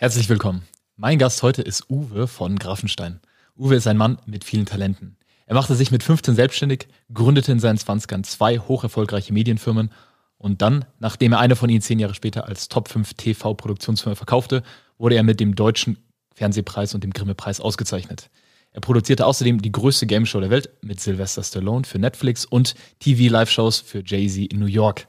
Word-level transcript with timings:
Herzlich 0.00 0.28
willkommen. 0.28 0.62
Mein 0.94 1.18
Gast 1.18 1.42
heute 1.42 1.60
ist 1.60 1.90
Uwe 1.90 2.28
von 2.28 2.56
Grafenstein. 2.56 3.18
Uwe 3.56 3.74
ist 3.74 3.88
ein 3.88 3.96
Mann 3.96 4.18
mit 4.26 4.44
vielen 4.44 4.64
Talenten. 4.64 5.16
Er 5.44 5.56
machte 5.56 5.74
sich 5.74 5.90
mit 5.90 6.04
15 6.04 6.36
selbstständig, 6.36 6.86
gründete 7.12 7.50
in 7.50 7.58
seinen 7.58 7.78
20ern 7.78 8.22
zwei 8.22 8.60
hocherfolgreiche 8.60 9.32
Medienfirmen 9.32 9.90
und 10.36 10.62
dann, 10.62 10.84
nachdem 11.00 11.32
er 11.32 11.40
eine 11.40 11.56
von 11.56 11.68
ihnen 11.68 11.80
zehn 11.80 11.98
Jahre 11.98 12.14
später 12.14 12.46
als 12.46 12.68
Top 12.68 12.86
5 12.86 13.14
TV-Produktionsfirma 13.14 14.14
verkaufte, 14.14 14.62
wurde 14.98 15.16
er 15.16 15.24
mit 15.24 15.40
dem 15.40 15.56
Deutschen 15.56 15.98
Fernsehpreis 16.32 16.94
und 16.94 17.02
dem 17.02 17.12
Grimme-Preis 17.12 17.60
ausgezeichnet. 17.60 18.30
Er 18.70 18.80
produzierte 18.80 19.26
außerdem 19.26 19.60
die 19.60 19.72
größte 19.72 20.06
Gameshow 20.06 20.38
der 20.38 20.50
Welt 20.50 20.70
mit 20.80 21.00
Sylvester 21.00 21.42
Stallone 21.42 21.84
für 21.84 21.98
Netflix 21.98 22.44
und 22.44 22.76
TV-Live-Shows 23.00 23.80
für 23.80 24.04
Jay-Z 24.06 24.52
in 24.52 24.60
New 24.60 24.66
York. 24.66 25.08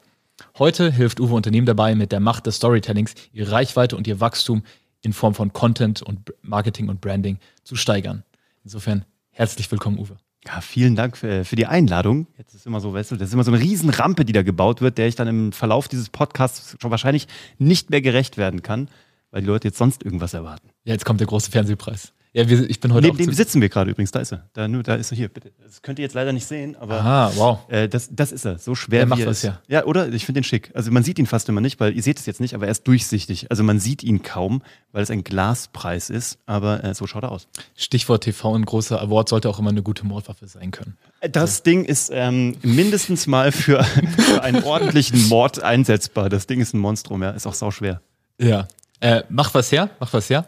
Heute 0.58 0.92
hilft 0.92 1.20
Uwe 1.20 1.36
Unternehmen 1.36 1.66
dabei, 1.66 1.96
mit 1.96 2.12
der 2.12 2.20
Macht 2.20 2.46
des 2.46 2.58
Storytellings 2.58 3.14
ihre 3.34 3.52
Reichweite 3.52 3.96
und 3.96 4.08
ihr 4.08 4.20
Wachstum 4.20 4.64
in 5.02 5.14
Form 5.14 5.34
von 5.34 5.54
Content 5.54 6.02
und 6.02 6.34
Marketing 6.42 6.90
und 6.90 7.02
Branding 7.02 7.40
zu 7.64 7.76
steigern. 7.76 8.24
Insofern 8.64 9.06
herzlich 9.32 9.72
willkommen, 9.72 10.00
Uwe. 10.00 10.18
Ja, 10.46 10.62
vielen 10.62 10.96
Dank 10.96 11.18
für, 11.18 11.44
für, 11.44 11.56
die 11.56 11.66
Einladung. 11.66 12.28
Jetzt 12.38 12.54
ist 12.54 12.66
immer 12.66 12.80
so, 12.80 12.94
weißt 12.94 13.12
du, 13.12 13.18
das 13.18 13.28
ist 13.28 13.34
immer 13.34 13.44
so 13.44 13.52
eine 13.52 13.62
Riesenrampe, 13.62 14.24
die 14.24 14.32
da 14.32 14.42
gebaut 14.42 14.82
wird, 14.82 14.98
der 14.98 15.08
ich 15.08 15.16
dann 15.16 15.28
im 15.28 15.52
Verlauf 15.52 15.88
dieses 15.90 16.10
Podcasts 16.10 16.78
schon 16.82 16.92
wahrscheinlich 16.92 17.28
nicht 17.58 17.90
mehr 17.90 18.02
gerecht 18.02 18.38
werden 18.38 18.62
kann, 18.62 18.90
weil 19.32 19.42
die 19.42 19.48
Leute 19.48 19.68
jetzt 19.68 19.78
sonst 19.78 20.04
irgendwas 20.04 20.34
erwarten. 20.34 20.70
Ja, 20.86 20.94
jetzt 20.94 21.04
kommt 21.04 21.20
der 21.20 21.28
große 21.28 21.52
Fernsehpreis. 21.52 22.14
Ja, 22.40 22.48
wir, 22.48 22.70
ich 22.70 22.80
bin 22.80 22.94
heute 22.94 23.08
Neben 23.08 23.18
dem 23.18 23.34
sitzen 23.34 23.60
wir 23.60 23.68
gerade 23.68 23.92
übrigens. 23.92 24.12
Da 24.12 24.22
ist 24.22 24.32
er. 24.32 24.48
Da, 24.54 24.70
nur, 24.70 24.82
da 24.82 24.96
ist 24.96 25.12
er 25.12 25.18
hier, 25.18 25.28
bitte. 25.28 25.52
Das 25.62 25.82
könnt 25.82 26.00
ihr 26.00 26.04
jetzt 26.04 26.14
leider 26.14 26.32
nicht 26.32 26.46
sehen, 26.46 26.78
aber 26.78 27.02
Aha, 27.02 27.32
wow. 27.36 27.60
Äh, 27.68 27.90
das, 27.90 28.08
das 28.14 28.32
ist 28.32 28.46
er. 28.46 28.58
So 28.60 28.76
schwer 28.76 29.00
Der 29.00 29.08
macht 29.08 29.20
er 29.20 29.28
was, 29.28 29.42
ja. 29.42 29.60
ja, 29.68 29.84
oder? 29.84 30.08
Ich 30.14 30.26
finde 30.26 30.40
den 30.40 30.46
schick. 30.46 30.72
Also 30.74 30.90
man 30.90 31.04
sieht 31.04 31.20
ihn 31.20 31.26
fast 31.26 31.50
immer 31.50 31.60
nicht, 31.60 31.82
weil 31.82 31.94
ihr 31.94 32.02
seht 32.02 32.18
es 32.18 32.26
jetzt 32.26 32.40
nicht, 32.40 32.54
aber 32.54 32.68
er 32.68 32.72
ist 32.72 32.88
durchsichtig. 32.88 33.52
Also 33.52 33.64
man 33.64 33.82
sieht 33.82 34.04
ihn 34.04 34.24
kaum, 34.24 34.62
weil 34.94 35.04
es 35.04 35.12
ein 35.12 35.26
Glaspreis 35.26 36.10
ist, 36.10 36.40
aber 36.46 36.82
äh, 36.82 36.94
so 36.94 37.08
schaut 37.08 37.24
er 37.24 37.32
aus. 37.34 37.50
Stichwort 37.76 38.24
TV, 38.24 38.56
ein 38.56 38.64
großer 38.64 39.02
Award 39.02 39.28
sollte 39.28 39.50
auch 39.50 39.60
immer 39.60 39.72
eine 39.72 39.84
gute 39.84 40.06
Mordwaffe 40.06 40.48
sein 40.48 40.72
können. 40.72 40.96
Das 41.30 41.58
so. 41.58 41.64
Ding 41.64 41.84
ist 41.84 42.10
ähm, 42.14 42.56
mindestens 42.62 43.28
mal 43.28 43.52
für, 43.52 43.84
für 44.18 44.44
einen 44.44 44.64
ordentlichen 44.64 45.28
Mord 45.28 45.62
einsetzbar. 45.62 46.30
Das 46.30 46.48
Ding 46.48 46.62
ist 46.62 46.74
ein 46.74 46.80
Monstrum, 46.80 47.22
ja. 47.22 47.32
Ist 47.32 47.48
auch 47.48 47.54
sauschwer. 47.54 48.00
Ja. 48.40 48.70
Äh, 49.02 49.24
mach 49.30 49.54
was 49.54 49.72
her, 49.74 49.90
mach 50.00 50.14
was 50.14 50.30
her. 50.30 50.46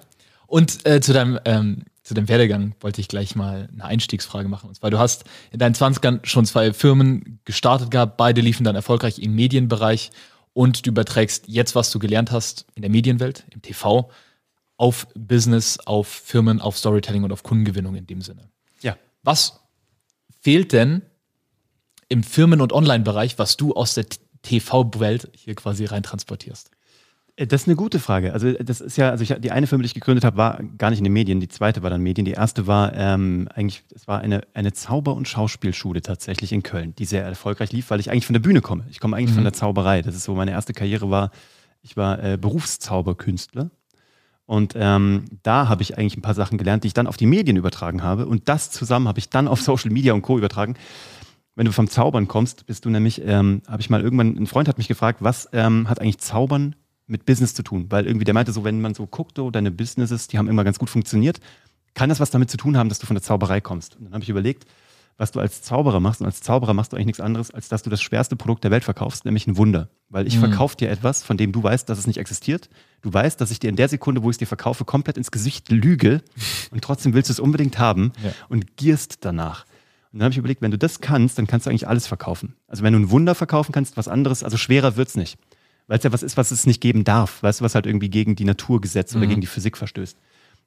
Und 0.52 0.86
äh, 0.86 1.00
zu 1.00 1.14
deinem 1.14 1.40
ähm, 1.46 1.86
zu 2.04 2.14
dem 2.14 2.28
Werdegang 2.28 2.76
wollte 2.82 3.00
ich 3.00 3.08
gleich 3.08 3.38
mal 3.38 3.70
eine 3.72 3.86
Einstiegsfrage 3.86 4.50
machen. 4.50 4.68
Und 4.68 4.76
zwar, 4.76 4.90
du 4.90 5.00
hast 5.00 5.24
in 5.52 5.60
deinen 5.60 5.76
20ern 5.76 6.26
schon 6.26 6.46
zwei 6.46 6.74
Firmen 6.74 7.40
gestartet 7.46 7.90
gehabt, 7.90 8.18
beide 8.18 8.42
liefen 8.42 8.66
dann 8.66 8.76
erfolgreich 8.76 9.20
im 9.20 9.34
Medienbereich 9.34 10.12
und 10.52 10.86
du 10.86 10.90
überträgst 10.90 11.46
jetzt, 11.48 11.74
was 11.74 11.90
du 11.90 12.00
gelernt 12.00 12.32
hast 12.32 12.66
in 12.76 12.82
der 12.82 12.92
Medienwelt, 12.92 13.46
im 13.52 13.62
TV, 13.62 14.12
auf 14.76 15.08
Business, 15.16 15.80
auf 15.80 16.10
Firmen, 16.10 16.60
auf 16.60 16.78
Storytelling 16.78 17.24
und 17.24 17.32
auf 17.32 17.44
Kundengewinnung 17.44 17.96
in 17.96 18.08
dem 18.08 18.22
Sinne. 18.22 18.50
Ja. 18.82 18.98
Was 19.24 19.62
fehlt 20.42 20.74
denn 20.74 21.04
im 22.10 22.24
Firmen- 22.24 22.60
und 22.60 22.74
Online-Bereich, 22.74 23.40
was 23.40 23.56
du 23.56 23.74
aus 23.74 23.94
der 23.94 24.06
TV-Welt 24.42 25.30
hier 25.34 25.56
quasi 25.56 25.86
rein 25.86 26.04
transportierst? 26.04 26.72
Äh, 27.36 27.48
das 27.48 27.64
ist 27.64 27.68
eine 27.68 27.76
gute 27.76 28.00
Frage. 28.00 28.34
Also 28.34 28.52
das 28.54 28.82
ist 28.82 28.98
ja, 28.98 29.10
also 29.10 29.24
ich, 29.24 29.34
die 29.40 29.52
eine 29.52 29.68
Firma, 29.68 29.84
die 29.84 29.88
ich 29.88 29.94
gegründet 29.94 30.24
habe, 30.24 30.38
war 30.38 30.62
gar 30.78 30.90
nicht 30.90 31.00
in 31.00 31.04
den 31.04 31.14
Medien. 31.14 31.40
Die 31.40 31.48
zweite 31.48 31.84
war 31.84 31.90
dann 31.90 32.02
Medien. 32.02 32.26
Die 32.26 32.32
erste 32.32 32.68
war 32.68 32.94
ähm, 32.96 33.48
eigentlich, 33.54 33.84
es 33.94 34.08
war 34.08 34.20
eine, 34.20 34.42
eine 34.54 34.74
Zauber- 34.74 35.16
und 35.16 35.28
Schauspielschule 35.28 36.02
tatsächlich 36.02 36.52
in 36.54 36.64
Köln, 36.64 36.94
die 36.98 37.06
sehr 37.06 37.24
erfolgreich 37.24 37.72
lief, 37.72 37.90
weil 37.90 38.00
ich 38.00 38.12
eigentlich 38.12 38.26
von 38.26 38.34
der 38.34 38.42
Bühne 38.42 38.62
komme. 38.62 38.86
Ich 38.90 39.00
komme 39.00 39.18
eigentlich 39.18 39.32
mhm. 39.32 39.36
von 39.36 39.44
der 39.44 39.54
Zauberei. 39.54 40.02
Das 40.02 40.16
ist 40.16 40.24
so 40.24 40.36
meine 40.36 40.52
erste 40.52 40.74
Karriere 40.74 41.10
war. 41.10 41.32
Ich 41.82 41.98
war 41.98 42.24
äh, 42.24 42.38
Berufszauberkünstler. 42.38 43.72
Und 44.46 44.74
ähm, 44.76 45.26
da 45.44 45.70
habe 45.70 45.82
ich 45.82 45.98
eigentlich 45.98 46.18
ein 46.18 46.22
paar 46.22 46.34
Sachen 46.34 46.58
gelernt, 46.58 46.84
die 46.84 46.88
ich 46.88 46.94
dann 46.94 47.08
auf 47.08 47.16
die 47.16 47.26
Medien 47.26 47.56
übertragen 47.56 48.04
habe. 48.04 48.26
Und 48.26 48.50
das 48.50 48.70
zusammen 48.70 49.08
habe 49.08 49.20
ich 49.20 49.30
dann 49.30 49.48
auf 49.48 49.62
Social 49.62 49.92
Media 49.92 50.14
und 50.14 50.24
Co. 50.24 50.38
übertragen. 50.38 50.76
Wenn 51.56 51.66
du 51.66 51.72
vom 51.72 51.90
Zaubern 51.90 52.28
kommst, 52.28 52.66
bist 52.66 52.86
du 52.86 52.90
nämlich, 52.90 53.22
ähm, 53.26 53.62
habe 53.68 53.82
ich 53.82 53.90
mal 53.90 54.02
irgendwann, 54.02 54.36
ein 54.36 54.48
Freund 54.48 54.68
hat 54.68 54.78
mich 54.78 54.88
gefragt, 54.88 55.20
was 55.22 55.50
ähm, 55.54 55.88
hat 55.90 56.02
eigentlich 56.02 56.18
Zaubern 56.18 56.76
mit 57.12 57.26
Business 57.26 57.54
zu 57.54 57.62
tun, 57.62 57.88
weil 57.90 58.08
irgendwie 58.08 58.26
der 58.26 58.34
meinte 58.34 58.52
so, 58.52 58.64
wenn 58.64 58.82
man 58.82 58.94
so 58.94 59.06
guckt, 59.06 59.38
so 59.38 59.52
deine 59.52 59.70
Businesses, 59.70 60.28
die 60.28 60.38
haben 60.38 60.48
immer 60.48 60.64
ganz 60.64 60.80
gut 60.80 60.90
funktioniert, 60.90 61.40
kann 61.94 62.10
das 62.10 62.20
was 62.20 62.32
damit 62.32 62.50
zu 62.50 62.58
tun 62.58 62.78
haben, 62.78 62.90
dass 62.90 63.00
du 63.00 63.06
von 63.06 63.16
der 63.16 63.22
Zauberei 63.22 63.60
kommst? 63.60 63.98
Und 63.98 64.06
dann 64.06 64.14
habe 64.14 64.24
ich 64.24 64.30
überlegt, 64.30 64.66
was 65.18 65.32
du 65.32 65.42
als 65.42 65.62
Zauberer 65.62 66.00
machst. 66.00 66.22
Und 66.22 66.26
als 66.26 66.42
Zauberer 66.42 66.74
machst 66.74 66.94
du 66.94 66.96
eigentlich 66.96 67.08
nichts 67.08 67.20
anderes, 67.20 67.52
als 67.52 67.68
dass 67.68 67.84
du 67.84 67.90
das 67.90 68.02
schwerste 68.02 68.36
Produkt 68.36 68.64
der 68.64 68.72
Welt 68.72 68.86
verkaufst, 68.86 69.26
nämlich 69.26 69.46
ein 69.46 69.58
Wunder. 69.58 69.90
Weil 70.10 70.26
ich 70.26 70.38
mhm. 70.38 70.40
verkaufe 70.40 70.78
dir 70.78 70.90
etwas, 70.90 71.22
von 71.22 71.38
dem 71.38 71.52
du 71.52 71.62
weißt, 71.62 71.88
dass 71.90 72.00
es 72.00 72.08
nicht 72.08 72.18
existiert. 72.18 72.70
Du 73.02 73.14
weißt, 73.14 73.40
dass 73.40 73.52
ich 73.52 73.60
dir 73.60 73.70
in 73.70 73.76
der 73.76 73.90
Sekunde, 73.90 74.24
wo 74.24 74.30
ich 74.30 74.36
es 74.36 74.38
dir 74.40 74.48
verkaufe, 74.48 74.86
komplett 74.86 75.18
ins 75.18 75.32
Gesicht 75.32 75.70
lüge 75.70 76.22
und 76.72 76.82
trotzdem 76.82 77.14
willst 77.14 77.30
du 77.30 77.34
es 77.34 77.40
unbedingt 77.40 77.78
haben 77.78 78.14
ja. 78.24 78.32
und 78.48 78.78
gierst 78.78 79.26
danach. 79.26 79.66
Und 80.14 80.20
dann 80.20 80.26
habe 80.26 80.32
ich 80.32 80.38
überlegt, 80.38 80.62
wenn 80.62 80.72
du 80.72 80.78
das 80.78 81.02
kannst, 81.02 81.38
dann 81.38 81.48
kannst 81.48 81.66
du 81.66 81.70
eigentlich 81.70 81.88
alles 81.88 82.08
verkaufen. 82.08 82.56
Also 82.68 82.84
wenn 82.84 82.94
du 82.94 83.00
ein 83.00 83.12
Wunder 83.12 83.36
verkaufen 83.36 83.74
kannst, 83.74 83.98
was 83.98 84.08
anderes, 84.08 84.44
also 84.44 84.58
schwerer 84.58 84.98
wird 84.98 85.10
es 85.10 85.16
nicht 85.16 85.38
weil 85.92 85.98
es 85.98 86.06
ja 86.06 86.14
was 86.14 86.24
ist, 86.24 86.38
was 86.38 86.52
es 86.52 86.66
nicht 86.66 86.80
geben 86.80 87.04
darf, 87.04 87.44
weißt 87.44 87.60
du, 87.60 87.66
was 87.66 87.76
halt 87.76 87.86
irgendwie 87.86 88.10
gegen 88.10 88.38
die 88.38 88.46
Naturgesetze 88.46 89.18
mhm. 89.18 89.24
oder 89.24 89.28
gegen 89.28 89.42
die 89.42 89.48
Physik 89.48 89.76
verstößt. 89.76 90.18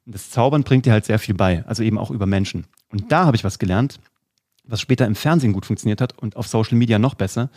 Und 0.05 0.13
das 0.13 0.29
Zaubern 0.29 0.61
bringt 0.61 0.85
dir 0.85 0.91
halt 0.91 1.05
sehr 1.05 1.17
viel 1.17 1.33
bei, 1.33 1.65
also 1.65 1.81
eben 1.81 1.97
auch 1.97 2.11
über 2.11 2.27
Menschen. 2.27 2.67
Und 2.91 3.11
da 3.11 3.25
habe 3.25 3.35
ich 3.35 3.43
was 3.43 3.57
gelernt, 3.57 3.99
was 4.65 4.81
später 4.81 5.07
im 5.07 5.15
Fernsehen 5.15 5.51
gut 5.51 5.65
funktioniert 5.65 5.99
hat 5.99 6.15
und 6.19 6.35
auf 6.35 6.47
Social 6.47 6.77
Media 6.77 6.99
noch 6.99 7.15
besser, 7.15 7.49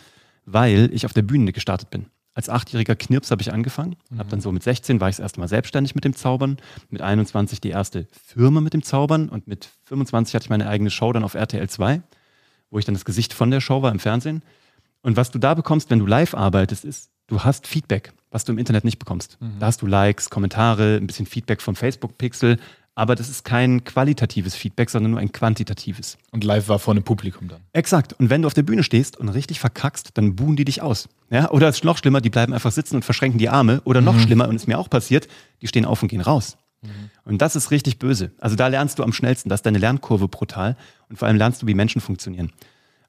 weil 0.47 0.89
ich 0.95 1.05
auf 1.05 1.13
der 1.13 1.21
Bühne 1.21 1.53
gestartet 1.53 1.91
bin. 1.91 2.07
Als 2.33 2.49
achtjähriger 2.49 2.97
Knirps 2.97 3.31
habe 3.31 3.43
ich 3.43 3.53
angefangen, 3.53 3.97
mhm. 4.09 4.19
habe 4.19 4.31
dann 4.31 4.41
so 4.41 4.51
mit 4.51 4.63
16 4.63 4.99
war 5.03 5.11
ich 5.11 5.17
das 5.17 5.25
erste 5.25 5.41
Mal 5.41 5.49
selbstständig 5.49 5.95
mit 5.95 6.07
dem 6.07 6.17
Zaubern, 6.17 6.57
mit 6.89 7.03
21 7.03 7.61
die 7.61 7.69
erste 7.69 8.07
Firma 8.25 8.63
mit 8.63 8.73
dem 8.73 8.83
Zaubern 8.83 9.29
und 9.29 9.47
mit 9.47 9.69
25 9.85 10.35
hatte 10.35 10.45
ich 10.45 10.51
meine 10.51 10.71
eigene 10.71 10.89
Show 10.89 11.13
dann 11.13 11.23
auf 11.23 11.35
RTL 11.35 11.69
2, 11.69 12.01
wo 12.71 12.79
ich 12.79 12.87
dann 12.87 12.95
das 12.95 13.05
Gesicht 13.05 13.35
von 13.35 13.51
der 13.51 13.61
Show 13.61 13.83
war 13.83 13.93
im 13.93 13.99
Fernsehen. 13.99 14.43
Und 15.03 15.19
was 15.19 15.31
du 15.31 15.39
da 15.39 15.53
bekommst, 15.53 15.91
wenn 15.91 15.99
du 15.99 16.07
live 16.07 16.35
arbeitest, 16.35 16.87
ist, 16.87 17.11
du 17.29 17.45
hast 17.45 17.67
Feedback, 17.67 18.13
was 18.31 18.45
du 18.45 18.53
im 18.53 18.59
Internet 18.59 18.85
nicht 18.85 18.99
bekommst. 18.99 19.39
Mhm. 19.41 19.61
Da 19.61 19.67
hast 19.67 19.81
du 19.81 19.87
Likes, 19.87 20.29
Kommentare, 20.29 20.97
ein 20.97 21.07
bisschen 21.07 21.27
Feedback 21.27 21.63
vom 21.63 21.77
Facebook-Pixel, 21.77 22.59
aber 22.99 23.15
das 23.15 23.29
ist 23.29 23.45
kein 23.45 23.85
qualitatives 23.85 24.57
Feedback, 24.57 24.91
sondern 24.91 25.13
nur 25.13 25.21
ein 25.21 25.31
quantitatives. 25.31 26.19
Und 26.33 26.43
live 26.43 26.69
war 26.69 26.81
vor 26.81 26.95
einem 26.95 27.05
Publikum 27.05 27.47
dann. 27.47 27.61
Exakt. 27.73 28.13
Und 28.15 28.29
wenn 28.29 28.43
du 28.43 28.49
auf 28.49 28.55
der 28.55 28.65
Bühne 28.65 28.83
stehst 28.83 29.17
und 29.17 29.29
richtig 29.29 29.61
verkackst, 29.61 30.11
dann 30.15 30.35
buhen 30.35 30.57
die 30.57 30.65
dich 30.65 30.83
aus. 30.83 31.09
Ja? 31.31 31.49
Oder 31.53 31.69
es 31.69 31.77
ist 31.77 31.85
noch 31.85 31.97
schlimmer, 31.97 32.21
die 32.21 32.29
bleiben 32.29 32.53
einfach 32.53 32.73
sitzen 32.73 32.97
und 32.97 33.05
verschränken 33.05 33.39
die 33.39 33.51
Arme. 33.51 33.83
Oder 33.85 34.01
noch 34.01 34.17
mhm. 34.17 34.23
schlimmer, 34.23 34.49
und 34.49 34.57
es 34.57 34.63
ist 34.63 34.67
mir 34.67 34.81
auch 34.81 34.91
passiert, 34.91 35.29
die 35.63 35.69
stehen 35.69 35.85
auf 35.85 36.03
und 36.03 36.09
gehen 36.09 36.23
raus. 36.23 36.59
Mhm. 36.83 36.89
Und 37.25 37.41
das 37.41 37.55
ist 37.55 37.71
richtig 37.71 38.01
böse. 38.01 38.33
Also 38.41 38.57
da 38.57 38.67
lernst 38.67 38.99
du 38.99 39.05
am 39.05 39.13
schnellsten, 39.13 39.49
das 39.49 39.59
ist 39.59 39.67
deine 39.67 39.79
Lernkurve 39.79 40.27
brutal. 40.27 40.77
Und 41.09 41.21
vor 41.21 41.29
allem 41.29 41.37
lernst 41.37 41.63
du, 41.63 41.69
wie 41.69 41.75
Menschen 41.75 42.01
funktionieren. 42.01 42.51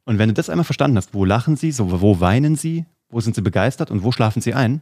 Und 0.05 0.19
wenn 0.19 0.29
du 0.29 0.35
das 0.35 0.51
einmal 0.51 0.65
verstanden 0.65 0.97
hast, 0.97 1.15
wo 1.15 1.25
lachen 1.25 1.55
sie, 1.55 1.71
so, 1.71 1.99
wo 1.99 2.19
weinen 2.19 2.55
sie, 2.55 2.85
wo 3.09 3.19
sind 3.21 3.35
sie 3.35 3.41
begeistert 3.41 3.91
und 3.91 4.03
wo 4.03 4.11
schlafen 4.11 4.41
sie 4.41 4.53
ein? 4.53 4.81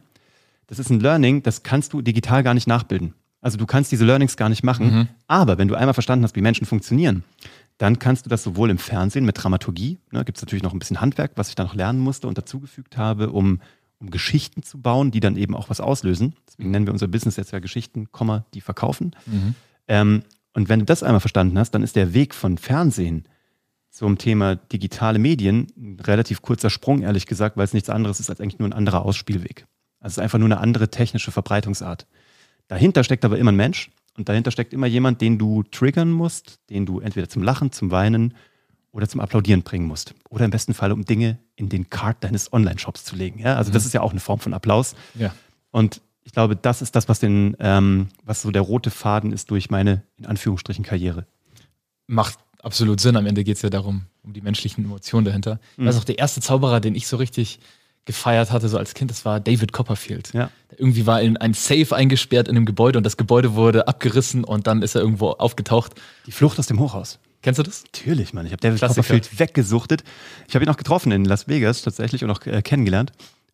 Das 0.66 0.78
ist 0.78 0.90
ein 0.90 1.00
Learning, 1.00 1.42
das 1.42 1.62
kannst 1.62 1.92
du 1.92 2.02
digital 2.02 2.42
gar 2.42 2.54
nicht 2.54 2.66
nachbilden. 2.66 3.14
Also 3.40 3.56
du 3.56 3.66
kannst 3.66 3.92
diese 3.92 4.04
Learnings 4.04 4.36
gar 4.36 4.48
nicht 4.48 4.64
machen. 4.64 4.92
Mhm. 4.92 5.08
Aber 5.26 5.58
wenn 5.58 5.68
du 5.68 5.74
einmal 5.74 5.94
verstanden 5.94 6.24
hast, 6.24 6.36
wie 6.36 6.42
Menschen 6.42 6.66
funktionieren, 6.66 7.24
dann 7.78 7.98
kannst 7.98 8.26
du 8.26 8.30
das 8.30 8.42
sowohl 8.42 8.70
im 8.70 8.78
Fernsehen 8.78 9.24
mit 9.24 9.42
Dramaturgie, 9.42 9.98
ne, 10.10 10.24
gibt 10.24 10.38
es 10.38 10.42
natürlich 10.42 10.64
noch 10.64 10.72
ein 10.72 10.78
bisschen 10.78 11.00
Handwerk, 11.00 11.32
was 11.36 11.48
ich 11.48 11.54
da 11.54 11.62
noch 11.62 11.74
lernen 11.74 12.00
musste 12.00 12.26
und 12.26 12.36
dazugefügt 12.36 12.96
habe, 12.96 13.30
um, 13.30 13.60
um 14.00 14.10
Geschichten 14.10 14.64
zu 14.64 14.78
bauen, 14.78 15.12
die 15.12 15.20
dann 15.20 15.36
eben 15.36 15.54
auch 15.54 15.70
was 15.70 15.80
auslösen. 15.80 16.34
Deswegen 16.48 16.72
nennen 16.72 16.86
wir 16.86 16.92
unser 16.92 17.06
Business 17.06 17.36
jetzt 17.36 17.52
ja 17.52 17.60
Geschichten, 17.60 18.08
die 18.52 18.60
verkaufen. 18.60 19.14
Mhm. 19.26 19.54
Ähm, 19.86 20.22
und 20.54 20.68
wenn 20.68 20.80
du 20.80 20.84
das 20.84 21.04
einmal 21.04 21.20
verstanden 21.20 21.56
hast, 21.58 21.70
dann 21.70 21.84
ist 21.84 21.94
der 21.94 22.14
Weg 22.14 22.34
von 22.34 22.58
Fernsehen 22.58 23.24
zum 23.98 24.16
Thema 24.16 24.54
digitale 24.54 25.18
Medien 25.18 25.66
ein 25.76 25.98
relativ 25.98 26.40
kurzer 26.40 26.70
Sprung, 26.70 27.02
ehrlich 27.02 27.26
gesagt, 27.26 27.56
weil 27.56 27.64
es 27.64 27.72
nichts 27.72 27.90
anderes 27.90 28.20
ist 28.20 28.30
als 28.30 28.40
eigentlich 28.40 28.60
nur 28.60 28.68
ein 28.68 28.72
anderer 28.72 29.04
Ausspielweg. 29.04 29.66
Also 29.98 30.12
es 30.12 30.12
ist 30.12 30.22
einfach 30.22 30.38
nur 30.38 30.46
eine 30.46 30.60
andere 30.60 30.88
technische 30.88 31.32
Verbreitungsart. 31.32 32.06
Dahinter 32.68 33.02
steckt 33.02 33.24
aber 33.24 33.38
immer 33.38 33.50
ein 33.50 33.56
Mensch 33.56 33.90
und 34.16 34.28
dahinter 34.28 34.52
steckt 34.52 34.72
immer 34.72 34.86
jemand, 34.86 35.20
den 35.20 35.36
du 35.36 35.64
triggern 35.64 36.12
musst, 36.12 36.60
den 36.70 36.86
du 36.86 37.00
entweder 37.00 37.28
zum 37.28 37.42
Lachen, 37.42 37.72
zum 37.72 37.90
Weinen 37.90 38.34
oder 38.92 39.08
zum 39.08 39.20
Applaudieren 39.20 39.64
bringen 39.64 39.88
musst. 39.88 40.14
Oder 40.30 40.44
im 40.44 40.52
besten 40.52 40.74
Fall, 40.74 40.92
um 40.92 41.04
Dinge 41.04 41.40
in 41.56 41.68
den 41.68 41.90
Card 41.90 42.22
deines 42.22 42.52
Online-Shops 42.52 43.04
zu 43.04 43.16
legen. 43.16 43.40
Ja? 43.40 43.56
Also 43.56 43.70
mhm. 43.70 43.74
das 43.74 43.84
ist 43.84 43.94
ja 43.94 44.02
auch 44.02 44.12
eine 44.12 44.20
Form 44.20 44.38
von 44.38 44.54
Applaus. 44.54 44.94
Ja. 45.14 45.34
Und 45.72 46.02
Ich 46.22 46.32
glaube, 46.32 46.56
das 46.56 46.82
ist 46.82 46.94
das, 46.94 47.08
was 47.08 47.20
den, 47.20 47.56
ähm, 47.58 48.08
was 48.22 48.42
so 48.42 48.50
der 48.50 48.60
rote 48.60 48.90
Faden 48.90 49.32
ist 49.32 49.50
durch 49.50 49.70
meine, 49.70 50.02
in 50.18 50.26
Anführungsstrichen, 50.26 50.84
Karriere. 50.84 51.26
Macht 52.06 52.38
absolut 52.62 53.00
Sinn. 53.00 53.16
Am 53.16 53.26
Ende 53.26 53.44
geht 53.44 53.56
es 53.56 53.62
ja 53.62 53.70
darum, 53.70 54.06
um 54.22 54.32
die 54.32 54.40
menschlichen 54.40 54.84
Emotionen 54.84 55.24
dahinter. 55.24 55.60
Mhm. 55.76 55.86
Das 55.86 55.94
ist 55.94 56.00
auch 56.02 56.06
der 56.06 56.18
erste 56.18 56.40
Zauberer, 56.40 56.80
den 56.80 56.94
ich 56.94 57.06
so 57.06 57.16
richtig 57.16 57.60
gefeiert 58.08 58.50
hatte, 58.52 58.70
so 58.70 58.78
als 58.78 58.94
Kind, 58.94 59.10
das 59.10 59.26
war 59.26 59.38
David 59.38 59.72
Copperfield. 59.72 60.32
Ja. 60.32 60.50
Irgendwie 60.78 61.06
war 61.06 61.20
in 61.20 61.36
ein 61.36 61.52
Safe 61.52 61.94
eingesperrt 61.94 62.48
in 62.48 62.56
einem 62.56 62.64
Gebäude 62.64 62.96
und 62.98 63.04
das 63.04 63.18
Gebäude 63.18 63.54
wurde 63.54 63.86
abgerissen 63.86 64.44
und 64.44 64.66
dann 64.66 64.80
ist 64.80 64.94
er 64.94 65.02
irgendwo 65.02 65.28
aufgetaucht. 65.32 65.92
Die 66.24 66.32
Flucht 66.32 66.58
aus 66.58 66.66
dem 66.66 66.80
Hochhaus. 66.80 67.18
Kennst 67.42 67.58
du 67.58 67.62
das? 67.62 67.84
Natürlich, 67.84 68.32
Mann. 68.32 68.46
Ich 68.46 68.52
habe 68.52 68.60
David 68.60 68.78
Klassiker. 68.78 69.02
Copperfield 69.02 69.38
weggesuchtet. 69.38 70.04
Ich 70.48 70.54
habe 70.54 70.64
ihn 70.64 70.70
auch 70.70 70.78
getroffen 70.78 71.12
in 71.12 71.26
Las 71.26 71.48
Vegas 71.48 71.82
tatsächlich 71.82 72.24
und 72.24 72.30
auch 72.30 72.44
äh, 72.46 72.62
kennengelernt, 72.62 73.12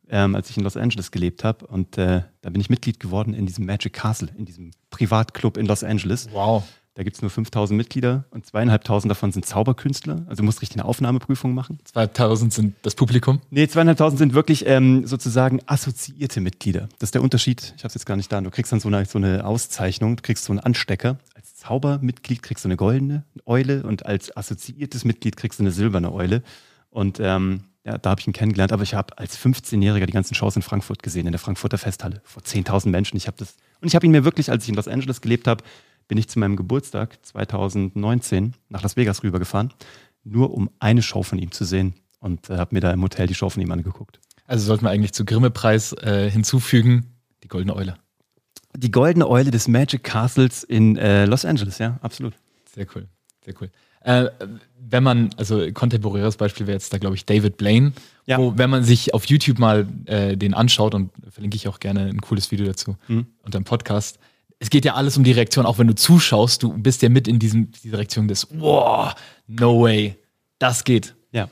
ähm, 0.09 0.37
als 0.37 0.49
ich 0.51 0.57
in 0.57 0.63
Los 0.63 0.77
Angeles 0.77 1.11
gelebt 1.11 1.43
habe. 1.43 1.67
Und 1.67 1.99
äh, 1.99 2.23
da 2.41 2.51
bin 2.51 2.61
ich 2.61 2.71
Mitglied 2.71 3.01
geworden 3.01 3.35
in 3.35 3.47
diesem 3.47 3.67
Magic 3.67 3.93
Castle, 3.93 4.29
in 4.39 4.45
diesem 4.45 4.71
Privatclub 4.91 5.57
in 5.57 5.67
Los 5.67 5.83
Angeles. 5.83 6.29
Wow. 6.31 6.63
Da 6.97 7.03
gibt 7.03 7.17
es 7.17 7.23
nur 7.23 7.31
5000 7.31 7.77
Mitglieder 7.77 8.25
und 8.31 8.47
zweieinhalbtausend 8.47 9.11
davon 9.11 9.33
sind 9.33 9.45
Zauberkünstler. 9.45 10.25
Also 10.29 10.37
du 10.37 10.45
musst 10.45 10.63
richtig 10.63 10.79
eine 10.79 10.85
Aufnahmeprüfung 10.85 11.53
machen. 11.53 11.81
Zweieinhalbtausend 11.85 12.53
sind 12.53 12.77
das 12.83 12.95
Publikum? 12.95 13.41
Nee, 13.51 13.67
zweieinhalbtausend 13.67 14.19
sind 14.21 14.33
wirklich 14.33 14.65
ähm, 14.67 15.05
sozusagen 15.05 15.61
assoziierte 15.67 16.41
Mitglieder. 16.41 16.89
Das 17.01 17.09
ist 17.09 17.15
der 17.15 17.23
Unterschied. 17.23 17.75
Ich 17.77 17.83
habe 17.83 17.89
es 17.89 17.95
jetzt 17.95 18.07
gar 18.07 18.17
nicht 18.17 18.31
da. 18.31 18.41
Du 18.41 18.51
kriegst 18.51 18.71
dann 18.71 18.79
so 18.79 18.87
eine, 18.87 19.05
so 19.07 19.19
eine 19.19 19.45
Auszeichnung, 19.45 20.15
du 20.15 20.23
kriegst 20.23 20.45
so 20.45 20.53
einen 20.53 20.61
Anstecker. 20.61 21.19
Als 21.35 21.57
Zaubermitglied 21.57 22.45
kriegst 22.45 22.65
du 22.65 22.69
eine 22.69 22.77
goldene 22.77 23.25
Eule 23.45 23.83
und 23.83 24.07
als 24.07 24.37
assoziiertes 24.37 25.05
Mitglied 25.05 25.37
kriegst 25.37 25.59
du 25.59 25.65
eine 25.65 25.73
silberne 25.73 26.13
Eule. 26.13 26.45
Und 26.91 27.19
ähm, 27.21 27.65
ja, 27.85 27.99
da 27.99 28.11
habe 28.11 28.21
ich 28.21 28.29
ihn 28.29 28.33
kennengelernt. 28.33 28.73
Aber 28.73 28.85
ich 28.85 28.95
habe 28.95 29.19
als 29.19 29.37
15-Jähriger 29.37 30.07
die 30.07 30.13
ganzen 30.13 30.37
Shows 30.37 30.55
in 30.55 30.63
Frankfurt 30.63 31.03
gesehen, 31.03 31.27
in 31.27 31.33
der 31.33 31.41
Frankfurter 31.41 31.77
Festhalle, 31.77 32.21
vor 32.23 32.45
10.000 32.45 32.91
Menschen. 32.91 33.17
Ich 33.17 33.27
habe 33.27 33.37
das 33.37 33.57
und 33.85 33.89
ich 33.89 33.95
habe 33.95 34.07
ihn 34.07 34.13
mir 34.13 34.25
wirklich, 34.25 34.51
als 34.51 34.63
ich 34.65 34.71
in 34.71 34.77
Los 34.77 34.89
Angeles 34.89 35.21
gelebt 35.21 35.47
habe, 35.47 35.63
bin 36.09 36.19
ich 36.19 36.29
zu 36.29 36.39
meinem 36.39 36.57
Geburtstag 36.57 37.19
2019 37.25 38.55
nach 38.69 38.83
Las 38.83 38.97
Vegas 38.97 39.23
rübergefahren, 39.23 39.73
nur 40.25 40.53
um 40.53 40.71
eine 40.79 41.03
Show 41.03 41.23
von 41.23 41.39
ihm 41.39 41.53
zu 41.53 41.65
sehen 41.65 41.95
und 42.21 42.51
äh, 42.51 42.57
habe 42.57 42.75
mir 42.75 42.81
da 42.81 42.93
im 42.93 43.03
Hotel 43.03 43.27
die 43.27 43.35
Show 43.35 43.49
von 43.49 43.63
ihm 43.63 43.71
angeguckt. 43.71 44.21
Also 44.47 44.67
sollten 44.67 44.85
wir 44.85 44.91
eigentlich 44.91 45.13
zu 45.13 45.25
Grimme-Preis 45.25 45.93
äh, 45.95 46.31
hinzufügen, 46.31 47.15
die 47.43 47.49
Goldene 47.49 47.75
Eule. 47.75 47.97
Die 48.77 48.91
Goldene 48.91 49.29
Eule 49.29 49.51
des 49.51 49.69
Magic 49.69 50.03
Castles 50.03 50.65
in 50.65 50.97
äh, 50.97 51.27
Los 51.27 51.45
Angeles, 51.45 51.79
ja, 51.79 51.99
absolut. 52.03 52.35
Sehr 52.75 52.87
cool, 52.95 53.07
sehr 53.45 53.55
cool. 53.61 53.71
Äh, 54.05 54.31
wenn 54.79 55.03
man, 55.03 55.31
also 55.39 55.67
kontemporäres 55.73 56.37
Beispiel 56.37 56.67
wäre 56.67 56.77
jetzt 56.77 56.93
da, 56.93 56.99
glaube 56.99 57.17
ich, 57.17 57.25
David 57.25 57.57
Blaine, 57.57 57.93
ja. 58.27 58.37
wo, 58.39 58.57
wenn 58.59 58.69
man 58.69 58.85
sich 58.85 59.15
auf 59.15 59.25
YouTube 59.25 59.59
mal 59.59 59.89
äh, 60.05 60.37
den 60.37 60.53
anschaut, 60.53 60.95
und 60.95 61.11
verlinke 61.31 61.57
ich 61.57 61.69
auch 61.69 61.81
gerne 61.81 62.07
ein 62.07 62.21
cooles 62.21 62.51
Video 62.51 62.67
dazu 62.67 62.97
mhm. 63.09 63.27
unter 63.43 63.59
dem 63.59 63.65
Podcast, 63.65 64.19
es 64.59 64.71
geht 64.71 64.85
ja 64.85 64.95
alles 64.95 65.17
um 65.17 65.25
die 65.25 65.33
Reaktion, 65.33 65.67
auch 65.67 65.79
wenn 65.79 65.87
du 65.87 65.95
zuschaust, 65.95 66.63
du 66.63 66.73
bist 66.73 67.03
ja 67.03 67.09
mit 67.09 67.29
in 67.29 67.39
diesem, 67.39 67.71
dieser 67.73 67.99
Reaktion 67.99 68.29
des, 68.29 68.49
wow, 68.53 69.15
no 69.47 69.83
way, 69.83 70.17
das 70.59 70.85
geht. 70.85 71.15
Ja. 71.33 71.45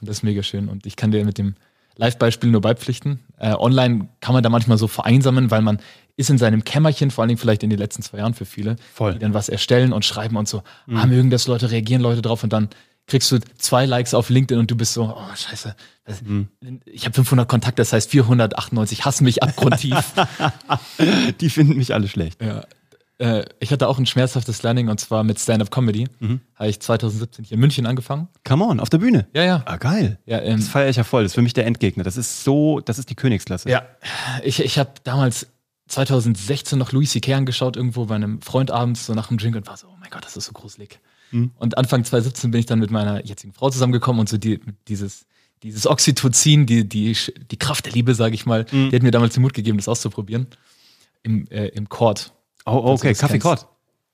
Und 0.00 0.08
das 0.08 0.18
ist 0.18 0.22
mega 0.22 0.42
schön. 0.42 0.68
Und 0.68 0.86
ich 0.86 0.96
kann 0.96 1.10
dir 1.10 1.24
mit 1.24 1.38
dem 1.38 1.54
Live-Beispiel 1.96 2.50
nur 2.50 2.60
beipflichten. 2.60 3.20
Äh, 3.38 3.54
online 3.54 4.08
kann 4.20 4.34
man 4.34 4.42
da 4.42 4.48
manchmal 4.48 4.78
so 4.78 4.88
vereinsamen, 4.88 5.50
weil 5.50 5.62
man 5.62 5.78
ist 6.16 6.30
in 6.30 6.38
seinem 6.38 6.64
Kämmerchen, 6.64 7.10
vor 7.10 7.22
allen 7.22 7.28
Dingen 7.28 7.38
vielleicht 7.38 7.62
in 7.62 7.70
den 7.70 7.78
letzten 7.78 8.02
zwei 8.02 8.18
Jahren 8.18 8.34
für 8.34 8.44
viele, 8.44 8.76
Voll. 8.92 9.14
die 9.14 9.18
dann 9.18 9.34
was 9.34 9.48
erstellen 9.48 9.92
und 9.92 10.04
schreiben 10.04 10.36
und 10.36 10.46
so, 10.46 10.62
mhm. 10.86 10.96
ah, 10.96 11.06
mögen 11.06 11.30
das 11.30 11.46
Leute, 11.46 11.70
reagieren 11.70 12.02
Leute 12.02 12.22
drauf 12.22 12.44
und 12.44 12.52
dann 12.52 12.68
kriegst 13.06 13.30
du 13.32 13.38
zwei 13.58 13.86
Likes 13.86 14.14
auf 14.14 14.30
LinkedIn 14.30 14.58
und 14.58 14.70
du 14.70 14.76
bist 14.76 14.94
so, 14.94 15.04
oh 15.04 15.36
scheiße, 15.36 15.74
mhm. 16.24 16.48
ich 16.84 17.04
habe 17.04 17.14
500 17.14 17.48
Kontakte, 17.48 17.82
das 17.82 17.92
heißt 17.92 18.10
498 18.10 19.04
hassen 19.04 19.24
mich 19.24 19.42
abgrundtief. 19.42 20.12
Die 21.40 21.50
finden 21.50 21.76
mich 21.76 21.94
alle 21.94 22.08
schlecht. 22.08 22.40
Ja. 22.40 22.64
Äh, 23.18 23.44
ich 23.60 23.70
hatte 23.70 23.88
auch 23.88 23.98
ein 23.98 24.06
schmerzhaftes 24.06 24.62
Learning 24.62 24.88
und 24.88 24.98
zwar 24.98 25.24
mit 25.24 25.38
Stand-Up-Comedy. 25.38 26.08
Mhm. 26.18 26.40
Habe 26.56 26.70
ich 26.70 26.80
2017 26.80 27.44
hier 27.44 27.54
in 27.54 27.60
München 27.60 27.86
angefangen. 27.86 28.28
Come 28.44 28.64
on, 28.64 28.80
auf 28.80 28.88
der 28.88 28.98
Bühne? 28.98 29.28
Ja, 29.34 29.44
ja. 29.44 29.62
Ah, 29.64 29.76
geil. 29.76 30.18
Ja, 30.26 30.40
ähm, 30.40 30.58
das 30.58 30.68
feiere 30.68 30.88
ich 30.88 30.96
ja 30.96 31.04
voll. 31.04 31.22
Das 31.22 31.32
ist 31.32 31.34
für 31.36 31.42
mich 31.42 31.54
der 31.54 31.66
Endgegner. 31.66 32.04
Das 32.04 32.16
ist 32.16 32.42
so, 32.44 32.80
das 32.80 32.98
ist 32.98 33.10
die 33.10 33.14
Königsklasse. 33.14 33.68
Ja, 33.68 33.82
ich, 34.42 34.60
ich 34.60 34.78
habe 34.78 34.90
damals 35.04 35.46
2016 35.88 36.78
noch 36.78 36.92
Louis 36.92 37.12
C.K. 37.12 37.34
angeschaut, 37.34 37.76
irgendwo 37.76 38.06
bei 38.06 38.14
einem 38.14 38.40
Freund 38.40 38.70
abends, 38.70 39.06
so 39.06 39.14
nach 39.14 39.28
dem 39.28 39.38
Drink 39.38 39.54
und 39.54 39.66
war 39.66 39.76
so, 39.76 39.88
oh 39.88 39.96
mein 40.00 40.10
Gott, 40.10 40.24
das 40.24 40.36
ist 40.36 40.46
so 40.46 40.52
gruselig. 40.52 40.98
Mhm. 41.32 41.50
Und 41.56 41.78
Anfang 41.78 42.04
2017 42.04 42.50
bin 42.50 42.60
ich 42.60 42.66
dann 42.66 42.78
mit 42.78 42.90
meiner 42.90 43.24
jetzigen 43.24 43.52
Frau 43.52 43.70
zusammengekommen 43.70 44.20
und 44.20 44.28
so 44.28 44.38
die, 44.38 44.60
dieses, 44.88 45.26
dieses 45.62 45.86
Oxytocin, 45.86 46.66
die, 46.66 46.88
die, 46.88 47.16
die 47.50 47.56
Kraft 47.56 47.86
der 47.86 47.92
Liebe, 47.92 48.14
sage 48.14 48.34
ich 48.34 48.46
mal, 48.46 48.66
mhm. 48.70 48.90
die 48.90 48.96
hat 48.96 49.02
mir 49.02 49.10
damals 49.10 49.34
den 49.34 49.42
Mut 49.42 49.54
gegeben, 49.54 49.78
das 49.78 49.88
auszuprobieren. 49.88 50.46
Im, 51.22 51.46
äh, 51.48 51.68
im 51.68 51.88
Court. 51.88 52.32
Oh, 52.66 52.80
okay, 52.84 53.14
Kaffee 53.14 53.38
Court. 53.38 53.66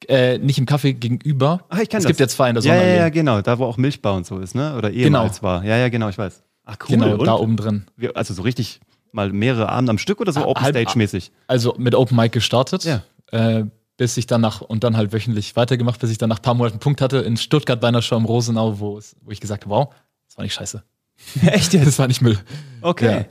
Äh, 0.06 0.38
nicht 0.38 0.58
im 0.58 0.66
Kaffee 0.66 0.92
gegenüber. 0.92 1.64
Ach, 1.68 1.78
ich 1.78 1.88
kenne 1.88 1.98
Es 1.98 2.04
das. 2.04 2.06
gibt 2.06 2.20
ja 2.20 2.28
zwei 2.28 2.48
in 2.50 2.54
der 2.54 2.62
Sonne. 2.62 2.76
Ja, 2.76 2.82
ja, 2.82 2.96
ja, 2.96 3.08
genau. 3.08 3.42
Da, 3.42 3.58
wo 3.58 3.64
auch 3.64 3.76
Milchbau 3.76 4.14
und 4.14 4.26
so 4.26 4.38
ist, 4.38 4.54
ne? 4.54 4.76
Oder 4.76 4.92
ehemals 4.92 5.40
genau. 5.40 5.48
war. 5.48 5.64
Ja, 5.64 5.76
ja, 5.76 5.88
genau, 5.88 6.08
ich 6.08 6.18
weiß. 6.18 6.42
Ach, 6.64 6.76
cool. 6.82 6.96
Genau, 6.96 7.16
und? 7.16 7.26
da 7.26 7.34
oben 7.34 7.56
drin. 7.56 7.86
Also 8.14 8.34
so 8.34 8.42
richtig 8.42 8.80
mal 9.10 9.32
mehrere 9.32 9.68
Abende 9.70 9.90
am 9.90 9.98
Stück 9.98 10.20
oder 10.20 10.32
so 10.32 10.46
Open 10.46 10.64
Stage-mäßig? 10.64 11.32
Also 11.46 11.74
mit 11.78 11.94
Open 11.94 12.16
Mic 12.16 12.30
gestartet. 12.30 12.84
Ja. 12.84 13.02
Äh, 13.32 13.64
bis 13.98 14.16
ich 14.16 14.26
dann 14.26 14.40
nach, 14.40 14.62
und 14.62 14.84
dann 14.84 14.96
halt 14.96 15.12
wöchentlich 15.12 15.56
weitergemacht, 15.56 16.00
bis 16.00 16.10
ich 16.10 16.18
dann 16.18 16.30
nach 16.30 16.38
ein 16.38 16.42
paar 16.42 16.54
Monaten 16.54 16.74
einen 16.74 16.80
Punkt 16.80 17.02
hatte 17.02 17.18
in 17.18 17.36
Stuttgart 17.36 17.80
bei 17.80 17.88
einer 17.88 18.00
Show 18.00 18.16
im 18.16 18.24
Rosenau, 18.24 18.78
wo, 18.78 18.96
es, 18.96 19.16
wo 19.22 19.32
ich 19.32 19.40
gesagt 19.40 19.64
habe, 19.64 19.74
wow, 19.74 19.94
das 20.26 20.38
war 20.38 20.44
nicht 20.44 20.54
scheiße. 20.54 20.82
Echt 21.42 21.74
jetzt? 21.74 21.84
Das 21.86 21.98
war 21.98 22.06
nicht 22.06 22.22
Müll. 22.22 22.38
Okay. 22.80 23.12
Ja. 23.12 23.24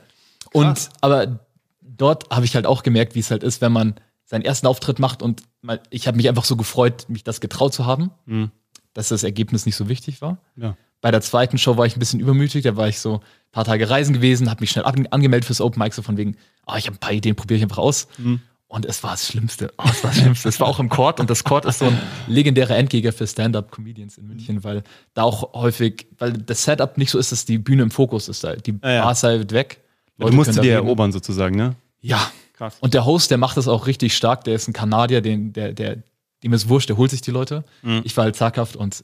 Und, 0.52 0.90
aber 1.02 1.40
dort 1.82 2.30
habe 2.30 2.46
ich 2.46 2.54
halt 2.54 2.66
auch 2.66 2.84
gemerkt, 2.84 3.16
wie 3.16 3.20
es 3.20 3.32
halt 3.32 3.44
ist, 3.44 3.62
wenn 3.62 3.72
man 3.72 3.96
seinen 4.26 4.44
ersten 4.44 4.68
Auftritt 4.68 5.00
macht 5.00 5.22
und 5.22 5.42
mal, 5.62 5.82
ich 5.90 6.06
habe 6.06 6.18
mich 6.18 6.28
einfach 6.28 6.44
so 6.44 6.58
gefreut, 6.58 7.06
mich 7.08 7.24
das 7.24 7.40
getraut 7.40 7.74
zu 7.74 7.86
haben, 7.86 8.12
mhm. 8.26 8.52
dass 8.94 9.08
das 9.08 9.24
Ergebnis 9.24 9.66
nicht 9.66 9.78
so 9.78 9.88
wichtig 9.88 10.22
war. 10.22 10.38
Ja. 10.58 10.76
Bei 11.00 11.12
der 11.12 11.22
zweiten 11.22 11.58
Show 11.58 11.78
war 11.78 11.86
ich 11.86 11.96
ein 11.96 12.00
bisschen 12.00 12.20
übermütig, 12.20 12.64
da 12.64 12.76
war 12.76 12.90
ich 12.90 13.00
so 13.00 13.16
ein 13.16 13.52
paar 13.52 13.64
Tage 13.64 13.90
reisen 13.90 14.14
gewesen, 14.14 14.50
habe 14.50 14.62
mich 14.62 14.72
schnell 14.72 14.84
angemeldet 14.84 15.46
fürs 15.46 15.62
Open 15.62 15.82
Mic, 15.82 15.94
so 15.94 16.02
von 16.02 16.18
wegen, 16.18 16.36
oh, 16.66 16.76
ich 16.76 16.88
habe 16.88 16.98
ein 16.98 17.00
paar 17.00 17.14
Ideen, 17.14 17.38
probiere 17.38 17.58
ich 17.58 17.64
einfach 17.64 17.78
aus. 17.78 18.10
Mhm. 18.18 18.42
Und 18.70 18.86
es 18.86 19.02
war 19.02 19.12
das 19.12 19.28
Schlimmste. 19.28 19.74
Oh, 19.78 19.84
es 19.90 20.04
war 20.04 20.12
das 20.12 20.20
Schlimmste. 20.20 20.50
es 20.50 20.60
war 20.60 20.68
auch 20.68 20.80
im 20.80 20.90
Court 20.90 21.20
und 21.20 21.30
das 21.30 21.44
Court 21.44 21.66
ist 21.66 21.80
so 21.80 21.86
ein 21.86 21.98
legendärer 22.28 22.76
Endgegner 22.76 23.14
für 23.14 23.26
Stand-Up-Comedians 23.26 24.18
in 24.18 24.28
München, 24.28 24.64
weil 24.64 24.84
da 25.14 25.24
auch 25.24 25.54
häufig, 25.54 26.08
weil 26.18 26.34
das 26.34 26.64
Setup 26.64 26.98
nicht 26.98 27.12
so 27.12 27.18
ist, 27.18 27.32
dass 27.32 27.46
die 27.46 27.58
Bühne 27.58 27.84
im 27.84 27.92
Fokus 27.92 28.28
ist. 28.28 28.44
Die 28.66 28.76
ah, 28.82 28.92
ja. 28.92 29.04
Bar 29.04 29.12
ist 29.14 29.24
halt 29.24 29.54
weg. 29.54 29.80
Leute 30.18 30.32
du 30.32 30.36
musst 30.36 30.62
dir 30.62 30.74
erobern 30.74 31.12
sozusagen, 31.12 31.56
ne? 31.56 31.76
Ja. 32.02 32.32
Krass. 32.58 32.78
Und 32.80 32.96
der 32.96 33.06
Host, 33.06 33.30
der 33.30 33.38
macht 33.38 33.56
das 33.56 33.68
auch 33.68 33.86
richtig 33.86 34.16
stark. 34.16 34.44
Der 34.44 34.56
ist 34.56 34.68
ein 34.68 34.74
Kanadier, 34.74 35.22
den, 35.22 35.54
der, 35.54 35.74
der, 35.74 35.98
dem 36.44 36.54
ist 36.54 36.68
wurscht, 36.68 36.90
der 36.90 36.98
holt 36.98 37.12
sich 37.12 37.22
die 37.22 37.32
Leute. 37.32 37.64
Mhm. 37.84 38.02
Ich 38.04 38.18
war 38.18 38.24
halt 38.24 38.36
zaghaft 38.36 38.76
und 38.76 39.04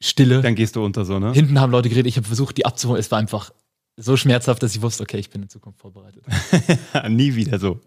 Stille. 0.00 0.42
Dann 0.42 0.56
gehst 0.56 0.74
du 0.74 0.84
unter 0.84 1.04
so, 1.04 1.18
ne? 1.18 1.32
Hinten 1.32 1.60
haben 1.60 1.70
Leute 1.70 1.88
geredet, 1.88 2.08
ich 2.08 2.16
habe 2.16 2.26
versucht, 2.26 2.56
die 2.56 2.66
abzuholen. 2.66 2.98
Es 2.98 3.10
war 3.10 3.20
einfach 3.20 3.52
so 3.96 4.16
schmerzhaft, 4.16 4.62
dass 4.62 4.74
ich 4.74 4.82
wusste, 4.82 5.02
okay, 5.02 5.18
ich 5.18 5.30
bin 5.30 5.42
in 5.42 5.48
Zukunft 5.48 5.80
vorbereitet. 5.80 6.24
Nie 7.08 7.34
wieder 7.34 7.58
so. 7.58 7.80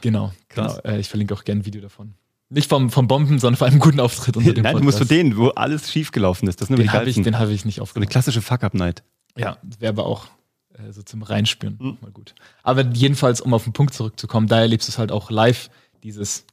Genau, 0.00 0.32
Krass. 0.48 0.80
genau. 0.82 0.94
Äh, 0.96 1.00
ich 1.00 1.08
verlinke 1.08 1.34
auch 1.34 1.44
gerne 1.44 1.60
ein 1.60 1.66
Video 1.66 1.80
davon. 1.80 2.14
Nicht 2.50 2.68
vom, 2.68 2.90
vom 2.90 3.08
Bomben, 3.08 3.38
sondern 3.38 3.56
vor 3.56 3.66
einem 3.66 3.78
guten 3.78 4.00
Auftritt 4.00 4.36
unter 4.36 4.52
dem 4.52 4.62
Nein, 4.62 4.74
Podcast. 4.74 4.80
du 4.80 4.84
musst 4.84 4.98
zu 4.98 5.14
denen, 5.14 5.36
wo 5.36 5.48
alles 5.50 5.90
schiefgelaufen 5.90 6.48
ist. 6.48 6.60
Das 6.60 6.68
den 6.68 6.92
habe 6.92 7.08
ich, 7.08 7.16
hab 7.18 7.48
ich 7.48 7.64
nicht 7.64 7.80
aufgenommen. 7.80 8.04
So 8.04 8.06
eine 8.08 8.12
klassische 8.12 8.42
Fuck-Up-Night. 8.42 9.02
Ja, 9.36 9.58
wäre 9.78 9.90
aber 9.90 10.06
auch 10.06 10.26
äh, 10.74 10.92
so 10.92 11.02
zum 11.02 11.22
Reinspüren 11.22 11.78
mhm. 11.80 11.98
mal 12.00 12.10
gut. 12.10 12.34
Aber 12.62 12.84
jedenfalls, 12.92 13.40
um 13.40 13.54
auf 13.54 13.64
den 13.64 13.72
Punkt 13.72 13.94
zurückzukommen, 13.94 14.46
da 14.46 14.60
erlebst 14.60 14.88
du 14.88 14.92
es 14.92 14.98
halt 14.98 15.10
auch 15.10 15.30
live, 15.30 15.70
dieses 16.02 16.44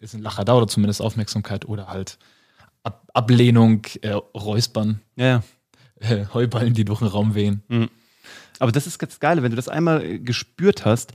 ist 0.00 0.14
ein 0.14 0.22
Lacher 0.22 0.44
da 0.44 0.54
oder 0.54 0.68
zumindest 0.68 1.00
Aufmerksamkeit 1.00 1.66
oder 1.66 1.88
halt 1.88 2.18
Ab 2.82 3.08
Ablehnung, 3.14 3.86
äh, 4.02 4.10
Räuspern. 4.10 5.00
Ja, 5.16 5.26
ja. 5.26 5.42
Äh, 6.00 6.26
Heuballen, 6.34 6.74
die 6.74 6.84
durch 6.84 6.98
den 6.98 7.08
Raum 7.08 7.34
wehen. 7.34 7.62
Mhm. 7.68 7.88
Aber 8.58 8.72
das 8.72 8.86
ist 8.86 8.98
ganz 8.98 9.20
geil, 9.20 9.42
wenn 9.42 9.50
du 9.50 9.56
das 9.56 9.68
einmal 9.68 10.04
äh, 10.04 10.18
gespürt 10.18 10.84
hast 10.84 11.12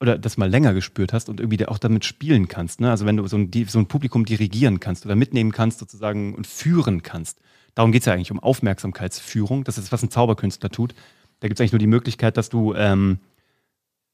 oder 0.00 0.18
das 0.18 0.36
mal 0.36 0.50
länger 0.50 0.74
gespürt 0.74 1.12
hast 1.12 1.28
und 1.28 1.40
irgendwie 1.40 1.64
auch 1.66 1.78
damit 1.78 2.04
spielen 2.04 2.48
kannst. 2.48 2.80
Ne? 2.80 2.90
Also 2.90 3.06
wenn 3.06 3.16
du 3.16 3.26
so 3.28 3.36
ein, 3.36 3.50
so 3.68 3.78
ein 3.78 3.86
Publikum 3.86 4.24
dirigieren 4.24 4.80
kannst 4.80 5.06
oder 5.06 5.14
mitnehmen 5.14 5.52
kannst 5.52 5.78
sozusagen 5.78 6.34
und 6.34 6.46
führen 6.46 7.02
kannst. 7.02 7.40
Darum 7.74 7.92
geht 7.92 8.02
es 8.02 8.06
ja 8.06 8.12
eigentlich 8.12 8.32
um 8.32 8.40
Aufmerksamkeitsführung. 8.40 9.64
Das 9.64 9.78
ist, 9.78 9.92
was 9.92 10.02
ein 10.02 10.10
Zauberkünstler 10.10 10.70
tut. 10.70 10.94
Da 11.40 11.48
gibt 11.48 11.58
es 11.58 11.60
eigentlich 11.60 11.72
nur 11.72 11.78
die 11.78 11.86
Möglichkeit, 11.86 12.36
dass 12.36 12.48
du 12.48 12.74
ähm, 12.74 13.20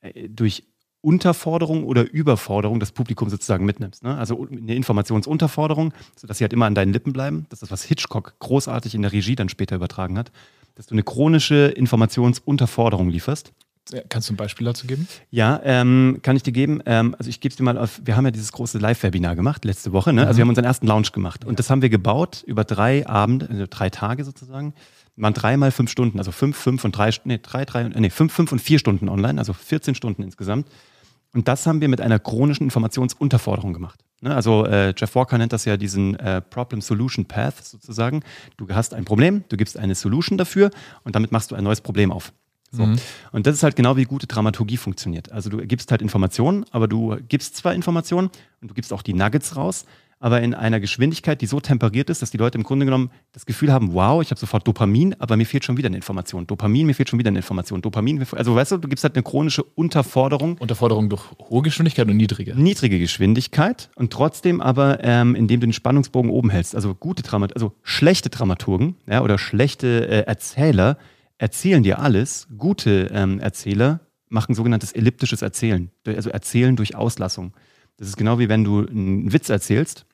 äh, 0.00 0.28
durch 0.28 0.64
Unterforderung 1.00 1.84
oder 1.84 2.10
Überforderung 2.10 2.80
das 2.80 2.92
Publikum 2.92 3.30
sozusagen 3.30 3.64
mitnimmst. 3.64 4.02
Ne? 4.02 4.16
Also 4.16 4.46
eine 4.50 4.74
Informationsunterforderung, 4.74 5.94
sodass 6.16 6.38
sie 6.38 6.44
halt 6.44 6.52
immer 6.52 6.66
an 6.66 6.74
deinen 6.74 6.92
Lippen 6.92 7.12
bleiben. 7.12 7.46
Das 7.48 7.62
ist, 7.62 7.70
was 7.70 7.84
Hitchcock 7.84 8.34
großartig 8.40 8.94
in 8.94 9.02
der 9.02 9.12
Regie 9.12 9.36
dann 9.36 9.48
später 9.48 9.76
übertragen 9.76 10.18
hat 10.18 10.32
dass 10.78 10.86
du 10.86 10.94
eine 10.94 11.02
chronische 11.02 11.66
Informationsunterforderung 11.76 13.10
lieferst. 13.10 13.52
Kannst 14.08 14.28
du 14.28 14.34
ein 14.34 14.36
Beispiel 14.36 14.64
dazu 14.64 14.86
geben? 14.86 15.08
Ja, 15.30 15.60
ähm, 15.64 16.20
kann 16.22 16.36
ich 16.36 16.44
dir 16.44 16.52
geben. 16.52 16.80
Ähm, 16.86 17.16
also 17.18 17.28
ich 17.28 17.40
gebe 17.40 17.50
es 17.50 17.56
dir 17.56 17.64
mal 17.64 17.76
auf, 17.76 18.00
wir 18.04 18.16
haben 18.16 18.24
ja 18.24 18.30
dieses 18.30 18.52
große 18.52 18.78
Live-Webinar 18.78 19.34
gemacht 19.34 19.64
letzte 19.64 19.92
Woche. 19.92 20.12
Ne? 20.12 20.20
Also 20.20 20.34
mhm. 20.34 20.36
wir 20.36 20.42
haben 20.42 20.48
unseren 20.50 20.64
ersten 20.66 20.86
Launch 20.86 21.10
gemacht. 21.10 21.44
Und 21.44 21.58
das 21.58 21.68
haben 21.68 21.82
wir 21.82 21.88
gebaut 21.88 22.44
über 22.46 22.62
drei 22.62 23.08
Abende, 23.08 23.48
also 23.50 23.64
drei 23.68 23.90
Tage 23.90 24.24
sozusagen. 24.24 24.72
Waren 25.16 25.34
dreimal 25.34 25.72
fünf 25.72 25.90
Stunden, 25.90 26.18
also 26.18 26.30
fünf, 26.30 26.56
fünf 26.56 26.84
und 26.84 26.96
drei, 26.96 27.10
nee, 27.24 27.40
drei, 27.42 27.64
drei, 27.64 27.88
nee, 27.88 28.10
fünf, 28.10 28.32
fünf 28.32 28.52
und 28.52 28.60
vier 28.60 28.78
Stunden 28.78 29.08
online, 29.08 29.40
also 29.40 29.52
14 29.52 29.96
Stunden 29.96 30.22
insgesamt. 30.22 30.68
Und 31.34 31.46
das 31.48 31.66
haben 31.66 31.80
wir 31.80 31.88
mit 31.88 32.00
einer 32.00 32.18
chronischen 32.18 32.64
Informationsunterforderung 32.64 33.72
gemacht. 33.72 34.02
Ne? 34.20 34.34
Also 34.34 34.64
äh, 34.64 34.94
Jeff 34.96 35.14
Walker 35.14 35.38
nennt 35.38 35.52
das 35.52 35.64
ja 35.64 35.76
diesen 35.76 36.18
äh, 36.18 36.40
Problem-Solution-Path 36.40 37.64
sozusagen. 37.64 38.22
Du 38.56 38.68
hast 38.70 38.94
ein 38.94 39.04
Problem, 39.04 39.44
du 39.48 39.56
gibst 39.56 39.78
eine 39.78 39.94
Solution 39.94 40.38
dafür 40.38 40.70
und 41.04 41.14
damit 41.14 41.32
machst 41.32 41.50
du 41.50 41.54
ein 41.54 41.64
neues 41.64 41.80
Problem 41.80 42.10
auf. 42.10 42.32
So. 42.70 42.84
Mhm. 42.84 42.98
Und 43.32 43.46
das 43.46 43.54
ist 43.54 43.62
halt 43.62 43.76
genau 43.76 43.96
wie 43.96 44.04
gute 44.04 44.26
Dramaturgie 44.26 44.76
funktioniert. 44.76 45.32
Also 45.32 45.48
du 45.48 45.58
gibst 45.58 45.90
halt 45.90 46.02
Informationen, 46.02 46.64
aber 46.70 46.86
du 46.86 47.16
gibst 47.28 47.56
zwar 47.56 47.74
Informationen 47.74 48.30
und 48.60 48.70
du 48.70 48.74
gibst 48.74 48.92
auch 48.92 49.02
die 49.02 49.14
Nuggets 49.14 49.56
raus, 49.56 49.86
aber 50.20 50.42
in 50.42 50.54
einer 50.54 50.80
Geschwindigkeit, 50.80 51.40
die 51.40 51.46
so 51.46 51.60
temperiert 51.60 52.10
ist, 52.10 52.22
dass 52.22 52.30
die 52.30 52.36
Leute 52.36 52.58
im 52.58 52.64
Grunde 52.64 52.84
genommen 52.84 53.10
das 53.32 53.46
Gefühl 53.46 53.72
haben, 53.72 53.92
wow, 53.94 54.20
ich 54.20 54.30
habe 54.30 54.40
sofort 54.40 54.66
Dopamin, 54.66 55.14
aber 55.18 55.36
mir 55.36 55.46
fehlt 55.46 55.64
schon 55.64 55.76
wieder 55.76 55.86
eine 55.86 55.96
Information. 55.96 56.46
Dopamin, 56.46 56.86
mir 56.86 56.94
fehlt 56.94 57.08
schon 57.08 57.18
wieder 57.18 57.28
eine 57.28 57.38
Information. 57.38 57.82
Dopamin, 57.82 58.24
also 58.32 58.54
weißt 58.54 58.72
du, 58.72 58.76
du 58.78 58.88
gibst 58.88 59.04
halt 59.04 59.14
eine 59.14 59.22
chronische 59.22 59.62
Unterforderung. 59.62 60.58
Unterforderung 60.58 61.08
durch 61.08 61.22
hohe 61.38 61.62
Geschwindigkeit 61.62 62.08
und 62.08 62.16
niedrige. 62.16 62.54
Niedrige 62.56 62.98
Geschwindigkeit 62.98 63.90
und 63.94 64.12
trotzdem 64.12 64.60
aber, 64.60 65.04
ähm, 65.04 65.34
indem 65.34 65.60
du 65.60 65.66
den 65.68 65.72
Spannungsbogen 65.72 66.30
oben 66.30 66.50
hältst. 66.50 66.74
Also 66.74 66.94
gute 66.94 67.22
Dramat, 67.22 67.54
also 67.54 67.72
schlechte 67.82 68.28
Dramaturgen 68.28 68.96
ja, 69.06 69.22
oder 69.22 69.38
schlechte 69.38 70.08
äh, 70.08 70.26
Erzähler 70.26 70.98
erzählen 71.38 71.84
dir 71.84 72.00
alles. 72.00 72.48
Gute 72.56 73.10
ähm, 73.12 73.38
Erzähler 73.38 74.00
machen 74.28 74.54
sogenanntes 74.54 74.92
elliptisches 74.92 75.42
Erzählen, 75.42 75.90
also 76.04 76.30
Erzählen 76.30 76.74
durch 76.74 76.96
Auslassung. 76.96 77.54
Das 77.96 78.08
ist 78.08 78.16
genau 78.16 78.38
wie 78.38 78.48
wenn 78.48 78.64
du 78.64 78.86
einen 78.86 79.32
Witz 79.32 79.48
erzählst 79.48 80.06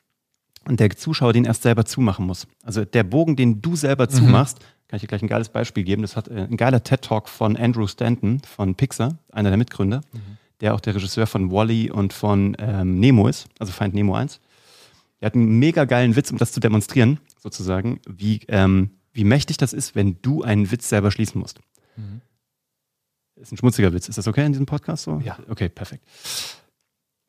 und 0.69 0.81
der 0.81 0.91
Zuschauer 0.91 1.33
den 1.33 1.45
erst 1.45 1.63
selber 1.63 1.85
zumachen 1.85 2.27
muss. 2.27 2.47
Also 2.63 2.85
der 2.85 3.05
Bogen, 3.05 3.37
den 3.37 3.63
du 3.63 3.77
selber 3.77 4.05
mhm. 4.05 4.11
zumachst, 4.11 4.61
kann 4.89 4.97
ich 4.97 5.03
dir 5.03 5.09
gleich 5.09 5.23
ein 5.23 5.29
geiles 5.29 5.49
Beispiel 5.49 5.85
geben. 5.85 6.03
Das 6.03 6.17
hat 6.17 6.29
äh, 6.29 6.47
ein 6.51 6.57
geiler 6.57 6.83
TED-Talk 6.83 7.29
von 7.29 7.57
Andrew 7.57 7.87
Stanton 7.87 8.41
von 8.41 8.75
Pixar, 8.75 9.19
einer 9.33 9.51
der 9.51 9.57
Mitgründer, 9.57 10.03
mhm. 10.13 10.39
der 10.61 10.75
auch 10.75 10.81
der 10.81 10.95
Regisseur 10.95 11.27
von 11.27 11.51
Wally 11.51 11.91
und 11.91 12.13
von 12.13 12.57
ähm, 12.59 13.01
Nemo 13.01 13.29
ist, 13.29 13.49
also 13.59 13.73
Feind 13.73 13.95
Nemo 13.95 14.15
1. 14.15 14.41
Der 15.21 15.27
hat 15.27 15.35
einen 15.35 15.59
mega 15.59 15.85
geilen 15.85 16.17
Witz, 16.17 16.31
um 16.31 16.39
das 16.39 16.53
zu 16.53 16.61
demonstrieren, 16.61 17.19
sozusagen, 17.39 18.01
wie, 18.07 18.41
ähm, 18.49 18.91
wie 19.13 19.25
mächtig 19.25 19.57
das 19.57 19.73
ist, 19.73 19.95
wenn 19.95 20.19
du 20.23 20.43
einen 20.43 20.71
Witz 20.71 20.89
selber 20.89 21.11
schließen 21.11 21.41
musst. 21.41 21.61
Mhm. 21.97 22.21
Ist 23.37 23.53
ein 23.53 23.57
schmutziger 23.57 23.93
Witz. 23.93 24.09
Ist 24.09 24.19
das 24.19 24.29
okay 24.29 24.45
in 24.45 24.53
diesem 24.53 24.67
Podcast 24.67 25.05
so? 25.05 25.21
Ja. 25.25 25.39
Okay, 25.49 25.69
perfekt. 25.69 26.05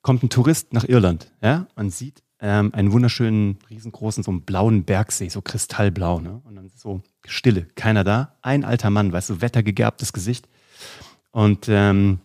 Kommt 0.01 0.23
ein 0.23 0.29
Tourist 0.29 0.71
nach 0.71 0.83
Irland, 0.83 1.31
ja, 1.41 1.67
und 1.75 1.91
sieht 1.91 2.21
ähm, 2.39 2.73
einen 2.73 2.91
wunderschönen, 2.91 3.57
riesengroßen, 3.69 4.23
so 4.23 4.31
einen 4.31 4.41
blauen 4.41 4.83
Bergsee, 4.83 5.29
so 5.29 5.41
kristallblau, 5.41 6.19
ne? 6.19 6.41
Und 6.43 6.55
dann 6.55 6.69
so 6.75 7.01
Stille, 7.25 7.67
keiner 7.75 8.03
da. 8.03 8.35
Ein 8.41 8.63
alter 8.65 8.89
Mann, 8.89 9.11
weißt 9.11 9.29
du, 9.29 9.41
wettergegerbtes 9.41 10.13
Gesicht. 10.13 10.47
Und 11.31 11.67
ähm, 11.69 12.19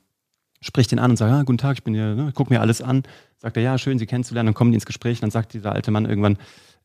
spricht 0.60 0.92
ihn 0.92 0.98
an 0.98 1.10
und 1.10 1.16
sagt, 1.16 1.32
ah, 1.32 1.42
guten 1.42 1.58
Tag, 1.58 1.76
ich 1.78 1.84
bin 1.84 1.94
hier, 1.94 2.14
ne, 2.14 2.32
guck 2.34 2.50
mir 2.50 2.60
alles 2.60 2.82
an. 2.82 3.02
Sagt 3.38 3.56
er, 3.56 3.62
ja, 3.62 3.78
schön, 3.78 3.98
Sie 3.98 4.06
kennenzulernen. 4.06 4.48
Dann 4.48 4.54
kommen 4.54 4.72
die 4.72 4.76
ins 4.76 4.86
Gespräch 4.86 5.18
und 5.18 5.22
dann 5.22 5.30
sagt 5.30 5.54
dieser 5.54 5.72
alte 5.72 5.90
Mann 5.90 6.04
irgendwann, 6.04 6.36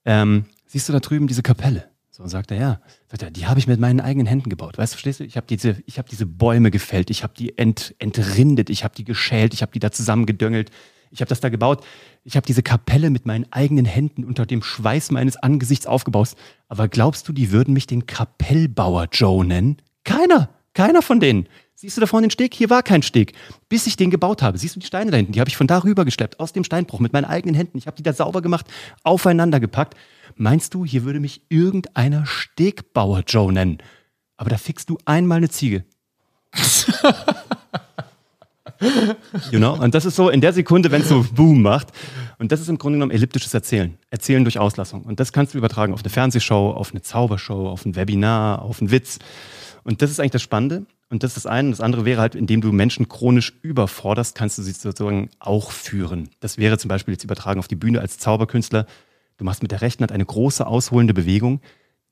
ähm, 0.05 0.45
siehst 0.65 0.87
du 0.87 0.93
da 0.93 0.99
drüben 0.99 1.27
diese 1.27 1.43
Kapelle? 1.43 1.89
So 2.09 2.25
sagt 2.27 2.51
er, 2.51 2.57
ja. 2.57 2.81
Sagt 3.07 3.23
er, 3.23 3.31
die 3.31 3.45
habe 3.45 3.59
ich 3.59 3.67
mit 3.67 3.79
meinen 3.79 3.99
eigenen 3.99 4.25
Händen 4.25 4.49
gebaut. 4.49 4.77
Weißt 4.77 4.93
du, 4.93 4.95
verstehst 4.95 5.19
du? 5.19 5.25
Ich 5.25 5.35
habe 5.35 5.47
diese, 5.47 5.71
habe 5.97 6.09
diese 6.09 6.25
Bäume 6.25 6.71
gefällt, 6.71 7.09
ich 7.09 7.23
habe 7.23 7.33
die 7.37 7.57
ent, 7.57 7.93
entrindet, 7.99 8.69
ich 8.69 8.85
habe 8.85 8.95
die 8.95 9.03
geschält, 9.03 9.53
ich 9.53 9.61
habe 9.61 9.73
die 9.73 9.79
da 9.79 9.91
zusammengedöngelt. 9.91 10.71
Ich 11.11 11.21
habe 11.21 11.29
das 11.29 11.39
da 11.39 11.49
gebaut. 11.49 11.83
Ich 12.23 12.35
habe 12.35 12.45
diese 12.45 12.63
Kapelle 12.63 13.09
mit 13.09 13.25
meinen 13.25 13.45
eigenen 13.51 13.85
Händen 13.85 14.23
unter 14.23 14.45
dem 14.45 14.63
Schweiß 14.63 15.11
meines 15.11 15.37
Angesichts 15.37 15.87
aufgebaut. 15.87 16.29
Aber 16.67 16.87
glaubst 16.87 17.27
du, 17.27 17.33
die 17.33 17.51
würden 17.51 17.73
mich 17.73 17.87
den 17.87 18.05
Kapellbauer 18.05 19.07
Joe 19.11 19.45
nennen? 19.45 19.77
Keiner. 20.03 20.49
Keiner 20.73 21.01
von 21.01 21.19
denen. 21.19 21.47
Siehst 21.73 21.97
du 21.97 22.01
da 22.01 22.07
vorne 22.07 22.27
den 22.27 22.31
Steg? 22.31 22.53
Hier 22.53 22.69
war 22.69 22.83
kein 22.83 23.01
Steg. 23.01 23.33
Bis 23.69 23.85
ich 23.85 23.97
den 23.97 24.09
gebaut 24.09 24.41
habe. 24.41 24.57
Siehst 24.57 24.75
du 24.75 24.79
die 24.79 24.85
Steine 24.85 25.11
da 25.11 25.17
hinten? 25.17 25.33
Die 25.33 25.39
habe 25.39 25.49
ich 25.49 25.57
von 25.57 25.67
da 25.67 25.83
rüber 25.83 26.05
geschleppt, 26.05 26.39
aus 26.39 26.53
dem 26.53 26.63
Steinbruch, 26.63 26.99
mit 26.99 27.13
meinen 27.13 27.25
eigenen 27.25 27.53
Händen. 27.53 27.77
Ich 27.77 27.87
habe 27.87 27.97
die 27.97 28.03
da 28.03 28.13
sauber 28.13 28.41
gemacht, 28.41 28.65
aufeinander 29.03 29.59
gepackt. 29.59 29.95
Meinst 30.35 30.73
du, 30.73 30.85
hier 30.85 31.03
würde 31.03 31.19
mich 31.19 31.41
irgendeiner 31.49 32.25
Stegbauer 32.25 33.23
Joe 33.27 33.51
nennen? 33.51 33.79
Aber 34.37 34.49
da 34.49 34.57
fixst 34.57 34.89
du 34.89 34.97
einmal 35.05 35.37
eine 35.37 35.49
Ziege. 35.49 35.85
You 39.51 39.59
know? 39.59 39.73
Und 39.73 39.95
das 39.95 40.05
ist 40.05 40.15
so 40.15 40.29
in 40.29 40.41
der 40.41 40.53
Sekunde, 40.53 40.91
wenn 40.91 41.01
es 41.01 41.09
so 41.09 41.25
Boom 41.33 41.61
macht. 41.61 41.89
Und 42.39 42.51
das 42.51 42.61
ist 42.61 42.69
im 42.69 42.77
Grunde 42.77 42.97
genommen 42.97 43.11
elliptisches 43.11 43.53
Erzählen. 43.53 43.97
Erzählen 44.09 44.43
durch 44.43 44.59
Auslassung. 44.59 45.03
Und 45.03 45.19
das 45.19 45.31
kannst 45.31 45.53
du 45.53 45.57
übertragen 45.57 45.93
auf 45.93 46.01
eine 46.01 46.09
Fernsehshow, 46.09 46.71
auf 46.71 46.91
eine 46.91 47.01
Zaubershow, 47.01 47.69
auf 47.69 47.85
ein 47.85 47.95
Webinar, 47.95 48.61
auf 48.61 48.81
einen 48.81 48.91
Witz. 48.91 49.19
Und 49.83 50.01
das 50.01 50.11
ist 50.11 50.19
eigentlich 50.19 50.31
das 50.31 50.41
Spannende. 50.41 50.85
Und 51.09 51.23
das 51.23 51.31
ist 51.31 51.45
das 51.45 51.45
eine. 51.45 51.69
Das 51.69 51.81
andere 51.81 52.05
wäre 52.05 52.19
halt, 52.19 52.35
indem 52.35 52.61
du 52.61 52.71
Menschen 52.71 53.07
chronisch 53.07 53.53
überforderst, 53.61 54.35
kannst 54.35 54.57
du 54.57 54.63
sie 54.63 54.71
sozusagen 54.71 55.29
auch 55.39 55.71
führen. 55.71 56.29
Das 56.39 56.57
wäre 56.57 56.77
zum 56.77 56.89
Beispiel 56.89 57.13
jetzt 57.13 57.23
übertragen 57.23 57.59
auf 57.59 57.67
die 57.67 57.75
Bühne 57.75 58.01
als 58.01 58.17
Zauberkünstler. 58.17 58.87
Du 59.37 59.45
machst 59.45 59.61
mit 59.61 59.71
der 59.71 59.81
rechten 59.81 60.03
Hand 60.03 60.11
eine 60.11 60.25
große 60.25 60.65
ausholende 60.65 61.13
Bewegung 61.13 61.61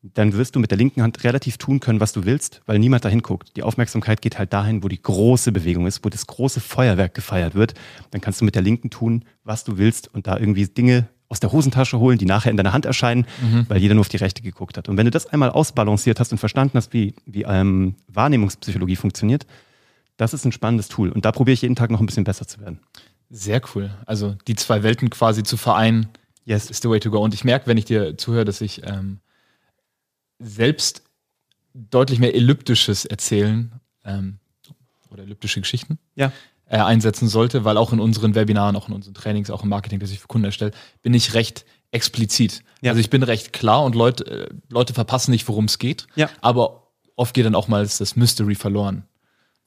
dann 0.03 0.33
wirst 0.33 0.55
du 0.55 0.59
mit 0.59 0.69
der 0.69 0.77
linken 0.77 1.01
Hand 1.01 1.23
relativ 1.23 1.57
tun 1.57 1.79
können, 1.79 2.01
was 2.01 2.11
du 2.11 2.25
willst, 2.25 2.61
weil 2.65 2.77
niemand 2.77 3.05
dahin 3.05 3.21
guckt. 3.21 3.55
Die 3.55 3.63
Aufmerksamkeit 3.63 4.21
geht 4.21 4.37
halt 4.37 4.51
dahin, 4.51 4.83
wo 4.83 4.89
die 4.89 5.01
große 5.01 5.53
Bewegung 5.53 5.87
ist, 5.87 6.03
wo 6.03 6.09
das 6.09 6.27
große 6.27 6.59
Feuerwerk 6.59 7.13
gefeiert 7.13 7.55
wird. 7.55 7.73
Dann 8.11 8.19
kannst 8.19 8.41
du 8.41 8.45
mit 8.45 8.55
der 8.55 8.61
linken 8.61 8.89
tun, 8.89 9.23
was 9.45 9.63
du 9.63 9.77
willst 9.77 10.13
und 10.13 10.27
da 10.27 10.37
irgendwie 10.37 10.65
Dinge 10.65 11.07
aus 11.29 11.39
der 11.39 11.53
Hosentasche 11.53 11.99
holen, 11.99 12.17
die 12.17 12.25
nachher 12.25 12.51
in 12.51 12.57
deiner 12.57 12.73
Hand 12.73 12.85
erscheinen, 12.85 13.25
mhm. 13.41 13.65
weil 13.69 13.79
jeder 13.79 13.95
nur 13.95 14.01
auf 14.01 14.09
die 14.09 14.17
rechte 14.17 14.41
geguckt 14.43 14.77
hat. 14.77 14.89
Und 14.89 14.97
wenn 14.97 15.05
du 15.05 15.11
das 15.11 15.25
einmal 15.25 15.49
ausbalanciert 15.49 16.19
hast 16.19 16.33
und 16.33 16.37
verstanden 16.37 16.77
hast, 16.77 16.93
wie, 16.93 17.15
wie 17.25 17.43
ähm, 17.43 17.95
Wahrnehmungspsychologie 18.07 18.97
funktioniert, 18.97 19.47
das 20.17 20.33
ist 20.33 20.45
ein 20.45 20.51
spannendes 20.51 20.89
Tool. 20.89 21.09
Und 21.11 21.25
da 21.25 21.31
probiere 21.31 21.53
ich 21.53 21.61
jeden 21.61 21.75
Tag 21.75 21.89
noch 21.91 22.01
ein 22.01 22.05
bisschen 22.05 22.25
besser 22.25 22.45
zu 22.45 22.59
werden. 22.59 22.79
Sehr 23.29 23.61
cool. 23.73 23.89
Also 24.05 24.35
die 24.47 24.55
zwei 24.55 24.83
Welten 24.83 25.09
quasi 25.09 25.43
zu 25.43 25.57
vereinen, 25.57 26.09
yes. 26.45 26.69
ist 26.69 26.83
the 26.83 26.89
way 26.89 26.99
to 26.99 27.09
go. 27.09 27.19
Und 27.19 27.33
ich 27.33 27.43
merke, 27.43 27.67
wenn 27.67 27.77
ich 27.77 27.85
dir 27.85 28.15
zuhöre, 28.17 28.45
dass 28.45 28.61
ich 28.61 28.83
ähm, 28.85 29.19
selbst 30.43 31.03
deutlich 31.73 32.19
mehr 32.19 32.35
elliptisches 32.35 33.05
Erzählen 33.05 33.79
ähm, 34.05 34.39
oder 35.09 35.23
elliptische 35.23 35.61
Geschichten 35.61 35.97
ja. 36.15 36.31
äh, 36.67 36.77
einsetzen 36.77 37.27
sollte, 37.27 37.65
weil 37.65 37.77
auch 37.77 37.93
in 37.93 37.99
unseren 37.99 38.35
Webinaren, 38.35 38.75
auch 38.75 38.87
in 38.87 38.93
unseren 38.93 39.13
Trainings, 39.13 39.49
auch 39.49 39.63
im 39.63 39.69
Marketing, 39.69 39.99
das 39.99 40.11
ich 40.11 40.19
für 40.19 40.27
Kunden 40.27 40.45
erstelle, 40.45 40.71
bin 41.01 41.13
ich 41.13 41.33
recht 41.33 41.65
explizit. 41.91 42.63
Ja. 42.81 42.91
Also 42.91 42.99
ich 42.99 43.09
bin 43.09 43.23
recht 43.23 43.53
klar 43.53 43.83
und 43.83 43.95
Leute, 43.95 44.25
äh, 44.25 44.49
Leute 44.69 44.93
verpassen 44.93 45.31
nicht, 45.31 45.47
worum 45.47 45.65
es 45.65 45.79
geht, 45.79 46.07
ja. 46.15 46.29
aber 46.41 46.87
oft 47.15 47.33
geht 47.33 47.45
dann 47.45 47.55
auch 47.55 47.67
mal 47.67 47.83
das 47.83 48.15
Mystery 48.15 48.55
verloren. 48.55 49.03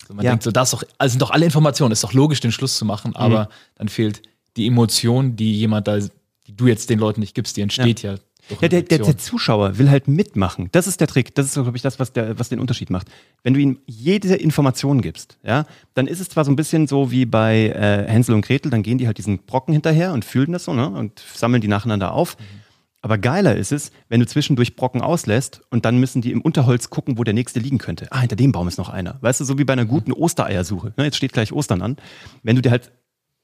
Also 0.02 0.14
man 0.14 0.24
denkt 0.24 0.42
so, 0.42 0.50
das 0.50 0.70
doch, 0.70 0.84
also 0.98 1.12
sind 1.12 1.22
doch 1.22 1.30
alle 1.30 1.44
Informationen, 1.44 1.92
ist 1.92 2.04
doch 2.04 2.12
logisch, 2.12 2.40
den 2.40 2.52
Schluss 2.52 2.76
zu 2.76 2.84
machen, 2.84 3.16
aber 3.16 3.44
mhm. 3.44 3.48
dann 3.76 3.88
fehlt 3.88 4.22
die 4.56 4.66
Emotion, 4.66 5.36
die 5.36 5.58
jemand 5.58 5.88
da, 5.88 5.98
die 5.98 6.56
du 6.56 6.66
jetzt 6.66 6.90
den 6.90 6.98
Leuten 6.98 7.20
nicht 7.20 7.34
gibst, 7.34 7.56
die 7.56 7.60
entsteht 7.62 8.02
ja, 8.02 8.16
ja, 8.48 8.68
der, 8.68 8.82
der, 8.82 8.98
der, 8.98 9.18
Zuschauer 9.18 9.78
will 9.78 9.90
halt 9.90 10.08
mitmachen. 10.08 10.68
Das 10.72 10.86
ist 10.86 11.00
der 11.00 11.08
Trick. 11.08 11.34
Das 11.34 11.46
ist, 11.46 11.54
glaube 11.54 11.76
ich, 11.76 11.82
das, 11.82 11.98
was, 11.98 12.12
der, 12.12 12.38
was 12.38 12.48
den 12.48 12.60
Unterschied 12.60 12.90
macht. 12.90 13.08
Wenn 13.42 13.54
du 13.54 13.60
ihm 13.60 13.78
jede 13.86 14.34
Information 14.36 15.02
gibst, 15.02 15.38
ja, 15.42 15.66
dann 15.94 16.06
ist 16.06 16.20
es 16.20 16.28
zwar 16.28 16.44
so 16.44 16.52
ein 16.52 16.56
bisschen 16.56 16.86
so 16.86 17.10
wie 17.10 17.26
bei 17.26 17.68
äh, 17.68 18.08
Hänsel 18.08 18.34
und 18.34 18.42
Gretel, 18.42 18.70
dann 18.70 18.82
gehen 18.82 18.98
die 18.98 19.06
halt 19.06 19.18
diesen 19.18 19.38
Brocken 19.38 19.72
hinterher 19.72 20.12
und 20.12 20.24
fühlen 20.24 20.52
das 20.52 20.64
so 20.64 20.74
ne, 20.74 20.88
und 20.88 21.20
sammeln 21.34 21.60
die 21.60 21.68
nacheinander 21.68 22.12
auf. 22.12 22.36
Mhm. 22.38 22.66
Aber 23.02 23.18
geiler 23.18 23.54
ist 23.54 23.72
es, 23.72 23.92
wenn 24.08 24.20
du 24.20 24.26
zwischendurch 24.26 24.74
Brocken 24.74 25.00
auslässt 25.00 25.60
und 25.70 25.84
dann 25.84 25.98
müssen 25.98 26.22
die 26.22 26.32
im 26.32 26.40
Unterholz 26.40 26.90
gucken, 26.90 27.18
wo 27.18 27.24
der 27.24 27.34
nächste 27.34 27.60
liegen 27.60 27.78
könnte. 27.78 28.08
Ah, 28.10 28.20
hinter 28.20 28.36
dem 28.36 28.52
Baum 28.52 28.66
ist 28.66 28.78
noch 28.78 28.88
einer. 28.88 29.18
Weißt 29.20 29.38
du, 29.38 29.44
so 29.44 29.58
wie 29.58 29.64
bei 29.64 29.74
einer 29.74 29.84
guten 29.84 30.10
mhm. 30.10 30.16
Ostereiersuche. 30.16 30.92
Ne, 30.96 31.04
jetzt 31.04 31.16
steht 31.16 31.32
gleich 31.32 31.52
Ostern 31.52 31.82
an. 31.82 31.96
Wenn 32.42 32.56
du 32.56 32.62
dir 32.62 32.70
halt, 32.70 32.90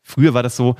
früher 0.02 0.34
war 0.34 0.42
das 0.42 0.56
so, 0.56 0.76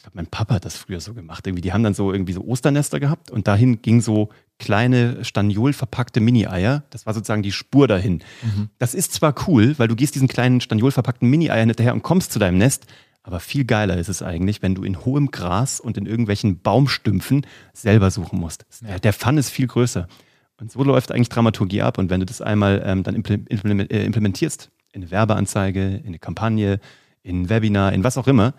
ich 0.00 0.02
glaube, 0.04 0.16
mein 0.16 0.28
Papa 0.28 0.54
hat 0.54 0.64
das 0.64 0.78
früher 0.78 0.98
so 0.98 1.12
gemacht. 1.12 1.46
Irgendwie, 1.46 1.60
die 1.60 1.74
haben 1.74 1.82
dann 1.82 1.92
so 1.92 2.10
irgendwie 2.10 2.32
so 2.32 2.42
Osternester 2.42 3.00
gehabt 3.00 3.30
und 3.30 3.46
dahin 3.46 3.82
ging 3.82 4.00
so 4.00 4.30
kleine 4.58 5.22
Staniol 5.26 5.74
verpackte 5.74 6.20
Mini-Eier. 6.20 6.84
Das 6.88 7.04
war 7.04 7.12
sozusagen 7.12 7.42
die 7.42 7.52
Spur 7.52 7.86
dahin. 7.86 8.22
Mhm. 8.40 8.70
Das 8.78 8.94
ist 8.94 9.12
zwar 9.12 9.34
cool, 9.46 9.78
weil 9.78 9.88
du 9.88 9.96
gehst 9.96 10.14
diesen 10.14 10.26
kleinen 10.26 10.62
Staniol 10.62 10.90
verpackten 10.90 11.28
Mini-Eiern 11.28 11.68
hinterher 11.68 11.92
und 11.92 12.02
kommst 12.02 12.32
zu 12.32 12.38
deinem 12.38 12.56
Nest, 12.56 12.86
aber 13.22 13.40
viel 13.40 13.66
geiler 13.66 13.98
ist 13.98 14.08
es 14.08 14.22
eigentlich, 14.22 14.62
wenn 14.62 14.74
du 14.74 14.84
in 14.84 15.04
hohem 15.04 15.30
Gras 15.30 15.80
und 15.80 15.98
in 15.98 16.06
irgendwelchen 16.06 16.60
Baumstümpfen 16.60 17.46
selber 17.74 18.10
suchen 18.10 18.40
musst. 18.40 18.64
Ja. 18.80 18.98
Der 18.98 19.12
Fun 19.12 19.36
ist 19.36 19.50
viel 19.50 19.66
größer. 19.66 20.08
Und 20.58 20.72
so 20.72 20.82
läuft 20.82 21.12
eigentlich 21.12 21.28
Dramaturgie 21.28 21.82
ab. 21.82 21.98
Und 21.98 22.08
wenn 22.08 22.20
du 22.20 22.26
das 22.26 22.40
einmal 22.40 22.82
ähm, 22.86 23.02
dann 23.02 23.22
äh, 23.22 24.04
implementierst, 24.06 24.70
in 24.92 25.02
eine 25.02 25.10
Werbeanzeige, 25.10 25.96
in 25.98 26.06
eine 26.06 26.18
Kampagne, 26.18 26.80
in 27.22 27.42
ein 27.42 27.48
Webinar, 27.50 27.92
in 27.92 28.02
was 28.02 28.16
auch 28.16 28.26
immer, 28.26 28.54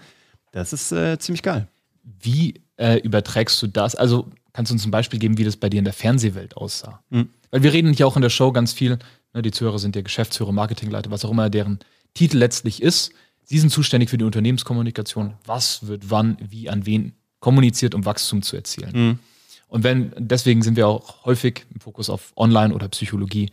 das 0.52 0.74
ist 0.74 0.92
äh, 0.92 1.18
ziemlich 1.20 1.44
geil. 1.44 1.68
Wie 2.04 2.62
äh, 2.78 2.98
überträgst 3.00 3.62
du 3.62 3.68
das? 3.68 3.96
Also 3.96 4.30
kannst 4.54 4.72
du 4.72 4.74
uns 4.74 4.86
ein 4.86 4.92
Beispiel 4.92 5.20
geben, 5.20 5.38
wie 5.38 5.44
das 5.44 5.58
bei 5.58 5.70
dir 5.70 5.80
in 5.80 5.86
der 5.86 5.94
Fernsehwelt 5.94 6.58
aussah? 6.58 7.02
Mhm. 7.10 7.30
Weil 7.52 7.64
wir 7.64 7.74
reden 7.74 7.94
hier 7.94 8.08
auch 8.08 8.16
in 8.16 8.22
der 8.22 8.30
Show 8.30 8.52
ganz 8.52 8.74
viel, 8.74 9.00
ne, 9.34 9.42
die 9.42 9.52
Zuhörer 9.52 9.80
sind 9.80 9.96
ja 9.96 10.02
Geschäftsführer, 10.02 10.52
Marketingleiter, 10.52 11.12
was 11.12 11.26
auch 11.26 11.32
immer 11.32 11.50
deren 11.50 11.80
Titel 12.14 12.38
letztlich 12.38 12.82
ist. 12.82 13.12
Sie 13.44 13.60
sind 13.60 13.70
zuständig 13.70 14.10
für 14.10 14.18
die 14.18 14.26
Unternehmenskommunikation. 14.26 15.34
Was 15.46 15.88
wird 15.88 16.10
wann, 16.10 16.38
wie, 16.42 16.70
an 16.70 16.86
wen 16.86 17.14
kommuniziert, 17.40 17.96
um 17.96 18.06
Wachstum 18.06 18.42
zu 18.42 18.56
erzielen? 18.56 18.92
Mhm. 18.94 19.20
Und 19.68 19.84
wenn, 19.84 20.12
deswegen 20.18 20.62
sind 20.64 20.76
wir 20.76 20.88
auch 20.88 21.26
häufig 21.26 21.66
im 21.74 21.80
Fokus 21.80 22.10
auf 22.10 22.34
Online 22.36 22.74
oder 22.74 22.90
Psychologie. 22.90 23.52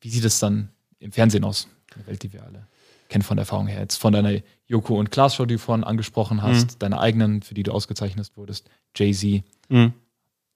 Wie 0.00 0.10
sieht 0.10 0.24
es 0.24 0.40
dann 0.40 0.70
im 0.98 1.12
Fernsehen 1.12 1.44
aus, 1.44 1.68
in 1.94 2.00
der 2.00 2.06
Welt, 2.08 2.22
die 2.22 2.32
wir 2.32 2.42
alle 2.42 2.66
kennt 3.10 3.24
von 3.24 3.36
der 3.36 3.42
Erfahrung 3.42 3.66
her. 3.66 3.80
Jetzt 3.80 3.96
von 3.96 4.12
deiner 4.12 4.40
Joko 4.66 4.98
und 4.98 5.10
Klaas 5.10 5.34
Show, 5.34 5.44
die 5.44 5.56
du 5.56 5.60
vorhin 5.60 5.84
angesprochen 5.84 6.42
hast, 6.42 6.72
mhm. 6.72 6.78
deiner 6.78 7.00
eigenen, 7.00 7.42
für 7.42 7.52
die 7.52 7.62
du 7.62 7.72
ausgezeichnet 7.72 8.30
wurdest, 8.36 8.70
Jay-Z. 8.96 9.42
Mhm. 9.68 9.92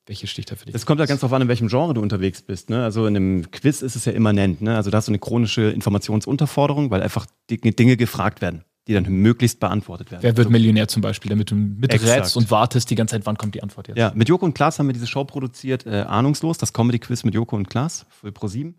Welche 0.06 0.26
sticht 0.26 0.50
da 0.50 0.56
für 0.56 0.66
dich? 0.66 0.74
Es 0.74 0.84
kommt 0.84 1.00
ja 1.00 1.06
ganz 1.06 1.20
darauf 1.20 1.32
an, 1.32 1.42
in 1.42 1.48
welchem 1.48 1.68
Genre 1.68 1.94
du 1.94 2.02
unterwegs 2.02 2.42
bist. 2.42 2.68
Ne? 2.68 2.84
Also 2.84 3.06
in 3.06 3.16
einem 3.16 3.50
Quiz 3.50 3.80
ist 3.82 3.96
es 3.96 4.04
ja 4.04 4.12
immanent. 4.12 4.60
Ne? 4.60 4.76
Also 4.76 4.90
da 4.90 4.98
hast 4.98 5.08
du 5.08 5.12
eine 5.12 5.18
chronische 5.18 5.70
Informationsunterforderung, 5.70 6.90
weil 6.90 7.02
einfach 7.02 7.26
Dinge 7.48 7.96
gefragt 7.96 8.42
werden, 8.42 8.64
die 8.86 8.92
dann 8.92 9.04
möglichst 9.04 9.60
beantwortet 9.60 10.10
werden. 10.10 10.22
Wer 10.22 10.36
wird 10.36 10.46
also, 10.46 10.50
Millionär 10.50 10.88
zum 10.88 11.00
Beispiel, 11.00 11.30
damit 11.30 11.50
du 11.50 11.54
miträtst 11.54 12.36
und 12.36 12.50
wartest 12.50 12.90
die 12.90 12.96
ganze 12.96 13.14
Zeit, 13.14 13.24
wann 13.24 13.38
kommt 13.38 13.54
die 13.54 13.62
Antwort 13.62 13.88
jetzt? 13.88 13.96
Ja, 13.96 14.12
mit 14.14 14.28
Joko 14.28 14.44
und 14.44 14.54
Klaas 14.54 14.78
haben 14.78 14.88
wir 14.88 14.92
diese 14.92 15.06
Show 15.06 15.24
produziert, 15.24 15.86
äh, 15.86 16.02
Ahnungslos, 16.02 16.58
das 16.58 16.74
Comedy-Quiz 16.74 17.24
mit 17.24 17.34
Joko 17.34 17.56
und 17.56 17.70
Klaas 17.70 18.04
für 18.10 18.28
Pro7. 18.28 18.74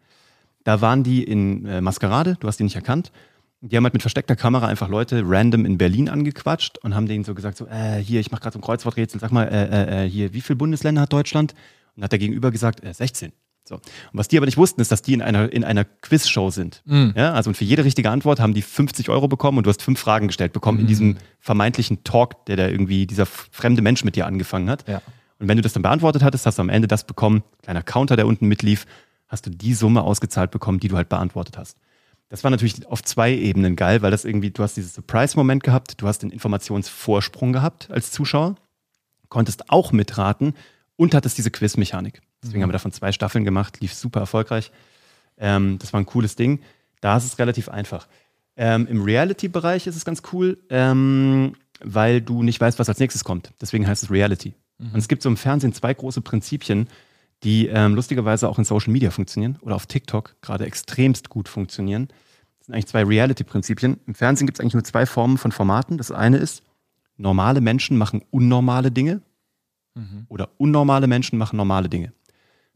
Da 0.64 0.82
waren 0.82 1.04
die 1.04 1.24
in 1.24 1.66
äh, 1.66 1.82
Maskerade, 1.82 2.38
du 2.40 2.48
hast 2.48 2.58
die 2.58 2.64
nicht 2.64 2.76
erkannt. 2.76 3.12
Die 3.62 3.76
haben 3.76 3.84
halt 3.84 3.94
mit 3.94 4.04
versteckter 4.04 4.36
Kamera 4.36 4.68
einfach 4.68 4.90
Leute 4.90 5.24
random 5.26 5.66
in 5.66 5.78
Berlin 5.78 6.10
angequatscht 6.10 6.78
und 6.80 6.94
haben 6.94 7.08
denen 7.08 7.24
so 7.24 7.34
gesagt, 7.34 7.58
so, 7.58 7.66
äh, 7.68 7.98
hier, 7.98 8.20
ich 8.20 8.32
mache 8.32 8.42
gerade 8.42 8.54
so 8.54 8.60
ein 8.60 8.62
Kreuzworträtsel, 8.62 9.20
sag 9.20 9.32
mal, 9.32 9.46
äh, 9.46 9.66
äh, 9.66 10.06
äh, 10.06 10.10
hier, 10.10 10.34
wie 10.34 10.42
viele 10.42 10.58
Bundesländer 10.58 11.02
hat 11.02 11.14
Deutschland? 11.14 11.56
Und 11.96 12.04
hat 12.04 12.12
der 12.12 12.20
Gegenüber 12.20 12.52
gesagt, 12.52 12.84
äh, 12.84 12.94
16. 12.94 13.32
So. 13.68 13.76
Und 13.76 13.82
was 14.14 14.28
die 14.28 14.38
aber 14.38 14.46
nicht 14.46 14.58
wussten, 14.58 14.80
ist, 14.80 14.92
dass 14.92 15.02
die 15.02 15.14
in 15.14 15.24
einer, 15.24 15.52
in 15.52 15.64
einer 15.64 15.86
Quizshow 15.86 16.52
sind. 16.52 16.84
Mhm. 16.86 17.14
Ja, 17.16 17.34
also 17.34 17.50
und 17.50 17.56
für 17.56 17.64
jede 17.64 17.84
richtige 17.84 18.12
Antwort 18.12 18.40
haben 18.40 18.54
die 18.54 18.62
50 18.62 19.10
Euro 19.10 19.28
bekommen 19.28 19.58
und 19.58 19.66
du 19.66 19.70
hast 19.70 19.82
fünf 19.82 20.00
Fragen 20.00 20.28
gestellt 20.28 20.54
bekommen 20.54 20.78
mhm. 20.78 20.82
in 20.84 20.88
diesem 20.88 21.18
vermeintlichen 21.40 22.04
Talk, 22.04 22.46
der 22.46 22.58
da 22.58 22.68
irgendwie 22.68 23.08
dieser 23.08 23.26
fremde 23.26 23.82
Mensch 23.82 24.04
mit 24.04 24.16
dir 24.16 24.28
angefangen 24.28 24.70
hat. 24.70 24.88
Ja. 24.88 25.02
Und 25.40 25.48
wenn 25.48 25.58
du 25.58 25.64
das 25.64 25.74
dann 25.74 25.82
beantwortet 25.82 26.24
hattest, 26.24 26.46
hast 26.46 26.60
du 26.60 26.62
am 26.62 26.70
Ende 26.70 26.88
das 26.88 27.08
bekommen, 27.08 27.44
kleiner 27.64 27.82
Counter, 27.82 28.16
der 28.16 28.28
unten 28.28 28.48
mitlief, 28.48 28.86
hast 29.28 29.48
du 29.48 29.50
die 29.50 29.74
Summe 29.74 30.04
ausgezahlt 30.04 30.52
bekommen, 30.52 30.80
die 30.80 30.88
du 30.88 30.96
halt 30.96 31.10
beantwortet 31.10 31.58
hast. 31.58 31.78
Das 32.30 32.44
war 32.44 32.52
natürlich 32.52 32.88
auf 32.88 33.04
zwei 33.04 33.34
Ebenen 33.34 33.76
geil, 33.76 34.02
weil 34.02 34.12
das 34.12 34.26
irgendwie, 34.26 34.50
du 34.50 34.64
hast 34.64 34.76
dieses 34.78 34.96
Surprise-Moment 34.96 35.64
gehabt, 35.64 36.02
du 36.02 36.08
hast 36.08 36.20
den 36.20 36.32
Informationsvorsprung 36.32 37.54
gehabt 37.54 37.90
als 37.92 38.12
Zuschauer, 38.12 38.56
konntest 39.30 39.70
auch 39.70 39.92
mitraten 39.92 40.56
und 40.96 41.14
hattest 41.14 41.38
diese 41.38 41.52
Quiz-Mechanik. 41.52 42.22
Deswegen 42.42 42.60
mhm. 42.60 42.64
haben 42.64 42.70
wir 42.70 42.74
davon 42.74 42.92
zwei 42.92 43.12
Staffeln 43.12 43.44
gemacht, 43.44 43.80
lief 43.82 43.94
super 43.94 44.20
erfolgreich. 44.22 44.72
Ähm, 45.38 45.78
das 45.80 45.94
war 45.94 46.00
ein 46.00 46.06
cooles 46.06 46.36
Ding. 46.36 46.62
Da 47.02 47.18
ist 47.18 47.26
es 47.26 47.38
relativ 47.38 47.70
einfach. 47.70 48.08
Ähm, 48.58 48.88
Im 48.88 49.04
Reality-Bereich 49.04 49.86
ist 49.86 49.96
es 49.96 50.06
ganz 50.06 50.22
cool, 50.32 50.58
ähm, 50.70 51.56
weil 51.84 52.22
du 52.22 52.42
nicht 52.42 52.60
weißt, 52.60 52.80
was 52.80 52.90
als 52.90 53.00
nächstes 53.00 53.24
kommt. 53.24 53.52
Deswegen 53.62 53.88
heißt 53.88 54.04
es 54.04 54.12
Reality. 54.12 54.56
Mhm. 54.78 54.92
Und 54.94 55.00
es 55.00 55.08
gibt 55.08 55.22
so 55.22 55.30
im 55.30 55.38
Fernsehen 55.38 55.74
zwei 55.74 55.94
große 55.94 56.22
Prinzipien, 56.22 56.88
die 57.46 57.68
ähm, 57.68 57.94
lustigerweise 57.94 58.50
auch 58.50 58.58
in 58.58 58.66
Social 58.66 58.92
Media 58.92 59.12
funktionieren 59.12 59.58
oder 59.62 59.76
auf 59.76 59.86
TikTok 59.86 60.36
gerade 60.42 60.66
extremst 60.66 61.30
gut 61.30 61.48
funktionieren. 61.48 62.08
Das 62.58 62.66
sind 62.66 62.74
eigentlich 62.74 62.88
zwei 62.88 63.04
Reality-Prinzipien. 63.04 64.00
Im 64.08 64.16
Fernsehen 64.16 64.48
gibt 64.48 64.58
es 64.58 64.62
eigentlich 64.62 64.74
nur 64.74 64.84
zwei 64.84 65.06
Formen 65.06 65.38
von 65.38 65.52
Formaten. 65.52 66.00
Das 66.00 66.12
eine 66.12 66.38
ist, 66.38 66.64
normale 67.18 67.62
Menschen 67.62 67.98
machen 67.98 68.24
unnormale 68.32 68.92
Dinge 68.92 69.22
mhm. 69.94 70.26
oder 70.28 70.50
unnormale 70.58 71.06
Menschen 71.06 71.38
machen 71.38 71.56
normale 71.56 71.88
Dinge. 71.88 72.12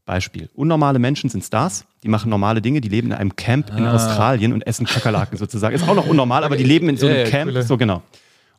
Beispiel. 0.06 0.50
Unnormale 0.54 1.00
Menschen 1.00 1.30
sind 1.30 1.44
Stars, 1.44 1.86
die 2.04 2.08
machen 2.08 2.30
normale 2.30 2.62
Dinge, 2.62 2.82
die 2.82 2.90
leben 2.90 3.08
in 3.08 3.14
einem 3.14 3.36
Camp 3.36 3.70
in 3.76 3.86
ah. 3.86 3.94
Australien 3.94 4.54
und 4.54 4.66
essen 4.66 4.86
Kakerlaken 4.86 5.38
sozusagen. 5.38 5.76
Ist 5.76 5.88
auch 5.88 5.96
noch 5.96 6.08
unnormal, 6.08 6.44
aber 6.44 6.58
die 6.58 6.64
leben 6.64 6.90
in 6.90 6.98
so 6.98 7.08
einem 7.08 7.26
ja, 7.26 7.30
Camp. 7.30 7.52
Coole. 7.52 7.64
So 7.64 7.78
genau. 7.78 8.04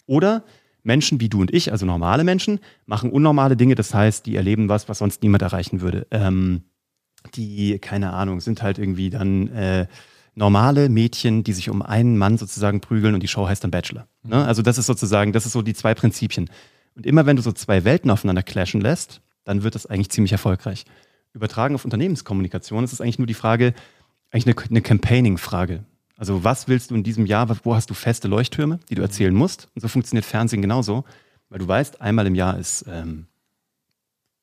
Oder 0.06 0.42
Menschen 0.82 1.20
wie 1.20 1.28
du 1.28 1.40
und 1.40 1.52
ich, 1.52 1.72
also 1.72 1.86
normale 1.86 2.24
Menschen, 2.24 2.60
machen 2.86 3.10
unnormale 3.10 3.56
Dinge. 3.56 3.74
Das 3.74 3.94
heißt, 3.94 4.26
die 4.26 4.36
erleben 4.36 4.68
was, 4.68 4.88
was 4.88 4.98
sonst 4.98 5.22
niemand 5.22 5.42
erreichen 5.42 5.80
würde. 5.80 6.06
Ähm, 6.10 6.62
die, 7.34 7.78
keine 7.78 8.12
Ahnung, 8.12 8.40
sind 8.40 8.62
halt 8.62 8.78
irgendwie 8.78 9.10
dann 9.10 9.48
äh, 9.48 9.86
normale 10.34 10.88
Mädchen, 10.88 11.44
die 11.44 11.52
sich 11.52 11.68
um 11.68 11.82
einen 11.82 12.16
Mann 12.16 12.38
sozusagen 12.38 12.80
prügeln 12.80 13.14
und 13.14 13.22
die 13.22 13.28
Show 13.28 13.46
heißt 13.46 13.62
dann 13.62 13.70
Bachelor. 13.70 14.06
Ne? 14.22 14.36
Mhm. 14.36 14.42
Also 14.42 14.62
das 14.62 14.78
ist 14.78 14.86
sozusagen, 14.86 15.32
das 15.32 15.46
ist 15.46 15.52
so 15.52 15.62
die 15.62 15.74
zwei 15.74 15.94
Prinzipien. 15.94 16.48
Und 16.94 17.06
immer 17.06 17.26
wenn 17.26 17.36
du 17.36 17.42
so 17.42 17.52
zwei 17.52 17.84
Welten 17.84 18.10
aufeinander 18.10 18.42
clashen 18.42 18.80
lässt, 18.80 19.20
dann 19.44 19.62
wird 19.62 19.74
das 19.74 19.86
eigentlich 19.86 20.10
ziemlich 20.10 20.32
erfolgreich. 20.32 20.84
Übertragen 21.32 21.74
auf 21.74 21.84
Unternehmenskommunikation 21.84 22.84
ist 22.84 22.92
es 22.92 23.00
eigentlich 23.00 23.18
nur 23.18 23.26
die 23.26 23.34
Frage, 23.34 23.74
eigentlich 24.30 24.56
eine, 24.58 24.68
eine 24.70 24.82
Campaigning-Frage. 24.82 25.84
Also 26.20 26.44
was 26.44 26.68
willst 26.68 26.90
du 26.90 26.94
in 26.94 27.02
diesem 27.02 27.24
Jahr, 27.24 27.48
wo 27.64 27.74
hast 27.74 27.88
du 27.88 27.94
feste 27.94 28.28
Leuchttürme, 28.28 28.78
die 28.90 28.94
du 28.94 29.00
erzählen 29.00 29.34
musst? 29.34 29.68
Und 29.74 29.80
so 29.80 29.88
funktioniert 29.88 30.26
Fernsehen 30.26 30.60
genauso, 30.60 31.04
weil 31.48 31.60
du 31.60 31.66
weißt, 31.66 32.02
einmal 32.02 32.26
im 32.26 32.34
Jahr 32.34 32.58
ist 32.58 32.84
ähm, 32.86 33.24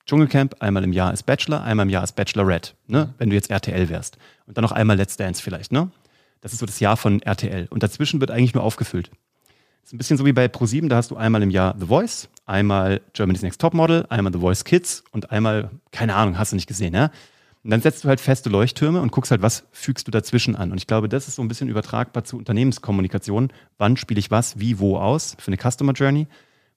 Dschungelcamp, 0.04 0.56
einmal 0.58 0.82
im 0.82 0.92
Jahr 0.92 1.12
ist 1.12 1.22
Bachelor, 1.22 1.62
einmal 1.62 1.86
im 1.86 1.90
Jahr 1.90 2.02
ist 2.02 2.16
Bachelorette, 2.16 2.72
ne? 2.88 3.14
wenn 3.18 3.30
du 3.30 3.36
jetzt 3.36 3.48
RTL 3.48 3.88
wärst. 3.90 4.18
Und 4.46 4.56
dann 4.56 4.62
noch 4.62 4.72
einmal 4.72 4.96
Let's 4.96 5.16
Dance 5.16 5.40
vielleicht. 5.40 5.70
Ne? 5.70 5.88
Das 6.40 6.52
ist 6.52 6.58
so 6.58 6.66
das 6.66 6.80
Jahr 6.80 6.96
von 6.96 7.22
RTL. 7.22 7.68
Und 7.70 7.84
dazwischen 7.84 8.18
wird 8.20 8.32
eigentlich 8.32 8.54
nur 8.54 8.64
aufgefüllt. 8.64 9.10
Das 9.82 9.90
ist 9.90 9.92
ein 9.92 9.98
bisschen 9.98 10.16
so 10.16 10.26
wie 10.26 10.32
bei 10.32 10.48
ProSieben, 10.48 10.88
da 10.88 10.96
hast 10.96 11.12
du 11.12 11.16
einmal 11.16 11.44
im 11.44 11.50
Jahr 11.50 11.76
The 11.78 11.86
Voice, 11.86 12.28
einmal 12.44 13.02
Germany's 13.12 13.42
Next 13.42 13.60
Topmodel, 13.60 14.04
einmal 14.08 14.32
The 14.32 14.40
Voice 14.40 14.64
Kids 14.64 15.04
und 15.12 15.30
einmal, 15.30 15.70
keine 15.92 16.16
Ahnung, 16.16 16.38
hast 16.38 16.50
du 16.50 16.56
nicht 16.56 16.66
gesehen, 16.66 16.94
ja? 16.94 17.12
Und 17.64 17.70
dann 17.70 17.80
setzt 17.80 18.04
du 18.04 18.08
halt 18.08 18.20
feste 18.20 18.48
Leuchttürme 18.48 19.00
und 19.00 19.12
guckst 19.12 19.30
halt, 19.30 19.42
was 19.42 19.64
fügst 19.72 20.06
du 20.06 20.10
dazwischen 20.10 20.56
an. 20.56 20.70
Und 20.70 20.78
ich 20.78 20.86
glaube, 20.86 21.08
das 21.08 21.28
ist 21.28 21.34
so 21.36 21.42
ein 21.42 21.48
bisschen 21.48 21.68
übertragbar 21.68 22.24
zu 22.24 22.36
Unternehmenskommunikation. 22.36 23.52
Wann 23.78 23.96
spiele 23.96 24.20
ich 24.20 24.30
was, 24.30 24.58
wie, 24.58 24.78
wo 24.78 24.96
aus 24.96 25.36
für 25.38 25.48
eine 25.48 25.56
Customer 25.56 25.92
Journey? 25.92 26.28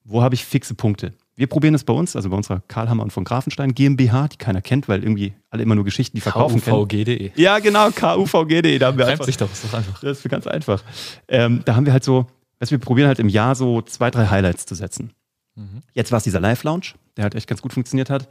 Wo 0.04 0.22
habe 0.22 0.34
ich 0.34 0.44
fixe 0.44 0.74
Punkte? 0.74 1.12
Wir 1.34 1.46
probieren 1.46 1.74
es 1.74 1.84
bei 1.84 1.92
uns, 1.92 2.14
also 2.14 2.28
bei 2.28 2.36
unserer 2.36 2.60
Karlhammer 2.68 3.04
und 3.04 3.12
von 3.12 3.24
Grafenstein 3.24 3.74
GmbH, 3.74 4.28
die 4.28 4.36
keiner 4.36 4.60
kennt, 4.60 4.88
weil 4.88 5.02
irgendwie 5.02 5.32
alle 5.48 5.62
immer 5.62 5.74
nur 5.74 5.84
Geschichten, 5.84 6.16
die 6.16 6.20
verkaufen 6.20 6.62
KUVG.de. 6.62 7.30
Ja, 7.36 7.58
genau, 7.60 7.90
KUVG.de. 7.90 8.78
Da 8.78 8.88
haben 8.88 8.98
wir 8.98 9.06
einfach, 9.06 9.24
sich 9.24 9.36
doch, 9.38 9.50
ist 9.50 9.64
doch 9.64 9.74
einfach. 9.74 10.00
Das 10.00 10.18
ist 10.18 10.28
ganz 10.28 10.46
einfach. 10.46 10.82
Ähm, 11.28 11.62
da 11.64 11.74
haben 11.74 11.86
wir 11.86 11.92
halt 11.92 12.04
so, 12.04 12.26
dass 12.58 12.70
wir 12.70 12.78
probieren 12.78 13.08
halt 13.08 13.18
im 13.18 13.28
Jahr 13.28 13.54
so 13.54 13.80
zwei, 13.80 14.10
drei 14.10 14.26
Highlights 14.26 14.66
zu 14.66 14.74
setzen. 14.74 15.12
Mhm. 15.54 15.82
Jetzt 15.94 16.12
war 16.12 16.18
es 16.18 16.24
dieser 16.24 16.40
Live-Lounge, 16.40 16.94
der 17.16 17.24
halt 17.24 17.34
echt 17.34 17.48
ganz 17.48 17.62
gut 17.62 17.72
funktioniert 17.72 18.10
hat. 18.10 18.28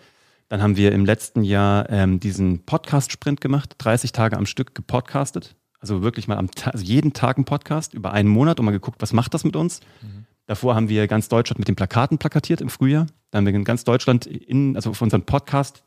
Dann 0.51 0.61
haben 0.61 0.75
wir 0.75 0.91
im 0.91 1.05
letzten 1.05 1.45
Jahr 1.45 1.89
ähm, 1.89 2.19
diesen 2.19 2.65
Podcast-Sprint 2.65 3.39
gemacht, 3.39 3.75
30 3.77 4.11
Tage 4.11 4.35
am 4.35 4.45
Stück 4.45 4.75
gepodcastet. 4.75 5.55
Also 5.79 6.01
wirklich 6.01 6.27
mal 6.27 6.37
am 6.37 6.49
also 6.65 6.83
jeden 6.83 7.13
Tag 7.13 7.37
ein 7.37 7.45
Podcast 7.45 7.93
über 7.93 8.11
einen 8.11 8.27
Monat 8.27 8.59
und 8.59 8.65
mal 8.65 8.73
geguckt, 8.73 9.01
was 9.01 9.13
macht 9.13 9.33
das 9.33 9.45
mit 9.45 9.55
uns. 9.55 9.79
Mhm. 10.01 10.25
Davor 10.47 10.75
haben 10.75 10.89
wir 10.89 11.07
ganz 11.07 11.29
Deutschland 11.29 11.59
mit 11.59 11.69
den 11.69 11.77
Plakaten 11.77 12.17
plakatiert 12.17 12.59
im 12.59 12.67
Frühjahr. 12.67 13.07
Dann 13.29 13.37
haben 13.37 13.45
wir 13.45 13.53
in 13.53 13.63
ganz 13.63 13.85
Deutschland 13.85 14.25
in, 14.25 14.75
also 14.75 14.89
auf 14.89 15.01
unseren 15.01 15.21
Podcast 15.21 15.85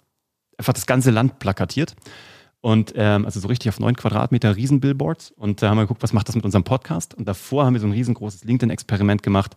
einfach 0.56 0.72
das 0.72 0.86
ganze 0.86 1.10
Land 1.10 1.40
plakatiert. 1.40 1.94
Und 2.62 2.94
ähm, 2.96 3.26
also 3.26 3.40
so 3.40 3.48
richtig 3.48 3.68
auf 3.68 3.78
neun 3.78 3.96
Quadratmeter 3.96 4.56
Riesenbillboards. 4.56 5.32
Und 5.32 5.60
da 5.60 5.68
haben 5.68 5.76
wir 5.76 5.82
geguckt, 5.82 6.02
was 6.02 6.14
macht 6.14 6.28
das 6.28 6.36
mit 6.36 6.44
unserem 6.46 6.64
Podcast. 6.64 7.12
Und 7.12 7.28
davor 7.28 7.66
haben 7.66 7.74
wir 7.74 7.82
so 7.82 7.86
ein 7.86 7.92
riesengroßes 7.92 8.44
LinkedIn-Experiment 8.44 9.22
gemacht, 9.22 9.56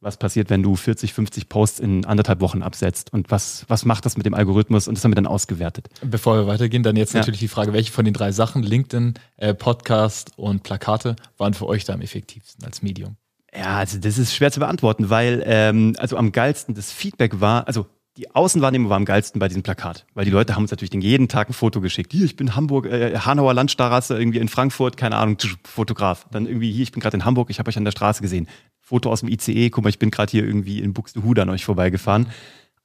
was 0.00 0.16
passiert, 0.16 0.50
wenn 0.50 0.62
du 0.62 0.76
40, 0.76 1.12
50 1.12 1.48
Posts 1.48 1.80
in 1.80 2.04
anderthalb 2.04 2.40
Wochen 2.40 2.62
absetzt 2.62 3.12
und 3.12 3.30
was, 3.30 3.64
was 3.68 3.84
macht 3.84 4.06
das 4.06 4.16
mit 4.16 4.26
dem 4.26 4.34
Algorithmus 4.34 4.86
und 4.86 4.96
das 4.96 5.04
haben 5.04 5.10
wir 5.10 5.16
dann 5.16 5.26
ausgewertet. 5.26 5.88
Bevor 6.02 6.36
wir 6.36 6.46
weitergehen, 6.46 6.82
dann 6.82 6.96
jetzt 6.96 7.14
ja. 7.14 7.20
natürlich 7.20 7.40
die 7.40 7.48
Frage, 7.48 7.72
welche 7.72 7.92
von 7.92 8.04
den 8.04 8.14
drei 8.14 8.30
Sachen, 8.30 8.62
LinkedIn, 8.62 9.14
äh, 9.36 9.54
Podcast 9.54 10.32
und 10.36 10.62
Plakate, 10.62 11.16
waren 11.36 11.54
für 11.54 11.66
euch 11.66 11.84
da 11.84 11.94
am 11.94 12.00
effektivsten 12.00 12.64
als 12.64 12.82
Medium? 12.82 13.16
Ja, 13.54 13.78
also 13.78 13.98
das 13.98 14.18
ist 14.18 14.34
schwer 14.34 14.52
zu 14.52 14.60
beantworten, 14.60 15.10
weil 15.10 15.42
ähm, 15.46 15.94
also 15.98 16.16
am 16.16 16.32
geilsten 16.32 16.74
das 16.74 16.92
Feedback 16.92 17.40
war, 17.40 17.66
also 17.66 17.86
die 18.18 18.34
Außenwahrnehmung 18.34 18.90
war 18.90 18.96
am 18.96 19.04
geilsten 19.04 19.38
bei 19.38 19.46
diesem 19.46 19.62
Plakat, 19.62 20.04
weil 20.14 20.24
die 20.24 20.32
Leute 20.32 20.56
haben 20.56 20.62
uns 20.62 20.72
natürlich 20.72 20.90
den 20.90 21.00
jeden 21.00 21.28
Tag 21.28 21.48
ein 21.48 21.52
Foto 21.52 21.80
geschickt. 21.80 22.12
Hier, 22.12 22.24
ich 22.24 22.34
bin 22.34 22.56
Hamburg, 22.56 22.86
äh, 22.86 23.16
Hanauer 23.16 23.54
Landstraße, 23.54 24.18
irgendwie 24.18 24.38
in 24.38 24.48
Frankfurt, 24.48 24.96
keine 24.96 25.16
Ahnung, 25.16 25.38
Fotograf. 25.62 26.26
Dann 26.32 26.46
irgendwie 26.46 26.72
hier, 26.72 26.82
ich 26.82 26.90
bin 26.90 27.00
gerade 27.00 27.16
in 27.16 27.24
Hamburg, 27.24 27.48
ich 27.48 27.60
habe 27.60 27.68
euch 27.68 27.76
an 27.76 27.84
der 27.84 27.92
Straße 27.92 28.20
gesehen. 28.20 28.48
Foto 28.88 29.10
aus 29.10 29.20
dem 29.20 29.28
ICE, 29.28 29.68
guck 29.68 29.84
mal, 29.84 29.90
ich 29.90 29.98
bin 29.98 30.10
gerade 30.10 30.30
hier 30.30 30.44
irgendwie 30.44 30.80
in 30.80 30.94
Buxtehude 30.94 31.42
an 31.42 31.50
euch 31.50 31.62
vorbeigefahren. 31.62 32.28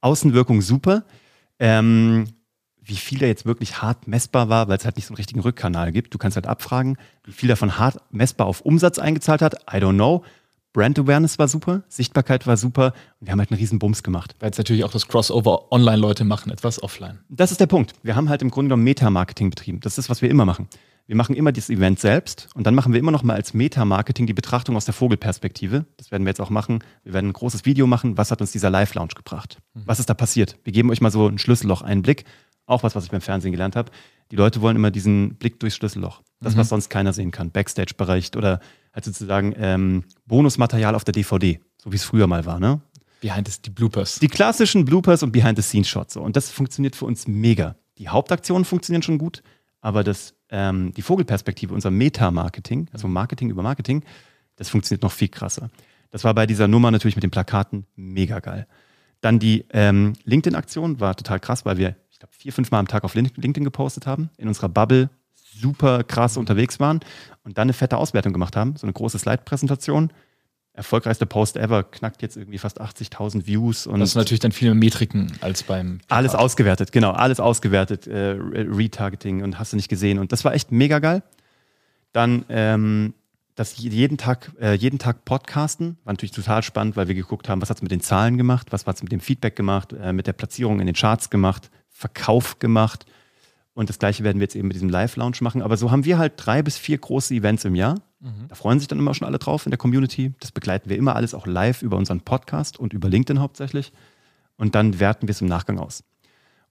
Außenwirkung 0.02 0.62
super. 0.62 1.06
Ähm, 1.60 2.26
wie 2.82 2.98
viel 2.98 3.20
da 3.20 3.26
jetzt 3.26 3.46
wirklich 3.46 3.82
hart 3.82 4.06
messbar 4.06 4.50
war, 4.50 4.68
weil 4.68 4.78
es 4.78 4.84
halt 4.84 4.98
nicht 4.98 5.06
so 5.06 5.14
einen 5.14 5.18
richtigen 5.18 5.40
Rückkanal 5.40 5.94
gibt. 5.94 6.14
Du 6.14 6.18
kannst 6.18 6.36
halt 6.36 6.46
abfragen, 6.46 6.98
wie 7.24 7.32
viel 7.32 7.48
davon 7.48 7.78
hart 7.78 8.00
messbar 8.12 8.48
auf 8.48 8.60
Umsatz 8.60 9.00
eingezahlt 9.00 9.42
hat. 9.42 9.54
I 9.74 9.78
don't 9.78 9.94
know. 9.94 10.26
Brand 10.74 11.00
Awareness 11.00 11.40
war 11.40 11.48
super, 11.48 11.84
Sichtbarkeit 11.88 12.48
war 12.48 12.58
super 12.58 12.94
und 13.22 13.28
wir 13.28 13.32
haben 13.32 13.40
halt 13.40 13.52
einen 13.52 13.60
riesen 13.60 13.80
Bums 13.80 14.04
gemacht. 14.04 14.36
Weil 14.40 14.48
jetzt 14.48 14.58
natürlich 14.58 14.84
auch 14.84 14.92
das 14.92 15.08
Crossover 15.08 15.72
Online-Leute 15.72 16.26
machen, 16.26 16.52
etwas 16.52 16.84
offline. 16.84 17.20
Das 17.30 17.52
ist 17.52 17.62
der 17.62 17.68
Punkt. 17.68 17.94
Wir 18.04 18.18
haben 18.18 18.28
halt 18.28 18.42
im 18.42 18.50
Grunde 18.50 18.70
genommen 18.70 18.84
Meta-Marketing 18.84 19.52
betrieben. 19.52 19.80
Das 19.80 19.98
ist, 19.98 20.10
was 20.10 20.22
wir 20.22 20.30
immer 20.30 20.44
machen. 20.44 20.68
Wir 21.06 21.18
machen 21.18 21.36
immer 21.36 21.52
das 21.52 21.70
Event 21.70 22.00
selbst 22.00 22.48
und 22.56 22.66
dann 22.66 22.76
machen 22.76 22.94
wir 22.94 23.00
immer 23.00 23.12
noch 23.12 23.24
mal 23.24 23.36
als 23.36 23.54
Meta-Marketing 23.54 24.26
die 24.26 24.34
Betrachtung 24.34 24.78
aus 24.78 24.86
der 24.86 24.94
Vogelperspektive. 24.94 25.86
Das 25.98 26.12
werden 26.12 26.24
wir 26.24 26.30
jetzt 26.30 26.40
auch 26.40 26.50
machen. 26.50 26.80
Wir 27.04 27.12
werden 27.14 27.30
ein 27.30 27.34
großes 27.34 27.66
Video 27.66 27.88
machen. 27.88 28.18
Was 28.18 28.32
hat 28.32 28.40
uns 28.40 28.54
dieser 28.54 28.70
Live-Lounge 28.70 29.14
gebracht? 29.16 29.58
Mhm. 29.74 29.82
Was 29.86 30.00
ist 30.00 30.10
da 30.10 30.14
passiert? 30.14 30.58
Wir 30.64 30.72
geben 30.72 30.90
euch 30.92 31.02
mal 31.02 31.12
so 31.12 31.28
ein 31.28 31.40
Schlüsselloch-Einblick. 31.40 32.24
Auch 32.66 32.84
was, 32.84 32.96
was 32.96 33.04
ich 33.04 33.12
beim 33.12 33.20
Fernsehen 33.20 33.52
gelernt 33.52 33.76
habe. 33.76 33.92
Die 34.32 34.38
Leute 34.38 34.62
wollen 34.62 34.78
immer 34.78 34.92
diesen 34.92 35.36
Blick 35.36 35.60
durchs 35.60 35.76
Schlüsselloch. 35.76 36.22
Das, 36.40 36.56
mhm. 36.56 36.60
was 36.60 36.70
sonst 36.70 36.90
keiner 36.90 37.12
sehen 37.12 37.32
kann. 37.32 37.52
Backstage-Bereich 37.52 38.32
oder 38.38 38.62
halt 38.94 39.04
sozusagen 39.04 39.54
ähm, 39.58 40.06
Bonusmaterial 40.26 40.96
auf 40.96 41.04
der 41.04 41.12
DVD, 41.12 41.60
so 41.78 41.92
wie 41.92 41.98
es 41.98 42.06
früher 42.06 42.28
mal 42.28 42.46
war, 42.46 42.62
ne? 42.62 42.82
Behind 43.20 43.48
the, 43.48 43.62
die 43.66 43.70
Bloopers. 43.70 44.20
Die 44.20 44.28
klassischen 44.30 44.86
Bloopers 44.86 45.22
und 45.22 45.34
Behind-the-Scenes-Shots. 45.34 46.14
So. 46.14 46.22
Und 46.22 46.38
das 46.38 46.50
funktioniert 46.50 46.96
für 46.96 47.06
uns 47.06 47.28
mega. 47.28 47.76
Die 47.98 48.08
Hauptaktionen 48.08 48.64
funktionieren 48.64 49.02
schon 49.02 49.18
gut, 49.18 49.44
aber 49.82 50.04
das 50.04 50.34
ähm, 50.54 50.94
die 50.94 51.02
Vogelperspektive, 51.02 51.74
unser 51.74 51.92
Meta-Marketing, 51.92 52.88
also 52.94 53.08
Marketing 53.08 53.50
über 53.50 53.64
Marketing, 53.64 54.04
das 54.56 54.70
funktioniert 54.70 55.02
noch 55.02 55.12
viel 55.12 55.28
krasser. 55.28 55.70
Das 56.12 56.24
war 56.24 56.34
bei 56.36 56.46
dieser 56.46 56.68
Nummer 56.68 56.92
natürlich 56.92 57.16
mit 57.16 57.24
den 57.24 57.32
Plakaten 57.32 57.88
mega 57.96 58.40
geil. 58.40 58.68
Dann 59.20 59.40
die 59.40 59.66
ähm, 59.72 60.14
LinkedIn-Aktion 60.26 61.00
war 61.00 61.16
total 61.16 61.40
krass, 61.40 61.66
weil 61.66 61.78
wir, 61.78 61.96
ich 62.12 62.20
glaube, 62.20 62.34
vier, 62.38 62.54
fünf 62.54 62.70
Mal 62.70 62.80
am 62.80 62.88
Tag 62.88 63.04
auf 63.04 63.16
LinkedIn 63.16 63.64
gepostet 63.64 64.06
haben, 64.06 64.30
in 64.38 64.48
unserer 64.48 64.70
Bubble 64.70 65.10
super 65.34 66.04
krass 66.04 66.38
unterwegs 66.38 66.80
waren 66.80 67.00
und 67.44 67.58
dann 67.58 67.64
eine 67.64 67.74
fette 67.74 67.98
Auswertung 67.98 68.32
gemacht 68.32 68.56
haben, 68.56 68.76
so 68.76 68.86
eine 68.86 68.94
große 68.94 69.18
Slide-Präsentation. 69.18 70.12
Erfolgreichste 70.76 71.28
Post 71.28 71.56
ever, 71.56 71.84
knackt 71.84 72.24
jetzt 72.24 72.36
irgendwie 72.36 72.58
fast 72.58 72.82
80.000 72.82 73.46
Views. 73.46 73.86
Und 73.86 74.00
das 74.00 74.10
ist 74.10 74.16
natürlich 74.16 74.40
dann 74.40 74.52
viel 74.52 74.70
mehr 74.70 74.76
Metriken 74.76 75.32
als 75.42 75.62
beim. 75.64 76.00
Plakat. 76.00 76.18
Alles 76.18 76.36
ausgewertet, 76.36 76.92
genau, 76.92 77.12
alles 77.12 77.40
ausgewertet, 77.40 78.08
äh, 78.08 78.36
Retargeting 78.40 79.44
und 79.44 79.60
hast 79.60 79.74
du 79.74 79.76
nicht 79.76 79.90
gesehen. 79.90 80.18
Und 80.18 80.32
das 80.32 80.44
war 80.44 80.54
echt 80.54 80.72
mega 80.72 80.98
geil. 80.98 81.22
Dann 82.12 82.46
ähm, 82.50 83.14
das 83.56 83.78
jeden 83.78 84.18
Tag, 84.18 84.52
äh, 84.60 84.74
jeden 84.74 85.00
Tag 85.00 85.26
Podcasten 85.26 85.98
war 86.04 86.14
natürlich 86.14 86.32
total 86.32 86.64
spannend, 86.64 86.96
weil 86.96 87.08
wir 87.08 87.16
geguckt 87.16 87.50
haben, 87.50 87.62
was 87.62 87.70
hat 87.70 87.78
es 87.78 87.84
mit 87.84 87.92
den 87.92 88.02
Zahlen 88.02 88.38
gemacht, 88.38 88.72
was 88.72 88.86
hat 88.86 88.96
es 88.96 89.04
mit 89.04 89.12
dem 89.12 89.20
Feedback 89.20 89.56
gemacht, 89.56 89.94
äh, 89.94 90.14
mit 90.14 90.28
der 90.28 90.34
Platzierung 90.34 90.80
in 90.80 90.88
den 90.88 90.96
Charts 90.96 91.30
gemacht, 91.30 91.70
Verkauf 91.90 92.60
gemacht. 92.60 93.06
Und 93.76 93.90
das 93.90 94.00
gleiche 94.00 94.24
werden 94.24 94.40
wir 94.40 94.46
jetzt 94.46 94.56
eben 94.56 94.68
mit 94.68 94.76
diesem 94.76 94.90
Live-Lounge 94.90 95.38
machen. 95.42 95.62
Aber 95.62 95.78
so 95.78 95.92
haben 95.92 96.06
wir 96.06 96.18
halt 96.18 96.34
drei 96.38 96.62
bis 96.62 96.78
vier 96.78 96.98
große 96.98 97.34
Events 97.34 97.66
im 97.66 97.76
Jahr. 97.76 98.02
Mhm. 98.24 98.48
Da 98.48 98.56
freuen 98.56 98.80
sich 98.80 98.88
dann 98.88 99.00
immer 99.00 99.14
schon 99.14 99.28
alle 99.28 99.38
drauf 99.38 99.66
in 99.66 99.72
der 99.72 99.78
Community. 99.78 100.34
Das 100.40 100.52
begleiten 100.52 100.90
wir 100.90 100.98
immer 100.98 101.16
alles 101.16 101.34
auch 101.34 101.46
live 101.46 101.82
über 101.82 101.98
unseren 101.98 102.22
Podcast 102.22 102.80
und 102.80 102.94
über 102.94 103.10
LinkedIn 103.10 103.42
hauptsächlich. 103.42 103.92
Und 104.56 104.76
dann 104.76 105.00
werten 105.00 105.28
wir 105.28 105.32
es 105.32 105.42
im 105.42 105.48
Nachgang 105.48 105.78
aus. 105.78 106.04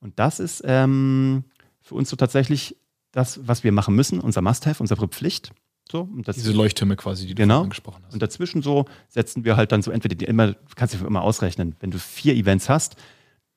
Und 0.01 0.19
das 0.19 0.41
ist 0.41 0.63
ähm, 0.65 1.45
für 1.83 1.95
uns 1.95 2.09
so 2.09 2.17
tatsächlich 2.17 2.77
das, 3.13 3.47
was 3.47 3.65
wir 3.65 3.73
machen 3.73 3.95
müssen, 3.95 4.19
unser 4.19 4.41
Must-Have, 4.41 4.83
unsere 4.83 5.07
Pflicht. 5.09 5.53
So, 5.91 6.09
Diese 6.37 6.53
Leuchttürme 6.53 6.97
quasi, 6.97 7.27
die 7.27 7.35
du 7.35 7.43
genau. 7.43 7.65
angesprochen 7.65 8.03
hast. 8.07 8.15
Und 8.15 8.23
dazwischen 8.23 8.63
so 8.63 8.87
setzen 9.09 9.45
wir 9.45 9.57
halt 9.59 9.73
dann 9.73 9.83
so 9.83 9.91
entweder 9.91 10.15
die 10.15 10.25
immer, 10.25 10.55
kannst 10.75 10.95
du 10.95 11.05
immer 11.05 11.21
ausrechnen, 11.21 11.77
wenn 11.81 11.91
du 11.91 11.99
vier 11.99 12.35
Events 12.35 12.71
hast, 12.71 12.97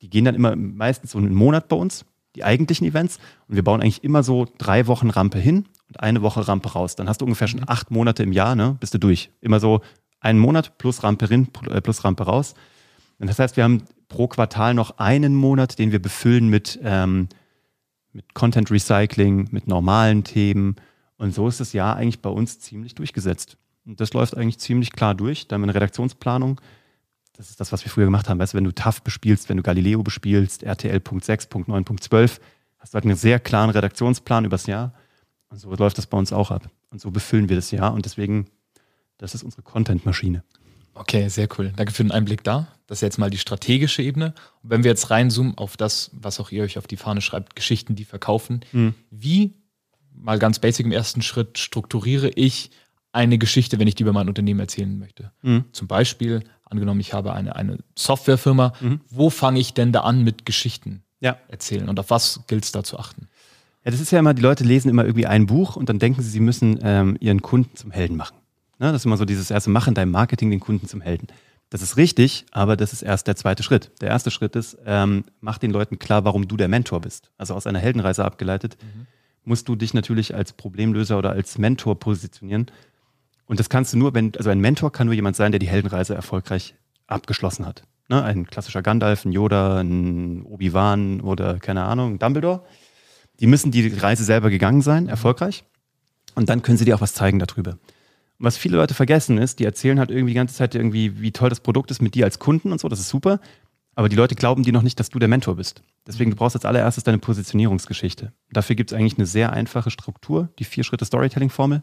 die 0.01 0.10
gehen 0.10 0.25
dann 0.25 0.36
immer 0.36 0.55
meistens 0.58 1.12
so 1.12 1.17
einen 1.17 1.34
Monat 1.34 1.69
bei 1.69 1.77
uns, 1.77 2.03
die 2.36 2.43
eigentlichen 2.43 2.86
Events. 2.86 3.19
Und 3.47 3.55
wir 3.55 3.63
bauen 3.63 3.81
eigentlich 3.81 4.03
immer 4.03 4.21
so 4.21 4.47
drei 4.58 4.88
Wochen 4.88 5.10
Rampe 5.10 5.39
hin 5.39 5.65
und 5.88 6.00
eine 6.00 6.21
Woche 6.21 6.48
Rampe 6.48 6.74
raus. 6.74 6.95
Dann 6.95 7.10
hast 7.10 7.21
du 7.21 7.26
ungefähr 7.26 7.48
schon 7.48 7.62
mhm. 7.62 7.69
acht 7.69 7.91
Monate 7.91 8.24
im 8.24 8.32
Jahr, 8.32 8.56
ne? 8.56 8.78
Bist 8.80 8.93
du 8.93 8.98
durch. 8.98 9.32
Immer 9.41 9.60
so 9.60 9.82
einen 10.19 10.39
Monat 10.39 10.78
plus 10.78 11.04
Rampe 11.04 11.28
hin, 11.28 11.48
äh, 11.69 11.82
plus 11.82 12.04
Rampe 12.04 12.24
raus. 12.24 12.56
Und 13.19 13.30
das 13.30 13.39
heißt, 13.39 13.58
wir 13.58 13.63
haben 13.63 13.84
pro 14.08 14.28
Quartal 14.28 14.74
noch 14.74 14.98
einen 14.98 15.36
Monat, 15.36 15.80
den 15.80 15.91
wir 15.91 16.02
befüllen 16.02 16.50
mit, 16.50 16.80
ähm, 16.84 17.30
mit 18.12 18.34
Content 18.34 18.71
Recycling, 18.71 19.50
mit 19.52 19.67
normalen 19.67 20.24
Themen. 20.24 20.76
Und 21.17 21.34
so 21.34 21.48
ist 21.48 21.60
das 21.60 21.74
Jahr 21.74 21.95
eigentlich 21.95 22.21
bei 22.21 22.30
uns 22.30 22.60
ziemlich 22.60 22.95
durchgesetzt. 22.95 23.58
Und 23.86 24.02
das 24.02 24.13
läuft 24.13 24.36
eigentlich 24.36 24.60
ziemlich 24.60 24.91
klar 24.91 25.15
durch. 25.15 25.48
Da 25.48 25.54
haben 25.54 25.62
wir 25.62 25.65
eine 25.65 25.76
Redaktionsplanung 25.76 26.60
das 27.38 27.50
ist 27.50 27.60
das, 27.60 27.71
was 27.71 27.84
wir 27.84 27.91
früher 27.91 28.06
gemacht 28.06 28.30
haben. 28.30 28.39
Weißt 28.39 28.54
du, 28.54 28.58
wenn 28.58 28.63
du 28.63 28.74
TAF 28.74 29.02
bespielst, 29.02 29.50
wenn 29.50 29.58
du 29.58 29.63
Galileo 29.63 30.04
bespielst, 30.04 30.63
RTL.6.9.12, 30.63 32.39
hast 32.80 32.93
du 32.93 32.95
halt 32.95 33.06
einen 33.06 33.15
sehr 33.15 33.39
klaren 33.39 33.69
Redaktionsplan 33.69 34.45
übers 34.45 34.67
Jahr. 34.67 34.93
Und 35.49 35.60
so 35.60 35.73
läuft 35.73 35.97
das 35.97 36.08
bei 36.08 36.17
uns 36.17 36.34
auch 36.34 36.51
ab. 36.51 36.69
Und 36.89 37.01
so 37.01 37.12
befüllen 37.12 37.49
wir 37.49 37.55
das 37.55 37.71
Jahr. 37.71 37.93
Und 37.93 38.05
deswegen, 38.05 38.47
das 39.17 39.36
ist 39.36 39.43
unsere 39.43 39.62
Content-Maschine. 39.62 40.43
Okay, 40.93 41.27
sehr 41.27 41.47
cool. 41.58 41.73
Danke 41.75 41.91
für 41.91 42.03
den 42.03 42.12
Einblick 42.12 42.43
da. 42.43 42.67
Das 42.88 42.99
ist 42.99 43.01
jetzt 43.01 43.17
mal 43.17 43.29
die 43.29 43.38
strategische 43.38 44.01
Ebene. 44.01 44.34
Und 44.63 44.69
wenn 44.69 44.84
wir 44.84 44.91
jetzt 44.91 45.10
reinzoomen 45.10 45.58
auf 45.58 45.77
das, 45.77 46.10
was 46.13 46.39
auch 46.39 46.51
ihr 46.51 46.63
euch 46.63 46.77
auf 46.77 46.88
die 46.88 46.97
Fahne 46.97 47.21
schreibt, 47.21 47.55
Geschichten, 47.55 47.95
die 47.95 48.05
verkaufen, 48.05 48.62
mhm. 48.71 48.95
wie, 49.12 49.53
mal 50.13 50.39
ganz 50.39 50.60
basic 50.60 50.86
im 50.86 50.91
ersten 50.91 51.21
Schritt, 51.21 51.58
strukturiere 51.58 52.29
ich 52.29 52.71
eine 53.12 53.38
Geschichte, 53.38 53.77
wenn 53.79 53.88
ich 53.88 53.95
die 53.95 54.03
über 54.03 54.13
mein 54.13 54.29
Unternehmen 54.29 54.62
erzählen 54.62 54.97
möchte? 54.97 55.31
Mhm. 55.41 55.65
Zum 55.73 55.88
Beispiel, 55.88 56.43
angenommen, 56.63 57.01
ich 57.01 57.13
habe 57.13 57.34
eine, 57.34 57.55
eine 57.55 57.79
Softwarefirma, 57.97 58.73
mhm. 58.79 59.01
wo 59.10 59.29
fange 59.29 59.60
ich 59.60 59.73
denn 59.73 59.91
da 59.91 60.01
an 60.01 60.23
mit 60.23 60.45
Geschichten 60.45 61.03
ja. 61.19 61.38
erzählen 61.49 61.89
und 61.89 61.99
auf 61.99 62.10
was 62.10 62.41
gilt 62.47 62.63
es 62.63 62.71
da 62.71 62.84
zu 62.84 62.97
achten? 62.97 63.27
Ja, 63.86 63.91
das 63.91 64.02
ist 64.02 64.12
ja 64.12 64.19
immer, 64.19 64.34
die 64.34 64.41
Leute 64.41 64.63
lesen 64.63 64.89
immer 64.89 65.06
irgendwie 65.06 65.28
ein 65.28 65.45
Buch 65.45 65.76
und 65.76 65.89
dann 65.89 66.00
denken 66.00 66.21
sie, 66.21 66.30
sie 66.30 66.39
müssen 66.39 66.80
ähm, 66.82 67.17
ihren 67.19 67.41
Kunden 67.41 67.76
zum 67.76 67.91
Helden 67.91 68.17
machen. 68.17 68.38
Ne? 68.80 68.91
Das 68.91 69.02
ist 69.02 69.06
immer 69.06 69.17
so 69.17 69.26
dieses 69.26 69.52
erste, 69.52 69.69
machen 69.69 69.93
dein 69.93 70.10
Marketing 70.10 70.52
den 70.52 70.60
Kunden 70.60 70.88
zum 70.88 71.02
Helden. 71.02 71.28
Das 71.69 71.82
ist 71.82 71.98
richtig, 71.98 72.45
aber 72.52 72.76
das 72.76 72.93
ist 72.93 73.02
erst 73.02 73.28
der 73.28 73.36
zweite 73.36 73.63
Schritt. 73.63 73.91
Der 74.02 74.10
erste 74.10 74.32
Schritt 74.32 74.56
ist, 74.56 74.78
ähm, 74.86 75.24
mach 75.39 75.58
den 75.58 75.71
Leuten 75.71 76.00
klar, 76.00 76.26
warum 76.26 76.48
du 76.48 76.58
der 76.58 76.67
Mentor 76.67 77.02
bist. 77.02 77.32
Also 77.38 77.54
aus 77.54 77.67
einer 77.67 77.80
Heldenreise 77.80 78.26
abgeleitet, 78.26 78.78
mhm. 78.82 79.08
musst 79.43 79.67
du 79.69 79.76
dich 79.76 79.93
natürlich 79.93 80.36
als 80.36 80.54
Problemlöser 80.54 81.17
oder 81.17 81.32
als 81.32 81.58
Mentor 81.58 82.00
positionieren 82.00 82.67
und 83.45 83.60
das 83.60 83.69
kannst 83.69 83.93
du 83.93 83.98
nur, 83.98 84.13
wenn, 84.13 84.36
also 84.36 84.50
ein 84.50 84.60
Mentor 84.60 84.91
kann 84.91 85.08
nur 85.08 85.13
jemand 85.13 85.36
sein, 85.36 85.52
der 85.52 85.60
die 85.60 85.67
Heldenreise 85.67 86.15
erfolgreich 86.15 86.76
abgeschlossen 87.08 87.65
hat. 87.65 87.84
Ne? 88.10 88.24
Ein 88.24 88.48
klassischer 88.48 88.82
Gandalf, 88.82 89.26
ein 89.26 89.32
Yoda, 89.32 89.80
ein 89.80 90.43
Obi-Wan 90.43 91.21
oder 91.21 91.60
keine 91.60 91.84
Ahnung, 91.84 92.15
ein 92.15 92.19
Dumbledore. 92.19 92.63
Die 93.39 93.48
müssen 93.48 93.71
die 93.71 93.88
Reise 93.88 94.24
selber 94.24 94.50
gegangen 94.50 94.82
sein, 94.82 95.08
erfolgreich. 95.08 95.63
Und 96.36 96.50
dann 96.50 96.62
können 96.62 96.78
sie 96.78 96.86
dir 96.86 96.95
auch 96.95 97.02
was 97.02 97.13
zeigen 97.13 97.39
darüber. 97.39 97.71
Und 97.71 98.45
was 98.45 98.58
viele 98.58 98.78
Leute 98.78 98.93
vergessen 98.93 99.38
ist, 99.38 99.60
die 99.60 99.65
erzählen 99.65 100.00
halt 100.00 100.12
irgendwie 100.12 100.32
die 100.32 100.38
ganze 100.38 100.56
Zeit 100.56 100.76
irgendwie, 100.76 101.21
wie 101.21 101.32
toll 101.32 101.50
das 101.50 101.62
Produkt 101.62 101.91
ist 101.91 102.02
mit 102.02 102.15
dir 102.15 102.26
als 102.26 102.39
Kunden 102.39 102.71
und 102.71 102.82
so, 102.82 102.89
das 102.89 103.00
ist 103.00 103.10
super. 103.10 103.39
Aber 103.95 104.10
die 104.10 104.17
Leute 104.17 104.36
glauben 104.36 104.63
dir 104.63 104.74
noch 104.74 104.82
nicht, 104.82 105.00
dass 105.00 105.10
du 105.10 105.19
der 105.19 105.30
Mentor 105.30 105.56
bist. 105.56 105.82
Deswegen, 106.06 106.32
du 106.32 106.36
brauchst 106.36 106.56
als 106.56 106.65
allererstes 106.65 107.06
deine 107.06 107.17
Positionierungsgeschichte. 107.17 108.34
Dafür 108.52 108.76
gibt 108.76 108.91
es 108.91 108.98
eigentlich 108.98 109.17
eine 109.17 109.26
sehr 109.26 109.54
einfache 109.54 109.89
Struktur, 109.89 110.50
die 110.60 110.65
Vier-Schritte-Storytelling-Formel 110.65 111.82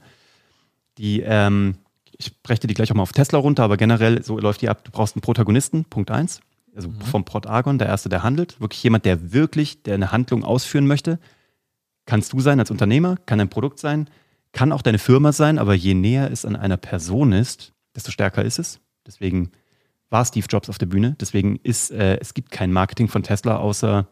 die, 0.99 1.21
ähm, 1.21 1.77
ich 2.19 2.27
spreche 2.27 2.67
die 2.67 2.75
gleich 2.75 2.91
auch 2.91 2.95
mal 2.95 3.03
auf 3.03 3.12
Tesla 3.12 3.38
runter, 3.38 3.65
aber 3.65 3.77
generell 3.77 4.23
so 4.23 4.38
läuft 4.38 4.62
die 4.62 4.69
ab. 4.69 4.85
Du 4.85 4.91
brauchst 4.91 5.17
einen 5.17 5.23
Protagonisten, 5.23 5.85
Punkt 5.85 6.11
eins. 6.11 6.41
Also 6.75 6.88
mhm. 6.88 7.01
vom 7.01 7.25
Protagon, 7.25 7.79
der 7.79 7.88
Erste, 7.88 8.09
der 8.09 8.23
handelt. 8.23 8.61
Wirklich 8.61 8.83
jemand, 8.83 9.05
der 9.05 9.33
wirklich, 9.33 9.83
der 9.83 9.95
eine 9.95 10.12
Handlung 10.12 10.45
ausführen 10.45 10.87
möchte. 10.87 11.19
Kannst 12.07 12.33
du 12.33 12.41
sein 12.41 12.59
als 12.59 12.71
Unternehmer, 12.71 13.17
kann 13.27 13.41
ein 13.41 13.49
Produkt 13.49 13.79
sein, 13.79 14.09
kann 14.53 14.73
auch 14.73 14.83
deine 14.83 14.99
Firma 14.99 15.33
sein, 15.33 15.59
aber 15.59 15.75
je 15.75 15.95
näher 15.95 16.31
es 16.31 16.45
an 16.45 16.57
einer 16.57 16.77
Person 16.77 17.33
ist, 17.33 17.73
desto 17.95 18.11
stärker 18.11 18.45
ist 18.45 18.59
es. 18.59 18.81
Deswegen 19.07 19.53
war 20.11 20.25
Steve 20.25 20.47
Jobs 20.49 20.69
auf 20.69 20.79
der 20.79 20.87
Bühne. 20.87 21.17
Deswegen 21.21 21.57
ist, 21.57 21.91
äh, 21.91 22.19
es 22.21 22.35
gibt 22.35 22.51
kein 22.51 22.73
Marketing 22.73 23.09
von 23.09 23.23
Tesla 23.23 23.57
außer 23.57 24.09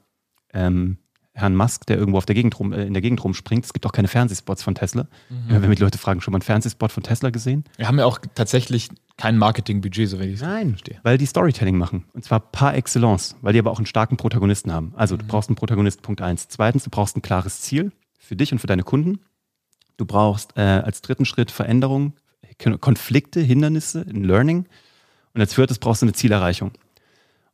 ähm, 0.52 0.98
Herrn 1.32 1.54
Musk, 1.54 1.86
der 1.86 1.96
irgendwo 1.96 2.18
auf 2.18 2.26
der 2.26 2.34
Gegend 2.34 2.58
rum, 2.58 2.72
äh, 2.72 2.84
in 2.84 2.92
der 2.92 3.02
Gegend 3.02 3.22
rumspringt. 3.22 3.64
Es 3.64 3.72
gibt 3.72 3.86
auch 3.86 3.92
keine 3.92 4.08
Fernsehspots 4.08 4.62
von 4.62 4.74
Tesla. 4.74 5.04
Mhm. 5.28 5.44
Wenn 5.48 5.68
wir 5.68 5.74
die 5.74 5.82
Leute 5.82 5.98
fragen, 5.98 6.20
schon 6.20 6.32
mal 6.32 6.36
einen 6.36 6.42
Fernsehspot 6.42 6.90
von 6.92 7.02
Tesla 7.02 7.30
gesehen? 7.30 7.64
Wir 7.76 7.86
haben 7.86 7.98
ja 7.98 8.04
auch 8.04 8.18
tatsächlich 8.34 8.88
kein 9.16 9.38
Marketingbudget, 9.38 10.08
so 10.08 10.18
wenn 10.18 10.28
ich 10.28 10.40
es 10.40 10.40
verstehe. 10.40 10.98
weil 11.02 11.18
die 11.18 11.26
Storytelling 11.26 11.76
machen. 11.76 12.04
Und 12.14 12.24
zwar 12.24 12.40
par 12.40 12.74
excellence, 12.74 13.36
weil 13.42 13.52
die 13.52 13.58
aber 13.58 13.70
auch 13.70 13.78
einen 13.78 13.86
starken 13.86 14.16
Protagonisten 14.16 14.72
haben. 14.72 14.92
Also 14.96 15.16
du 15.16 15.24
mhm. 15.24 15.28
brauchst 15.28 15.48
einen 15.48 15.56
Protagonist, 15.56 16.02
Punkt 16.02 16.20
eins. 16.20 16.48
Zweitens, 16.48 16.84
du 16.84 16.90
brauchst 16.90 17.16
ein 17.16 17.22
klares 17.22 17.60
Ziel 17.60 17.92
für 18.18 18.34
dich 18.34 18.52
und 18.52 18.58
für 18.58 18.66
deine 18.66 18.82
Kunden. 18.82 19.20
Du 19.96 20.06
brauchst 20.06 20.56
äh, 20.56 20.60
als 20.60 21.02
dritten 21.02 21.26
Schritt 21.26 21.50
Veränderungen, 21.50 22.14
Konflikte, 22.80 23.40
Hindernisse, 23.40 24.04
ein 24.08 24.24
Learning. 24.24 24.66
Und 25.34 25.40
als 25.40 25.54
viertes 25.54 25.78
brauchst 25.78 26.02
du 26.02 26.06
eine 26.06 26.12
Zielerreichung. 26.12 26.72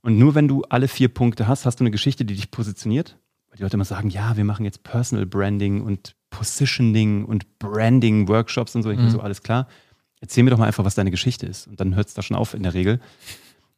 Und 0.01 0.19
nur 0.19 0.35
wenn 0.35 0.49
du 0.49 0.63
alle 0.63 0.89
vier 0.89 1.09
Punkte 1.09 1.49
hast, 1.49 1.67
hast 1.67 1.81
du 1.81 1.85
eine 1.85 1.91
Geschichte, 1.91 2.25
die 2.25 2.35
dich 2.35 2.51
positioniert 2.51 3.17
die 3.57 3.63
Leute 3.63 3.75
immer 3.75 3.85
sagen, 3.85 4.11
ja, 4.11 4.37
wir 4.37 4.45
machen 4.45 4.65
jetzt 4.65 4.83
Personal 4.83 5.27
Branding 5.27 5.83
und 5.83 6.15
Positioning 6.31 7.25
und 7.25 7.59
Branding 7.59 8.29
Workshops 8.29 8.75
und 8.75 8.83
so. 8.83 8.91
Ich 8.91 8.99
mhm. 8.99 9.11
so, 9.11 9.21
alles 9.21 9.43
klar. 9.43 9.67
Erzähl 10.21 10.45
mir 10.45 10.51
doch 10.51 10.59
mal 10.59 10.67
einfach, 10.67 10.85
was 10.85 10.95
deine 10.95 11.11
Geschichte 11.11 11.47
ist. 11.47 11.67
Und 11.67 11.81
dann 11.81 11.95
hört 11.95 12.09
es 12.09 12.15
da 12.15 12.23
schon 12.23 12.37
auf 12.37 12.55
in 12.55 12.63
der 12.63 12.75
Regel. 12.75 13.01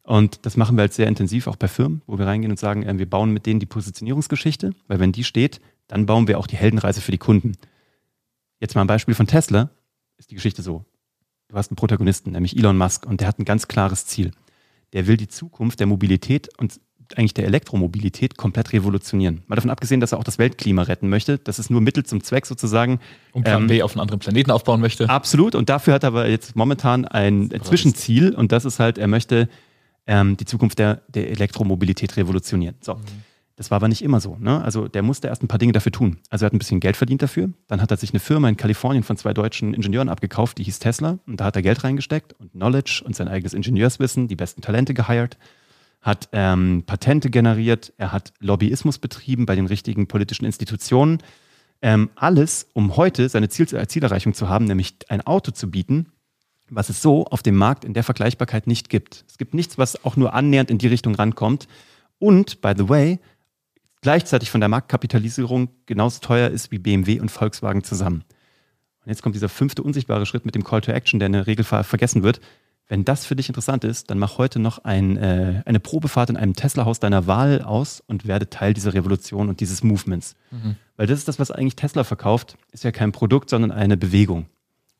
Und 0.03 0.45
das 0.45 0.57
machen 0.57 0.75
wir 0.75 0.81
halt 0.81 0.93
sehr 0.93 1.07
intensiv, 1.07 1.47
auch 1.47 1.55
bei 1.55 1.67
Firmen, 1.67 2.01
wo 2.07 2.17
wir 2.17 2.25
reingehen 2.25 2.51
und 2.51 2.57
sagen, 2.57 2.83
äh, 2.83 2.97
wir 2.97 3.09
bauen 3.09 3.31
mit 3.31 3.45
denen 3.45 3.59
die 3.59 3.65
Positionierungsgeschichte, 3.65 4.71
weil 4.87 4.99
wenn 4.99 5.11
die 5.11 5.23
steht, 5.23 5.61
dann 5.87 6.05
bauen 6.05 6.27
wir 6.27 6.39
auch 6.39 6.47
die 6.47 6.57
Heldenreise 6.57 7.01
für 7.01 7.11
die 7.11 7.17
Kunden. 7.17 7.53
Jetzt 8.59 8.75
mal 8.75 8.81
ein 8.81 8.87
Beispiel 8.87 9.15
von 9.15 9.27
Tesla, 9.27 9.69
ist 10.17 10.31
die 10.31 10.35
Geschichte 10.35 10.61
so. 10.61 10.83
Du 11.47 11.55
hast 11.55 11.71
einen 11.71 11.77
Protagonisten, 11.77 12.31
nämlich 12.31 12.57
Elon 12.57 12.77
Musk, 12.77 13.05
und 13.05 13.21
der 13.21 13.27
hat 13.27 13.39
ein 13.39 13.45
ganz 13.45 13.67
klares 13.67 14.05
Ziel. 14.05 14.31
Der 14.93 15.07
will 15.07 15.17
die 15.17 15.27
Zukunft 15.27 15.79
der 15.79 15.87
Mobilität 15.87 16.49
und 16.57 16.79
eigentlich 17.17 17.33
der 17.33 17.45
Elektromobilität 17.45 18.37
komplett 18.37 18.73
revolutionieren. 18.73 19.41
Mal 19.47 19.55
davon 19.55 19.71
abgesehen, 19.71 19.99
dass 19.99 20.11
er 20.11 20.19
auch 20.19 20.23
das 20.23 20.37
Weltklima 20.37 20.83
retten 20.83 21.09
möchte. 21.09 21.37
Das 21.37 21.59
ist 21.59 21.69
nur 21.69 21.81
Mittel 21.81 22.05
zum 22.05 22.23
Zweck 22.23 22.45
sozusagen. 22.45 22.99
Und 23.31 23.43
Plan 23.43 23.63
ähm, 23.63 23.67
B 23.67 23.81
auf 23.81 23.93
einen 23.93 24.01
anderen 24.01 24.19
Planeten 24.19 24.51
aufbauen 24.51 24.81
möchte. 24.81 25.09
Absolut. 25.09 25.55
Und 25.55 25.69
dafür 25.69 25.93
hat 25.93 26.03
er 26.03 26.07
aber 26.07 26.27
jetzt 26.27 26.55
momentan 26.55 27.05
ein 27.05 27.49
Zwischenziel. 27.63 28.35
Und 28.35 28.51
das 28.51 28.65
ist 28.65 28.79
halt, 28.79 28.97
er 28.97 29.07
möchte 29.07 29.49
ähm, 30.07 30.37
die 30.37 30.45
Zukunft 30.45 30.79
der, 30.79 31.01
der 31.07 31.29
Elektromobilität 31.31 32.17
revolutionieren. 32.17 32.75
So. 32.81 32.95
Mhm. 32.95 32.99
Das 33.55 33.71
war 33.71 33.75
aber 33.75 33.89
nicht 33.89 34.01
immer 34.01 34.21
so. 34.21 34.37
Ne? 34.39 34.63
Also 34.63 34.87
der 34.87 35.01
musste 35.01 35.27
erst 35.27 35.43
ein 35.43 35.49
paar 35.49 35.59
Dinge 35.59 35.73
dafür 35.73 35.91
tun. 35.91 36.17
Also 36.29 36.45
er 36.45 36.47
hat 36.47 36.53
ein 36.53 36.59
bisschen 36.59 36.79
Geld 36.79 36.95
verdient 36.95 37.21
dafür. 37.21 37.49
Dann 37.67 37.81
hat 37.81 37.91
er 37.91 37.97
sich 37.97 38.11
eine 38.11 38.21
Firma 38.21 38.47
in 38.47 38.55
Kalifornien 38.55 39.03
von 39.03 39.17
zwei 39.17 39.33
deutschen 39.33 39.73
Ingenieuren 39.73 40.07
abgekauft, 40.07 40.59
die 40.59 40.63
hieß 40.63 40.79
Tesla. 40.79 41.19
Und 41.27 41.41
da 41.41 41.45
hat 41.45 41.57
er 41.57 41.61
Geld 41.61 41.83
reingesteckt 41.83 42.33
und 42.39 42.53
Knowledge 42.53 43.01
und 43.05 43.17
sein 43.17 43.27
eigenes 43.27 43.53
Ingenieurswissen, 43.53 44.29
die 44.29 44.37
besten 44.37 44.61
Talente 44.61 44.93
geheiert 44.93 45.37
hat 46.01 46.29
ähm, 46.31 46.83
Patente 46.85 47.29
generiert, 47.29 47.93
er 47.97 48.11
hat 48.11 48.33
Lobbyismus 48.39 48.99
betrieben 48.99 49.45
bei 49.45 49.55
den 49.55 49.65
richtigen 49.65 50.07
politischen 50.07 50.45
Institutionen. 50.45 51.19
Ähm, 51.81 52.09
alles, 52.15 52.67
um 52.73 52.97
heute 52.97 53.29
seine 53.29 53.49
Ziel, 53.49 53.67
Zielerreichung 53.67 54.33
zu 54.33 54.49
haben, 54.49 54.65
nämlich 54.65 54.95
ein 55.09 55.21
Auto 55.21 55.51
zu 55.51 55.69
bieten, 55.69 56.11
was 56.69 56.89
es 56.89 57.01
so 57.01 57.25
auf 57.25 57.41
dem 57.43 57.55
Markt 57.55 57.83
in 57.83 57.93
der 57.93 58.03
Vergleichbarkeit 58.03 58.67
nicht 58.67 58.89
gibt. 58.89 59.25
Es 59.27 59.37
gibt 59.37 59.53
nichts, 59.53 59.77
was 59.77 60.03
auch 60.05 60.15
nur 60.15 60.33
annähernd 60.33 60.71
in 60.71 60.77
die 60.77 60.87
Richtung 60.87 61.15
rankommt. 61.15 61.67
Und, 62.17 62.61
by 62.61 62.73
the 62.77 62.89
way, 62.89 63.19
gleichzeitig 64.01 64.51
von 64.51 64.61
der 64.61 64.69
Marktkapitalisierung 64.69 65.69
genauso 65.85 66.19
teuer 66.19 66.49
ist 66.49 66.71
wie 66.71 66.79
BMW 66.79 67.19
und 67.19 67.29
Volkswagen 67.29 67.83
zusammen. 67.83 68.23
Und 69.03 69.09
jetzt 69.09 69.21
kommt 69.21 69.35
dieser 69.35 69.49
fünfte 69.49 69.83
unsichtbare 69.83 70.25
Schritt 70.25 70.45
mit 70.45 70.55
dem 70.55 70.63
Call 70.63 70.81
to 70.81 70.91
Action, 70.91 71.19
der 71.19 71.27
in 71.27 71.33
der 71.33 71.47
Regel 71.47 71.63
vergessen 71.63 72.23
wird. 72.23 72.41
Wenn 72.89 73.05
das 73.05 73.23
für 73.23 73.35
dich 73.35 73.47
interessant 73.47 73.83
ist, 73.83 74.09
dann 74.09 74.17
mach 74.17 74.39
heute 74.39 74.57
noch 74.57 74.79
ein, 74.79 75.15
äh, 75.15 75.61
eine 75.65 75.79
Probefahrt 75.79 76.31
in 76.31 76.37
einem 76.37 76.55
Tesla-Haus 76.55 76.99
deiner 76.99 77.27
Wahl 77.27 77.61
aus 77.61 78.01
und 78.07 78.25
werde 78.25 78.49
Teil 78.49 78.73
dieser 78.73 78.95
Revolution 78.95 79.47
und 79.47 79.59
dieses 79.59 79.83
Movements. 79.83 80.35
Mhm. 80.49 80.75
Weil 80.97 81.05
das 81.05 81.19
ist 81.19 81.27
das, 81.27 81.37
was 81.37 81.51
eigentlich 81.51 81.75
Tesla 81.75 82.03
verkauft, 82.03 82.57
ist 82.71 82.83
ja 82.83 82.91
kein 82.91 83.11
Produkt, 83.11 83.51
sondern 83.51 83.71
eine 83.71 83.95
Bewegung. 83.95 84.47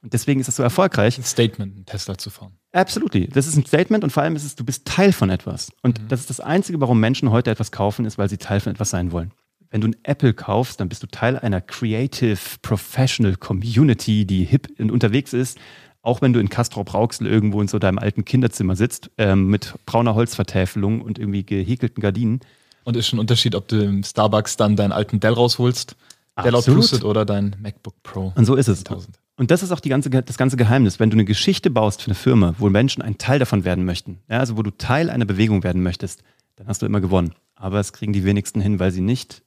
Und 0.04 0.14
deswegen 0.14 0.40
ist 0.40 0.48
es 0.48 0.56
so 0.56 0.64
erfolgreich. 0.64 1.18
Ein 1.18 1.24
Statement, 1.24 1.76
einen 1.76 1.86
Tesla 1.88 2.16
zu 2.16 2.30
fahren. 2.30 2.54
Absolutely. 2.72 3.28
Das 3.28 3.48
ist 3.48 3.58
ein 3.58 3.66
Statement 3.66 4.04
und 4.04 4.12
vor 4.12 4.22
allem 4.22 4.36
ist 4.36 4.46
es, 4.46 4.56
du 4.56 4.64
bist 4.64 4.86
Teil 4.86 5.12
von 5.12 5.32
etwas. 5.32 5.72
Und 5.82 6.00
mhm. 6.00 6.08
das 6.10 6.22
ist 6.22 6.30
das 6.30 6.40
Einzige, 6.40 6.80
warum 6.80 7.00
Menschen 7.00 7.32
heute 7.32 7.50
etwas 7.50 7.72
kaufen, 7.72 8.06
ist, 8.06 8.20
weil 8.20 8.30
sie 8.30 8.38
Teil 8.38 8.60
von 8.60 8.72
etwas 8.72 8.92
sein 8.92 9.12
wollen. 9.12 9.32
Wenn 9.72 9.82
du 9.82 9.88
ein 9.88 9.96
Apple 10.04 10.34
kaufst, 10.34 10.80
dann 10.80 10.90
bist 10.90 11.04
du 11.04 11.08
Teil 11.08 11.38
einer 11.38 11.62
Creative 11.62 12.40
Professional 12.62 13.36
Community, 13.36 14.26
die 14.26 14.44
hip 14.44 14.68
unterwegs 14.80 15.34
ist. 15.34 15.60
Auch 16.02 16.22
wenn 16.22 16.34
du 16.34 16.40
in 16.40 16.50
Castrop 16.50 16.94
Rauxel 16.94 17.28
irgendwo 17.28 17.62
in 17.62 17.68
so 17.68 17.78
deinem 17.78 18.00
alten 18.00 18.24
Kinderzimmer 18.24 18.76
sitzt, 18.76 19.12
ähm, 19.18 19.48
mit 19.48 19.74
brauner 19.86 20.16
Holzvertäfelung 20.16 21.02
und 21.02 21.20
irgendwie 21.20 21.44
gehäkelten 21.44 22.02
Gardinen. 22.02 22.40
Und 22.86 22.96
ist 22.96 23.08
schon 23.08 23.18
ein 23.18 23.22
Unterschied, 23.22 23.56
ob 23.56 23.68
du 23.68 23.84
im 23.84 24.04
Starbucks 24.04 24.56
dann 24.58 24.76
deinen 24.76 24.94
alten 24.94 25.20
Dell 25.20 25.34
rausholst, 25.34 25.96
Dell 26.44 26.56
Outboosted 26.56 27.04
oder 27.04 27.26
dein 27.26 27.56
MacBook 27.62 28.02
Pro. 28.02 28.32
Und 28.36 28.46
so 28.46 28.56
ist 28.56 28.70
es. 28.70 28.80
1000. 28.80 29.20
Und 29.36 29.52
das 29.52 29.64
ist 29.64 29.72
auch 29.72 29.82
ganze, 29.82 30.10
das 30.10 30.38
ganze 30.38 30.58
Geheimnis. 30.58 31.00
Wenn 31.00 31.10
du 31.10 31.16
eine 31.16 31.26
Geschichte 31.26 31.70
baust 31.70 32.02
für 32.02 32.08
eine 32.08 32.16
Firma, 32.16 32.56
wo 32.58 32.70
Menschen 32.70 33.02
ein 33.02 33.18
Teil 33.18 33.40
davon 33.40 33.64
werden 33.64 33.86
möchten, 33.86 34.20
ja, 34.30 34.40
also 34.40 34.58
wo 34.58 34.64
du 34.64 34.72
Teil 34.72 35.10
einer 35.10 35.26
Bewegung 35.26 35.64
werden 35.64 35.82
möchtest, 35.82 36.24
dann 36.58 36.68
hast 36.68 36.82
du 36.82 36.86
immer 36.86 37.00
gewonnen. 37.00 37.34
Aber 37.56 37.80
es 37.80 37.94
kriegen 37.94 38.12
die 38.12 38.26
wenigsten 38.26 38.60
hin, 38.60 38.80
weil 38.80 38.92
sie 38.92 39.02
nicht 39.02 39.44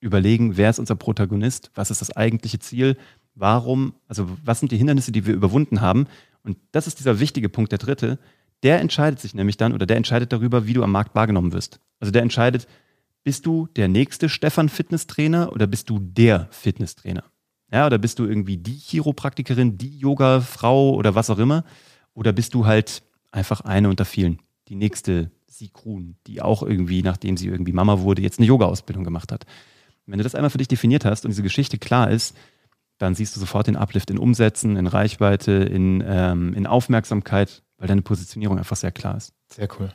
überlegen, 0.00 0.56
wer 0.56 0.70
ist 0.70 0.78
unser 0.78 0.96
Protagonist, 0.96 1.70
was 1.74 1.90
ist 1.90 2.00
das 2.00 2.16
eigentliche 2.16 2.58
Ziel, 2.58 2.96
warum, 3.38 3.94
also 4.06 4.28
was 4.44 4.60
sind 4.60 4.72
die 4.72 4.76
Hindernisse, 4.76 5.12
die 5.12 5.26
wir 5.26 5.34
überwunden 5.34 5.80
haben. 5.80 6.06
Und 6.42 6.58
das 6.72 6.86
ist 6.86 6.98
dieser 6.98 7.20
wichtige 7.20 7.48
Punkt, 7.48 7.72
der 7.72 7.78
dritte. 7.78 8.18
Der 8.62 8.80
entscheidet 8.80 9.20
sich 9.20 9.34
nämlich 9.34 9.56
dann 9.56 9.72
oder 9.72 9.86
der 9.86 9.96
entscheidet 9.96 10.32
darüber, 10.32 10.66
wie 10.66 10.72
du 10.72 10.82
am 10.82 10.92
Markt 10.92 11.14
wahrgenommen 11.14 11.52
wirst. 11.52 11.80
Also 12.00 12.10
der 12.10 12.22
entscheidet, 12.22 12.66
bist 13.22 13.46
du 13.46 13.68
der 13.76 13.88
nächste 13.88 14.28
Stefan 14.28 14.68
Fitnesstrainer 14.68 15.52
oder 15.52 15.66
bist 15.66 15.90
du 15.90 15.98
der 15.98 16.48
Fitnesstrainer? 16.50 17.24
Ja, 17.70 17.86
oder 17.86 17.98
bist 17.98 18.18
du 18.18 18.24
irgendwie 18.24 18.56
die 18.56 18.78
Chiropraktikerin, 18.78 19.76
die 19.76 19.98
Yoga-Frau 19.98 20.94
oder 20.94 21.14
was 21.14 21.30
auch 21.30 21.38
immer? 21.38 21.64
Oder 22.14 22.32
bist 22.32 22.54
du 22.54 22.66
halt 22.66 23.02
einfach 23.30 23.60
eine 23.60 23.90
unter 23.90 24.04
vielen? 24.04 24.38
Die 24.68 24.74
nächste 24.74 25.30
Sigrun, 25.46 26.16
die 26.26 26.40
auch 26.40 26.62
irgendwie, 26.62 27.02
nachdem 27.02 27.36
sie 27.36 27.48
irgendwie 27.48 27.72
Mama 27.72 28.00
wurde, 28.00 28.22
jetzt 28.22 28.38
eine 28.38 28.46
Yoga-Ausbildung 28.46 29.04
gemacht 29.04 29.30
hat. 29.30 29.44
Wenn 30.06 30.18
du 30.18 30.24
das 30.24 30.34
einmal 30.34 30.50
für 30.50 30.58
dich 30.58 30.68
definiert 30.68 31.04
hast 31.04 31.24
und 31.24 31.30
diese 31.30 31.42
Geschichte 31.42 31.76
klar 31.76 32.10
ist, 32.10 32.34
dann 32.98 33.14
siehst 33.14 33.34
du 33.36 33.40
sofort 33.40 33.66
den 33.66 33.76
Uplift 33.76 34.10
in 34.10 34.18
Umsätzen, 34.18 34.76
in 34.76 34.86
Reichweite, 34.86 35.52
in, 35.52 36.02
ähm, 36.06 36.54
in 36.54 36.66
Aufmerksamkeit, 36.66 37.62
weil 37.78 37.88
deine 37.88 38.02
Positionierung 38.02 38.58
einfach 38.58 38.76
sehr 38.76 38.92
klar 38.92 39.16
ist. 39.16 39.32
Sehr 39.52 39.68
cool. 39.78 39.92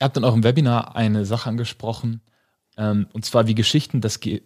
Ihr 0.00 0.04
habt 0.04 0.16
dann 0.16 0.24
auch 0.24 0.34
im 0.34 0.44
Webinar 0.44 0.96
eine 0.96 1.24
Sache 1.24 1.48
angesprochen, 1.48 2.20
ähm, 2.76 3.06
und 3.12 3.24
zwar 3.24 3.46
wie 3.46 3.54
Geschichten 3.54 4.00
das 4.00 4.20
Ge 4.20 4.42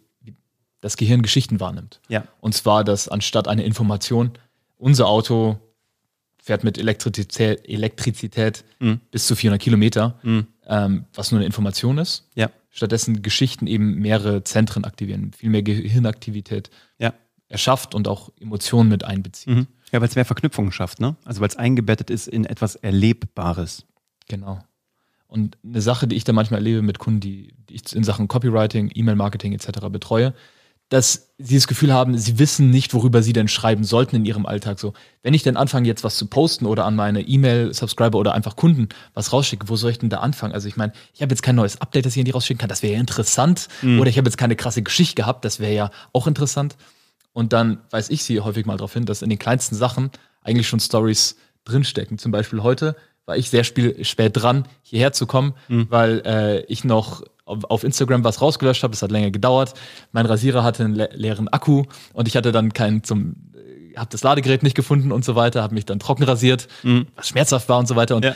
das 0.82 0.96
Gehirn 0.96 1.20
Geschichten 1.20 1.60
wahrnimmt. 1.60 2.00
Ja. 2.08 2.24
Und 2.40 2.54
zwar, 2.54 2.84
dass 2.84 3.06
anstatt 3.06 3.48
eine 3.48 3.64
Information, 3.64 4.30
unser 4.78 5.08
Auto 5.08 5.58
fährt 6.42 6.64
mit 6.64 6.78
Elektrizität, 6.78 7.68
Elektrizität 7.68 8.64
mhm. 8.78 9.00
bis 9.10 9.26
zu 9.26 9.36
400 9.36 9.60
Kilometer, 9.60 10.18
mhm. 10.22 10.46
ähm, 10.66 11.04
was 11.12 11.32
nur 11.32 11.38
eine 11.38 11.46
Information 11.46 11.98
ist. 11.98 12.28
Ja. 12.34 12.50
Stattdessen 12.70 13.20
Geschichten 13.20 13.66
eben 13.66 13.96
mehrere 13.96 14.42
Zentren 14.44 14.84
aktivieren, 14.84 15.32
viel 15.32 15.50
mehr 15.50 15.62
Gehirnaktivität. 15.62 16.70
Erschafft 17.50 17.94
und 17.94 18.08
auch 18.08 18.30
Emotionen 18.40 18.88
mit 18.88 19.04
einbezieht. 19.04 19.54
Mhm. 19.54 19.66
Ja, 19.92 20.00
weil 20.00 20.08
es 20.08 20.14
mehr 20.14 20.24
Verknüpfungen 20.24 20.72
schafft, 20.72 21.00
ne? 21.00 21.16
Also 21.24 21.40
weil 21.40 21.48
es 21.48 21.56
eingebettet 21.56 22.10
ist 22.10 22.28
in 22.28 22.44
etwas 22.44 22.76
Erlebbares. 22.76 23.84
Genau. 24.28 24.60
Und 25.26 25.58
eine 25.64 25.82
Sache, 25.82 26.08
die 26.08 26.16
ich 26.16 26.24
da 26.24 26.32
manchmal 26.32 26.60
erlebe 26.60 26.82
mit 26.82 26.98
Kunden, 26.98 27.20
die, 27.20 27.54
die 27.68 27.74
ich 27.74 27.94
in 27.94 28.04
Sachen 28.04 28.28
Copywriting, 28.28 28.90
E-Mail-Marketing 28.94 29.52
etc. 29.52 29.88
betreue, 29.90 30.32
dass 30.88 31.30
sie 31.38 31.54
das 31.54 31.68
Gefühl 31.68 31.92
haben, 31.92 32.18
sie 32.18 32.40
wissen 32.40 32.70
nicht, 32.70 32.94
worüber 32.94 33.22
sie 33.22 33.32
denn 33.32 33.46
schreiben 33.46 33.84
sollten 33.84 34.16
in 34.16 34.24
ihrem 34.24 34.44
Alltag. 34.44 34.80
So, 34.80 34.92
wenn 35.22 35.34
ich 35.34 35.44
denn 35.44 35.56
anfange, 35.56 35.86
jetzt 35.86 36.02
was 36.02 36.16
zu 36.16 36.26
posten 36.26 36.66
oder 36.66 36.84
an 36.84 36.96
meine 36.96 37.22
E-Mail-Subscriber 37.22 38.18
oder 38.18 38.34
einfach 38.34 38.56
Kunden 38.56 38.88
was 39.14 39.32
rausschicke, 39.32 39.68
wo 39.68 39.76
soll 39.76 39.92
ich 39.92 40.00
denn 40.00 40.10
da 40.10 40.18
anfangen? 40.18 40.52
Also 40.52 40.66
ich 40.66 40.76
meine, 40.76 40.92
ich 41.14 41.22
habe 41.22 41.32
jetzt 41.32 41.42
kein 41.42 41.54
neues 41.54 41.80
Update, 41.80 42.06
das 42.06 42.14
ich 42.14 42.20
an 42.20 42.24
die 42.24 42.32
rausschicken 42.32 42.58
kann, 42.58 42.68
das 42.68 42.82
wäre 42.82 42.94
ja 42.94 43.00
interessant. 43.00 43.68
Mhm. 43.82 44.00
Oder 44.00 44.10
ich 44.10 44.18
habe 44.18 44.28
jetzt 44.28 44.36
keine 44.36 44.56
krasse 44.56 44.82
Geschichte 44.82 45.14
gehabt, 45.14 45.44
das 45.44 45.60
wäre 45.60 45.74
ja 45.74 45.90
auch 46.12 46.26
interessant. 46.26 46.76
Und 47.32 47.52
dann 47.52 47.78
weiß 47.90 48.10
ich 48.10 48.24
sie 48.24 48.40
häufig 48.40 48.66
mal 48.66 48.76
darauf 48.76 48.92
hin, 48.92 49.06
dass 49.06 49.22
in 49.22 49.30
den 49.30 49.38
kleinsten 49.38 49.76
Sachen 49.76 50.10
eigentlich 50.42 50.68
schon 50.68 50.80
Stories 50.80 51.36
drinstecken. 51.64 52.18
Zum 52.18 52.32
Beispiel 52.32 52.62
heute 52.62 52.96
war 53.26 53.36
ich 53.36 53.50
sehr 53.50 53.64
spät 53.64 54.32
dran, 54.32 54.66
hierher 54.82 55.12
zu 55.12 55.26
kommen, 55.26 55.54
mhm. 55.68 55.86
weil 55.88 56.22
äh, 56.24 56.64
ich 56.64 56.84
noch 56.84 57.22
auf 57.44 57.84
Instagram 57.84 58.24
was 58.24 58.40
rausgelöscht 58.40 58.82
habe. 58.82 58.92
Das 58.92 59.02
hat 59.02 59.10
länger 59.10 59.30
gedauert. 59.30 59.74
Mein 60.12 60.26
Rasierer 60.26 60.64
hatte 60.64 60.84
einen 60.84 60.94
le 60.94 61.10
leeren 61.12 61.48
Akku 61.48 61.84
und 62.12 62.28
ich 62.28 62.36
hatte 62.36 62.52
dann 62.52 62.72
keinen 62.72 63.04
zum, 63.04 63.52
äh, 63.54 63.96
habe 63.96 64.08
das 64.10 64.22
Ladegerät 64.22 64.62
nicht 64.62 64.76
gefunden 64.76 65.12
und 65.12 65.24
so 65.24 65.34
weiter, 65.34 65.62
habe 65.62 65.74
mich 65.74 65.84
dann 65.84 65.98
trocken 65.98 66.24
rasiert, 66.24 66.68
mhm. 66.82 67.06
was 67.16 67.28
schmerzhaft 67.28 67.68
war 67.68 67.78
und 67.78 67.86
so 67.86 67.96
weiter. 67.96 68.16
Und 68.16 68.24
ja. 68.24 68.34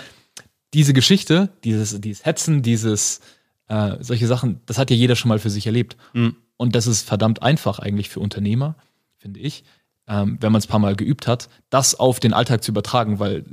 diese 0.74 0.92
Geschichte, 0.92 1.50
dieses, 1.64 2.00
dieses 2.00 2.24
Hetzen, 2.24 2.62
dieses, 2.62 3.20
äh, 3.68 3.96
solche 4.00 4.26
Sachen, 4.26 4.60
das 4.66 4.78
hat 4.78 4.90
ja 4.90 4.96
jeder 4.96 5.16
schon 5.16 5.28
mal 5.28 5.38
für 5.38 5.50
sich 5.50 5.66
erlebt. 5.66 5.96
Mhm. 6.12 6.36
Und 6.56 6.74
das 6.74 6.86
ist 6.86 7.06
verdammt 7.06 7.42
einfach 7.42 7.78
eigentlich 7.78 8.08
für 8.08 8.20
Unternehmer, 8.20 8.76
finde 9.18 9.40
ich, 9.40 9.64
ähm, 10.06 10.38
wenn 10.40 10.52
man 10.52 10.58
es 10.58 10.66
ein 10.66 10.70
paar 10.70 10.78
Mal 10.78 10.96
geübt 10.96 11.26
hat, 11.26 11.48
das 11.70 11.94
auf 11.94 12.20
den 12.20 12.32
Alltag 12.32 12.62
zu 12.62 12.70
übertragen, 12.70 13.18
weil 13.18 13.44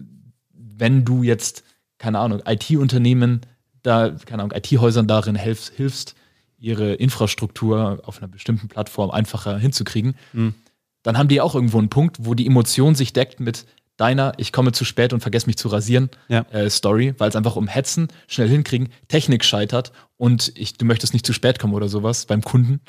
wenn 0.53 1.05
du 1.05 1.23
jetzt, 1.23 1.63
keine 1.97 2.19
Ahnung, 2.19 2.41
IT-Unternehmen 2.45 3.41
da, 3.83 4.11
keine 4.25 4.43
Ahnung, 4.43 4.57
IT-Häusern 4.57 5.07
darin 5.07 5.35
helfst, 5.35 5.73
hilfst, 5.75 6.15
ihre 6.59 6.93
Infrastruktur 6.93 8.01
auf 8.03 8.19
einer 8.19 8.27
bestimmten 8.27 8.67
Plattform 8.67 9.09
einfacher 9.09 9.57
hinzukriegen, 9.57 10.15
mhm. 10.33 10.53
dann 11.01 11.17
haben 11.17 11.27
die 11.27 11.41
auch 11.41 11.55
irgendwo 11.55 11.79
einen 11.79 11.89
Punkt, 11.89 12.17
wo 12.19 12.35
die 12.35 12.45
Emotion 12.45 12.93
sich 12.93 13.13
deckt 13.13 13.39
mit 13.39 13.65
deiner, 14.01 14.33
ich 14.37 14.51
komme 14.51 14.71
zu 14.71 14.83
spät 14.83 15.13
und 15.13 15.19
vergesse 15.19 15.45
mich 15.45 15.57
zu 15.57 15.67
rasieren, 15.67 16.09
ja. 16.27 16.41
äh, 16.51 16.69
Story, 16.71 17.13
weil 17.19 17.29
es 17.29 17.35
einfach 17.35 17.55
um 17.55 17.67
Hetzen, 17.67 18.07
schnell 18.27 18.49
hinkriegen, 18.49 18.89
Technik 19.07 19.45
scheitert 19.45 19.91
und 20.17 20.51
ich, 20.55 20.73
du 20.73 20.85
möchtest 20.85 21.13
nicht 21.13 21.25
zu 21.25 21.33
spät 21.33 21.59
kommen 21.59 21.75
oder 21.75 21.87
sowas 21.87 22.25
beim 22.25 22.41
Kunden, 22.41 22.81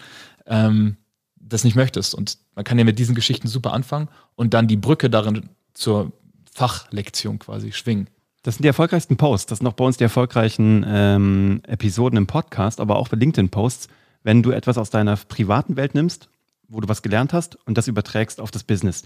ähm, 0.47 0.97
das 1.37 1.65
nicht 1.65 1.77
möchtest. 1.77 2.15
Und 2.15 2.39
man 2.55 2.65
kann 2.65 2.79
ja 2.79 2.85
mit 2.85 2.99
diesen 2.99 3.15
Geschichten 3.15 3.47
super 3.47 3.75
anfangen 3.75 4.09
und 4.37 4.55
dann 4.55 4.69
die 4.69 4.79
Brücke 4.79 5.11
darin 5.11 5.51
zur 5.75 6.13
Fachlektion 6.51 7.39
quasi 7.39 7.73
schwingen. 7.73 8.09
Das 8.43 8.55
sind 8.55 8.63
die 8.63 8.69
erfolgreichsten 8.69 9.19
Posts. 9.19 9.47
Das 9.47 9.59
sind 9.59 9.69
auch 9.69 9.75
bei 9.75 9.85
uns 9.85 9.99
die 9.99 10.05
erfolgreichen 10.05 10.85
ähm, 10.89 11.61
Episoden 11.67 12.17
im 12.17 12.27
Podcast, 12.27 12.81
aber 12.81 12.97
auch 12.97 13.09
bei 13.09 13.19
LinkedIn-Posts. 13.19 13.89
Wenn 14.23 14.43
du 14.43 14.51
etwas 14.51 14.79
aus 14.79 14.89
deiner 14.89 15.17
privaten 15.17 15.77
Welt 15.77 15.95
nimmst, 15.95 16.31
wo 16.69 16.81
du 16.81 16.89
was 16.89 17.03
gelernt 17.03 17.35
hast 17.35 17.59
und 17.67 17.77
das 17.77 17.87
überträgst 17.87 18.41
auf 18.41 18.51
das 18.51 18.65
Business. 18.65 19.03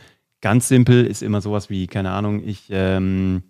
Ganz 0.47 0.69
simpel 0.69 1.05
ist 1.05 1.25
immer 1.25 1.41
sowas 1.41 1.71
wie, 1.71 1.89
keine 1.89 2.13
Ahnung, 2.13 2.41
ich 2.47 2.69
ähm, 2.71 3.43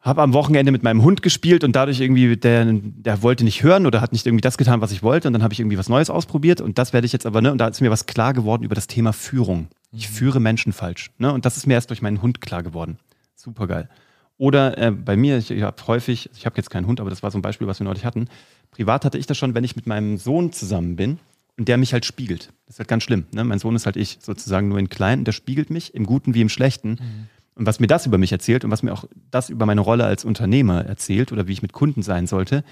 habe 0.00 0.22
am 0.22 0.32
Wochenende 0.32 0.70
mit 0.70 0.84
meinem 0.84 1.02
Hund 1.02 1.20
gespielt 1.20 1.64
und 1.64 1.74
dadurch 1.74 1.98
irgendwie, 1.98 2.36
der, 2.36 2.64
der 2.64 3.22
wollte 3.24 3.42
nicht 3.42 3.64
hören 3.64 3.84
oder 3.84 4.00
hat 4.00 4.12
nicht 4.12 4.24
irgendwie 4.24 4.40
das 4.40 4.56
getan, 4.56 4.80
was 4.80 4.92
ich 4.92 5.02
wollte 5.02 5.26
und 5.26 5.32
dann 5.32 5.42
habe 5.42 5.52
ich 5.52 5.58
irgendwie 5.58 5.76
was 5.76 5.88
Neues 5.88 6.10
ausprobiert 6.10 6.60
und 6.60 6.78
das 6.78 6.92
werde 6.92 7.06
ich 7.06 7.12
jetzt 7.12 7.26
aber, 7.26 7.42
ne, 7.42 7.50
und 7.50 7.58
da 7.58 7.66
ist 7.66 7.80
mir 7.80 7.90
was 7.90 8.06
klar 8.06 8.34
geworden 8.34 8.62
über 8.62 8.76
das 8.76 8.86
Thema 8.86 9.12
Führung. 9.12 9.66
Ich 9.90 10.08
mhm. 10.08 10.14
führe 10.14 10.38
Menschen 10.38 10.72
falsch, 10.72 11.10
ne, 11.18 11.32
und 11.32 11.44
das 11.44 11.56
ist 11.56 11.66
mir 11.66 11.74
erst 11.74 11.90
durch 11.90 12.02
meinen 12.02 12.22
Hund 12.22 12.40
klar 12.40 12.62
geworden. 12.62 13.00
Super 13.34 13.66
geil. 13.66 13.88
Oder 14.36 14.78
äh, 14.78 14.92
bei 14.92 15.16
mir, 15.16 15.38
ich, 15.38 15.50
ich 15.50 15.62
habe 15.64 15.84
häufig, 15.88 16.30
ich 16.36 16.46
habe 16.46 16.56
jetzt 16.56 16.70
keinen 16.70 16.86
Hund, 16.86 17.00
aber 17.00 17.10
das 17.10 17.24
war 17.24 17.32
so 17.32 17.38
ein 17.38 17.42
Beispiel, 17.42 17.66
was 17.66 17.80
wir 17.80 17.84
neulich 17.84 18.04
hatten. 18.04 18.28
Privat 18.70 19.04
hatte 19.04 19.18
ich 19.18 19.26
das 19.26 19.36
schon, 19.36 19.56
wenn 19.56 19.64
ich 19.64 19.74
mit 19.74 19.88
meinem 19.88 20.18
Sohn 20.18 20.52
zusammen 20.52 20.94
bin 20.94 21.18
und 21.58 21.68
der 21.68 21.76
mich 21.76 21.92
halt 21.92 22.04
spiegelt. 22.04 22.52
Das 22.66 22.76
ist 22.76 22.78
halt 22.78 22.88
ganz 22.88 23.02
schlimm. 23.02 23.26
Ne? 23.32 23.44
Mein 23.44 23.58
Sohn 23.58 23.74
ist 23.76 23.86
halt 23.86 23.96
ich, 23.96 24.18
sozusagen 24.20 24.68
nur 24.68 24.78
in 24.78 24.88
klein 24.88 25.20
und 25.20 25.24
der 25.24 25.32
spiegelt 25.32 25.70
mich 25.70 25.94
im 25.94 26.06
Guten 26.06 26.34
wie 26.34 26.40
im 26.40 26.48
Schlechten. 26.48 26.90
Mhm. 26.90 27.28
Und 27.54 27.66
was 27.66 27.80
mir 27.80 27.88
das 27.88 28.06
über 28.06 28.18
mich 28.18 28.30
erzählt 28.30 28.64
und 28.64 28.70
was 28.70 28.82
mir 28.82 28.92
auch 28.92 29.04
das 29.30 29.50
über 29.50 29.66
meine 29.66 29.80
Rolle 29.80 30.04
als 30.04 30.24
Unternehmer 30.24 30.84
erzählt 30.84 31.32
oder 31.32 31.48
wie 31.48 31.52
ich 31.52 31.62
mit 31.62 31.72
Kunden 31.72 32.02
sein 32.02 32.26
sollte, 32.28 32.64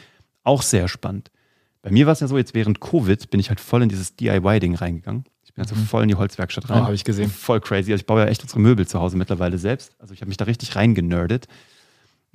auch 0.45 0.63
sehr 0.63 0.87
spannend. 0.87 1.33
Bei 1.83 1.91
mir 1.91 2.07
war 2.07 2.13
es 2.13 2.21
ja 2.21 2.29
so, 2.29 2.39
jetzt 2.39 2.55
während 2.55 2.81
Covid 2.81 3.31
bin 3.31 3.41
ich 3.41 3.49
halt 3.49 3.59
voll 3.61 3.83
in 3.83 3.89
dieses 3.89 4.15
DIY-Ding 4.15 4.77
reingegangen 4.77 5.25
bin 5.57 5.65
also 5.65 5.75
voll 5.75 6.03
in 6.03 6.09
die 6.09 6.15
Holzwerkstatt 6.15 6.69
rein. 6.71 6.83
Oh, 6.83 6.85
habe 6.85 6.95
ich 6.95 7.05
gesehen. 7.05 7.31
Voll 7.31 7.61
crazy. 7.61 7.91
Also 7.91 8.03
ich 8.03 8.07
baue 8.07 8.21
ja 8.21 8.27
echt 8.27 8.43
unsere 8.43 8.61
Möbel 8.61 8.87
zu 8.87 9.01
Hause 9.01 9.17
mittlerweile 9.17 9.59
selbst. 9.59 9.97
Also 9.99 10.13
ich 10.15 10.21
habe 10.21 10.29
mich 10.29 10.37
da 10.37 10.45
richtig 10.45 10.77
reingenördet. 10.77 11.49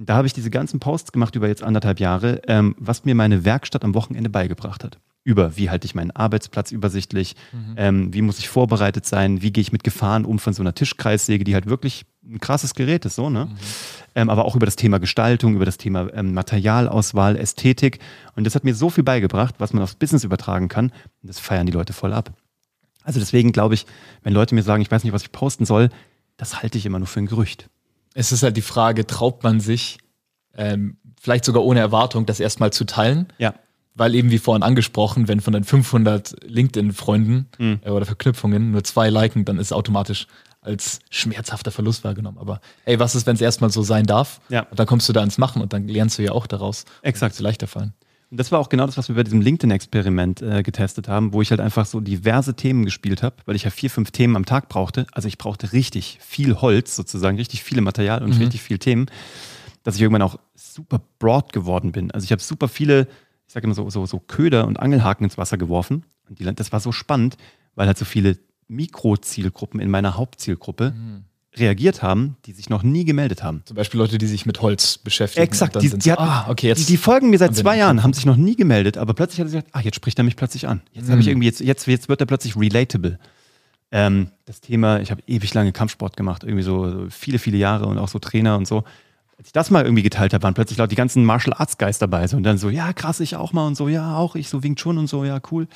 Da 0.04 0.16
habe 0.16 0.26
ich 0.26 0.34
diese 0.34 0.50
ganzen 0.50 0.80
Posts 0.80 1.12
gemacht 1.12 1.36
über 1.36 1.48
jetzt 1.48 1.62
anderthalb 1.62 2.00
Jahre, 2.00 2.42
ähm, 2.48 2.76
was 2.80 3.06
mir 3.06 3.14
meine 3.14 3.46
Werkstatt 3.46 3.84
am 3.84 3.94
Wochenende 3.94 4.32
beigebracht 4.32 4.84
hat. 4.84 4.98
Über 5.24 5.56
wie 5.58 5.70
halte 5.70 5.86
ich 5.86 5.94
meinen 5.94 6.10
Arbeitsplatz 6.10 6.72
übersichtlich, 6.72 7.36
mhm. 7.52 7.76
ähm, 7.78 8.14
wie 8.14 8.24
muss 8.24 8.40
ich 8.40 8.50
vorbereitet 8.50 9.06
sein, 9.06 9.44
wie 9.44 9.52
gehe 9.52 9.62
ich 9.62 9.72
mit 9.72 9.84
Gefahren 9.84 10.26
um 10.26 10.40
von 10.40 10.54
so 10.54 10.64
einer 10.64 10.74
Tischkreissäge, 10.74 11.44
die 11.44 11.54
halt 11.54 11.68
wirklich 11.68 12.06
ein 12.26 12.40
krasses 12.40 12.74
Gerät 12.74 13.06
ist, 13.06 13.16
so, 13.16 13.30
ne? 13.30 13.46
Mhm. 13.46 13.58
Ähm, 14.16 14.30
aber 14.32 14.46
auch 14.46 14.56
über 14.56 14.66
das 14.66 14.76
Thema 14.76 15.00
Gestaltung, 15.00 15.54
über 15.56 15.66
das 15.66 15.78
Thema 15.78 16.12
ähm, 16.14 16.34
Materialauswahl, 16.34 17.38
Ästhetik. 17.38 18.00
Und 18.36 18.46
das 18.46 18.56
hat 18.56 18.64
mir 18.64 18.74
so 18.74 18.90
viel 18.90 19.04
beigebracht, 19.04 19.56
was 19.60 19.72
man 19.72 19.84
aufs 19.84 19.96
Business 19.96 20.24
übertragen 20.24 20.68
kann. 20.68 20.88
Und 21.22 21.30
das 21.30 21.40
feiern 21.40 21.68
die 21.68 21.72
Leute 21.72 21.94
voll 21.94 22.14
ab. 22.14 22.34
Also 23.04 23.20
deswegen 23.20 23.52
glaube 23.52 23.76
ich, 23.76 23.86
wenn 24.24 24.34
Leute 24.34 24.56
mir 24.56 24.64
sagen, 24.64 24.82
ich 24.82 24.90
weiß 24.90 25.04
nicht, 25.04 25.14
was 25.14 25.22
ich 25.22 25.32
posten 25.32 25.66
soll, 25.66 25.90
das 26.38 26.62
halte 26.62 26.80
ich 26.80 26.86
immer 26.88 26.98
nur 26.98 27.08
für 27.08 27.20
ein 27.20 27.28
Gerücht. 27.28 27.70
Es 28.13 28.32
ist 28.32 28.43
halt 28.43 28.58
die 28.58 28.62
Frage, 28.62 29.08
traut 29.08 29.43
man 29.43 29.60
sich, 29.60 29.97
ähm, 30.56 30.97
vielleicht 31.19 31.45
sogar 31.45 31.63
ohne 31.63 31.80
Erwartung, 31.80 32.26
das 32.26 32.39
erstmal 32.39 32.74
zu 32.74 32.86
teilen? 32.86 33.28
Ja. 33.38 33.54
Weil 33.93 34.15
eben 34.15 34.32
wie 34.32 34.38
vorhin 34.38 34.63
angesprochen, 34.63 35.28
wenn 35.28 35.41
von 35.41 35.54
den 35.54 35.63
500 35.63 36.36
LinkedIn-Freunden 36.43 37.50
mhm. 37.58 37.80
äh, 37.84 37.89
oder 37.89 38.06
Verknüpfungen 38.06 38.71
nur 38.71 38.84
zwei 38.84 39.10
liken, 39.10 39.45
dann 39.45 39.58
ist 39.58 39.74
automatisch 39.74 40.28
als 40.62 41.00
schmerzhafter 41.10 41.71
Verlust 41.71 42.04
wahrgenommen. 42.04 42.38
Aber 42.38 42.62
ey, 42.86 43.00
was 43.00 43.15
ist, 43.15 43.26
wenn 43.26 43.36
es 43.36 43.41
erstmal 43.41 43.71
so 43.71 43.82
sein 43.82 44.06
darf? 44.06 44.41
Ja. 44.50 44.62
Und 44.69 44.80
dann 44.80 44.86
kommst 44.86 45.10
du 45.10 45.13
da 45.13 45.24
ins 45.24 45.38
Machen 45.38 45.62
und 45.62 45.74
dann 45.74 45.88
lernst 45.88 46.19
du 46.19 46.24
ja 46.24 46.32
auch 46.32 46.47
daraus. 46.47 46.86
Exakt. 47.02 47.36
Zu 47.36 47.43
leichter 47.43 47.67
fallen. 47.67 47.93
Und 48.32 48.39
das 48.39 48.52
war 48.52 48.60
auch 48.60 48.70
genau 48.70 48.86
das, 48.86 48.98
was 48.98 49.10
wir 49.10 49.15
bei 49.15 49.24
diesem 49.24 49.41
LinkedIn-Experiment 49.41 50.41
äh, 50.41 50.63
getestet 50.63 51.10
haben, 51.10 51.34
wo 51.34 51.41
ich 51.41 51.52
halt 51.52 51.60
einfach 51.60 51.86
so 51.86 52.00
diverse 52.00 52.56
Themen 52.56 52.86
gespielt 52.86 53.24
habe, 53.24 53.36
weil 53.46 53.58
ich 53.58 53.63
ja 53.63 53.70
vier, 53.70 53.89
fünf 53.89 54.12
Themen 54.12 54.38
am 54.38 54.46
Tag 54.46 54.70
brauchte. 54.70 55.06
Also 55.12 55.28
ich 55.28 55.38
brauchte 55.38 55.74
richtig 55.74 56.17
viel 56.22 56.56
Holz 56.56 56.96
sozusagen, 56.96 57.36
richtig 57.36 57.62
viele 57.62 57.82
Material 57.82 58.24
und 58.24 58.34
mhm. 58.34 58.41
richtig 58.41 58.62
viel 58.62 58.80
Themen, 58.80 59.08
dass 59.84 59.96
ich 59.96 60.02
irgendwann 60.02 60.22
auch 60.22 60.39
super 60.56 61.02
broad 61.20 61.52
geworden 61.52 61.91
bin. 61.91 62.10
Also 62.12 62.24
ich 62.24 62.32
habe 62.32 62.41
super 62.41 62.70
viele, 62.70 63.10
ich 63.48 63.54
sage 63.54 63.65
immer 63.65 63.76
so, 63.76 63.89
so, 63.89 64.06
so 64.06 64.20
Köder 64.20 64.65
und 64.65 64.80
Angelhaken 64.80 65.26
ins 65.26 65.38
Wasser 65.38 65.58
geworfen. 65.58 66.06
Und 66.30 66.39
die, 66.39 66.46
das 66.56 66.72
war 66.72 66.80
so 66.80 66.94
spannend, 66.94 67.36
weil 67.76 67.88
halt 67.88 67.98
so 67.98 68.06
viele 68.06 68.39
Mikrozielgruppen 68.70 69.82
in 69.82 69.89
meiner 69.89 70.15
Hauptzielgruppe 70.15 70.91
mhm 70.91 71.26
reagiert 71.56 72.02
haben, 72.02 72.38
die 72.46 72.54
sich 72.54 72.70
noch 72.70 72.82
nie 72.84 73.04
gemeldet 73.04 73.44
haben. 73.44 73.62
Zum 73.66 73.76
Beispiel 73.76 74.00
Leute, 74.00 74.18
die 74.18 74.28
sich 74.28 74.46
mit 74.46 74.62
Holz 74.62 74.98
beschäftigen. 74.98 75.44
Exakt, 75.44 75.82
die, 75.82 75.90
die, 75.90 76.12
hatten, 76.12 76.24
ah, 76.24 76.46
okay, 76.50 76.68
jetzt 76.68 76.88
die, 76.88 76.94
die 76.94 76.98
folgen 76.98 77.30
mir 77.30 77.38
seit 77.38 77.56
zwei 77.56 77.78
Jahren, 77.78 78.04
haben 78.04 78.14
sich 78.14 78.26
noch 78.26 78.38
nie 78.38 78.56
gemeldet, 78.56 78.98
aber 78.98 79.14
plötzlich 79.14 79.40
hat 79.40 79.48
er 79.48 79.52
gesagt, 79.52 79.68
ah, 79.74 79.82
jetzt 79.82 79.96
spricht 79.96 80.18
er 80.18 80.24
mich 80.24 80.38
plötzlich 80.38 80.68
an. 80.68 80.82
Jetzt 80.94 81.08
mhm. 81.08 81.12
habe 81.12 81.22
ich 81.22 81.28
irgendwie, 81.28 81.48
jetzt, 81.48 81.60
jetzt, 81.60 81.88
jetzt 81.88 82.08
wird 82.08 82.22
er 82.22 82.26
plötzlich 82.26 82.56
relatable. 82.56 83.20
Ähm, 83.92 84.30
das 84.46 84.62
Thema, 84.62 85.02
ich 85.02 85.12
habe 85.12 85.22
ewig 85.28 85.54
lange 85.54 85.74
Kampfsport 85.74 86.16
gemacht, 86.16 86.44
irgendwie 86.44 86.64
so, 86.64 86.90
so 86.90 87.08
viele, 87.10 87.40
viele 87.40 87.58
Jahre 87.58 87.88
und 87.88 87.98
auch 87.98 88.08
so 88.08 88.20
Trainer 88.20 88.56
und 88.56 88.66
so 88.66 88.86
als 89.41 89.47
ich 89.47 89.54
das 89.54 89.71
mal 89.71 89.84
irgendwie 89.84 90.04
geteilt 90.04 90.36
habe, 90.36 90.43
waren 90.43 90.54
plötzlich 90.54 90.77
laut 90.77 90.91
die 90.91 90.95
ganzen 90.95 91.25
Martial 91.25 91.56
Arts 91.58 91.80
Guys 91.80 91.97
dabei. 91.97 92.27
So, 92.27 92.38
und 92.38 92.43
dann 92.43 92.60
so, 92.60 92.69
ja, 92.69 92.93
krass, 92.93 93.19
ich 93.19 93.36
auch 93.36 93.54
mal 93.54 93.65
und 93.65 93.73
so, 93.73 93.88
ja, 93.88 94.15
auch 94.15 94.36
ich, 94.36 94.49
so 94.49 94.62
Wing 94.62 94.75
Chun 94.75 94.99
und 94.99 95.08
so, 95.08 95.25
ja, 95.25 95.39
cool. 95.49 95.67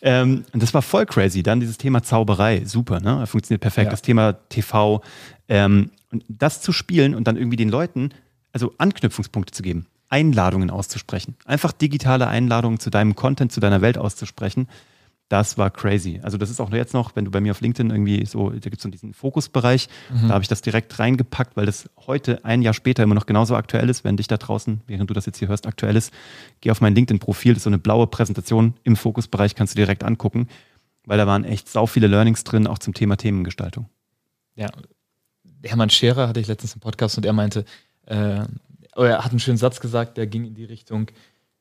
Ähm, 0.00 0.44
und 0.52 0.62
das 0.62 0.72
war 0.74 0.80
voll 0.80 1.06
crazy. 1.06 1.42
Dann 1.42 1.58
dieses 1.58 1.76
Thema 1.76 2.04
Zauberei, 2.04 2.62
super, 2.66 3.00
ne? 3.00 3.26
Funktioniert 3.26 3.62
perfekt. 3.62 3.86
Ja. 3.86 3.90
Das 3.90 4.02
Thema 4.02 4.34
TV. 4.48 5.02
Ähm, 5.48 5.90
und 6.12 6.24
das 6.28 6.62
zu 6.62 6.70
spielen 6.70 7.16
und 7.16 7.24
dann 7.24 7.36
irgendwie 7.36 7.56
den 7.56 7.68
Leuten, 7.68 8.10
also 8.52 8.74
Anknüpfungspunkte 8.78 9.52
zu 9.52 9.64
geben, 9.64 9.86
Einladungen 10.08 10.70
auszusprechen. 10.70 11.34
Einfach 11.44 11.72
digitale 11.72 12.28
Einladungen 12.28 12.78
zu 12.78 12.90
deinem 12.90 13.16
Content, 13.16 13.50
zu 13.50 13.58
deiner 13.58 13.80
Welt 13.80 13.98
auszusprechen 13.98 14.68
das 15.30 15.56
war 15.56 15.70
crazy. 15.70 16.18
Also 16.24 16.38
das 16.38 16.50
ist 16.50 16.60
auch 16.60 16.72
jetzt 16.72 16.92
noch, 16.92 17.14
wenn 17.14 17.24
du 17.24 17.30
bei 17.30 17.40
mir 17.40 17.52
auf 17.52 17.60
LinkedIn 17.60 17.90
irgendwie 17.90 18.26
so, 18.26 18.50
da 18.50 18.58
gibt 18.58 18.78
es 18.78 18.82
so 18.82 18.88
diesen 18.88 19.14
Fokusbereich, 19.14 19.88
mhm. 20.12 20.26
da 20.26 20.34
habe 20.34 20.42
ich 20.42 20.48
das 20.48 20.60
direkt 20.60 20.98
reingepackt, 20.98 21.56
weil 21.56 21.66
das 21.66 21.88
heute, 22.04 22.44
ein 22.44 22.62
Jahr 22.62 22.74
später, 22.74 23.04
immer 23.04 23.14
noch 23.14 23.26
genauso 23.26 23.54
aktuell 23.54 23.88
ist, 23.88 24.02
wenn 24.02 24.16
dich 24.16 24.26
da 24.26 24.38
draußen, 24.38 24.80
während 24.88 25.08
du 25.08 25.14
das 25.14 25.26
jetzt 25.26 25.38
hier 25.38 25.46
hörst, 25.46 25.68
aktuell 25.68 25.94
ist. 25.94 26.12
Geh 26.60 26.72
auf 26.72 26.80
mein 26.80 26.96
LinkedIn-Profil, 26.96 27.52
das 27.52 27.58
ist 27.58 27.64
so 27.64 27.70
eine 27.70 27.78
blaue 27.78 28.08
Präsentation 28.08 28.74
im 28.82 28.96
Fokusbereich, 28.96 29.54
kannst 29.54 29.74
du 29.74 29.76
direkt 29.76 30.02
angucken, 30.02 30.48
weil 31.06 31.16
da 31.16 31.28
waren 31.28 31.44
echt 31.44 31.68
sau 31.68 31.86
viele 31.86 32.08
Learnings 32.08 32.42
drin, 32.42 32.66
auch 32.66 32.80
zum 32.80 32.92
Thema 32.92 33.16
Themengestaltung. 33.16 33.88
Ja, 34.56 34.68
Hermann 35.64 35.90
Scherer 35.90 36.26
hatte 36.26 36.40
ich 36.40 36.48
letztens 36.48 36.74
im 36.74 36.80
Podcast 36.80 37.16
und 37.16 37.24
er 37.24 37.32
meinte, 37.32 37.64
äh, 38.06 38.46
er 38.96 39.24
hat 39.24 39.30
einen 39.30 39.38
schönen 39.38 39.58
Satz 39.58 39.78
gesagt, 39.78 40.16
der 40.16 40.26
ging 40.26 40.44
in 40.44 40.54
die 40.54 40.64
Richtung, 40.64 41.06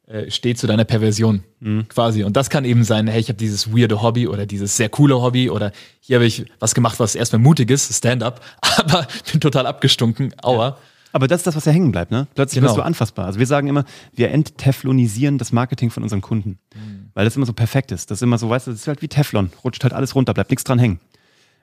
äh, 0.09 0.31
steh 0.31 0.55
zu 0.55 0.65
deiner 0.65 0.85
Perversion 0.85 1.43
mhm. 1.59 1.87
quasi. 1.87 2.23
Und 2.23 2.35
das 2.35 2.49
kann 2.49 2.65
eben 2.65 2.83
sein, 2.83 3.07
hey, 3.07 3.19
ich 3.19 3.29
habe 3.29 3.37
dieses 3.37 3.71
weirde 3.71 4.01
Hobby 4.01 4.27
oder 4.27 4.47
dieses 4.47 4.75
sehr 4.75 4.89
coole 4.89 5.21
Hobby 5.21 5.51
oder 5.51 5.71
hier 5.99 6.15
habe 6.15 6.25
ich 6.25 6.45
was 6.57 6.73
gemacht, 6.73 6.99
was 6.99 7.13
erstmal 7.13 7.39
mutig 7.39 7.69
ist, 7.69 7.93
Stand-up, 7.93 8.41
aber 8.61 9.07
bin 9.31 9.39
total 9.39 9.67
abgestunken, 9.67 10.33
aua. 10.41 10.69
Ja. 10.69 10.77
Aber 11.11 11.27
das 11.27 11.41
ist 11.41 11.47
das, 11.47 11.55
was 11.55 11.65
ja 11.65 11.71
hängen 11.71 11.91
bleibt, 11.91 12.09
ne? 12.09 12.27
Plötzlich 12.33 12.59
genau. 12.59 12.69
wirst 12.69 12.77
du 12.77 12.81
anfassbar. 12.81 13.27
Also 13.27 13.37
wir 13.37 13.45
sagen 13.45 13.67
immer, 13.67 13.85
wir 14.11 14.31
entteflonisieren 14.31 15.37
das 15.37 15.51
Marketing 15.51 15.91
von 15.91 16.01
unseren 16.01 16.21
Kunden. 16.21 16.57
Mhm. 16.73 17.09
Weil 17.13 17.25
das 17.25 17.35
immer 17.35 17.45
so 17.45 17.53
perfekt 17.53 17.91
ist. 17.91 18.09
Das 18.09 18.17
ist 18.17 18.23
immer 18.23 18.39
so, 18.39 18.49
weißt 18.49 18.65
du, 18.65 18.71
das 18.71 18.81
ist 18.81 18.87
halt 18.87 19.03
wie 19.03 19.09
Teflon. 19.09 19.51
Rutscht 19.63 19.83
halt 19.83 19.93
alles 19.93 20.15
runter, 20.15 20.33
bleibt 20.33 20.49
nichts 20.49 20.63
dran 20.63 20.79
hängen. 20.79 20.99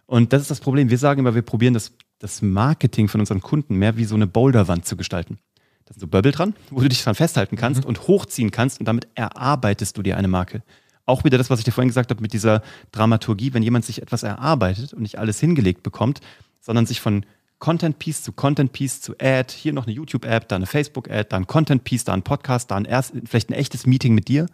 Und 0.06 0.32
das 0.32 0.42
ist 0.42 0.50
das 0.52 0.60
Problem. 0.60 0.88
Wir 0.88 0.98
sagen 0.98 1.18
immer, 1.18 1.34
wir 1.34 1.42
probieren 1.42 1.74
das, 1.74 1.92
das 2.20 2.42
Marketing 2.42 3.08
von 3.08 3.20
unseren 3.20 3.40
Kunden 3.40 3.76
mehr 3.76 3.96
wie 3.96 4.04
so 4.04 4.14
eine 4.14 4.28
Boulderwand 4.28 4.86
zu 4.86 4.96
gestalten. 4.96 5.38
Da 5.86 5.94
sind 5.94 6.00
so 6.00 6.08
Böbbel 6.08 6.32
dran, 6.32 6.54
wo 6.70 6.80
du 6.80 6.88
dich 6.88 7.02
dran 7.02 7.14
festhalten 7.14 7.56
kannst 7.56 7.82
mhm. 7.82 7.88
und 7.88 8.08
hochziehen 8.08 8.50
kannst 8.50 8.80
und 8.80 8.86
damit 8.86 9.08
erarbeitest 9.14 9.96
du 9.96 10.02
dir 10.02 10.16
eine 10.16 10.28
Marke. 10.28 10.62
Auch 11.06 11.22
wieder 11.22 11.38
das, 11.38 11.48
was 11.48 11.60
ich 11.60 11.64
dir 11.64 11.72
vorhin 11.72 11.88
gesagt 11.88 12.10
habe 12.10 12.20
mit 12.20 12.32
dieser 12.32 12.62
Dramaturgie, 12.90 13.54
wenn 13.54 13.62
jemand 13.62 13.84
sich 13.84 14.02
etwas 14.02 14.24
erarbeitet 14.24 14.92
und 14.92 15.02
nicht 15.02 15.18
alles 15.18 15.38
hingelegt 15.38 15.84
bekommt, 15.84 16.20
sondern 16.60 16.86
sich 16.86 17.00
von 17.00 17.24
Content 17.60 17.98
Piece 17.98 18.22
zu 18.22 18.32
Content 18.32 18.72
Piece 18.72 19.00
zu 19.00 19.14
Ad, 19.18 19.54
hier 19.56 19.72
noch 19.72 19.86
eine 19.86 19.94
YouTube-App, 19.94 20.48
da 20.48 20.56
eine 20.56 20.66
Facebook-Ad, 20.66 21.28
da 21.30 21.36
ein 21.36 21.46
Content 21.46 21.84
Piece, 21.84 22.04
da 22.04 22.12
ein 22.12 22.22
Podcast, 22.22 22.70
da 22.70 22.76
ein 22.76 22.84
erst, 22.84 23.12
vielleicht 23.24 23.50
ein 23.50 23.54
echtes 23.54 23.86
Meeting 23.86 24.14
mit 24.14 24.28
dir. 24.28 24.46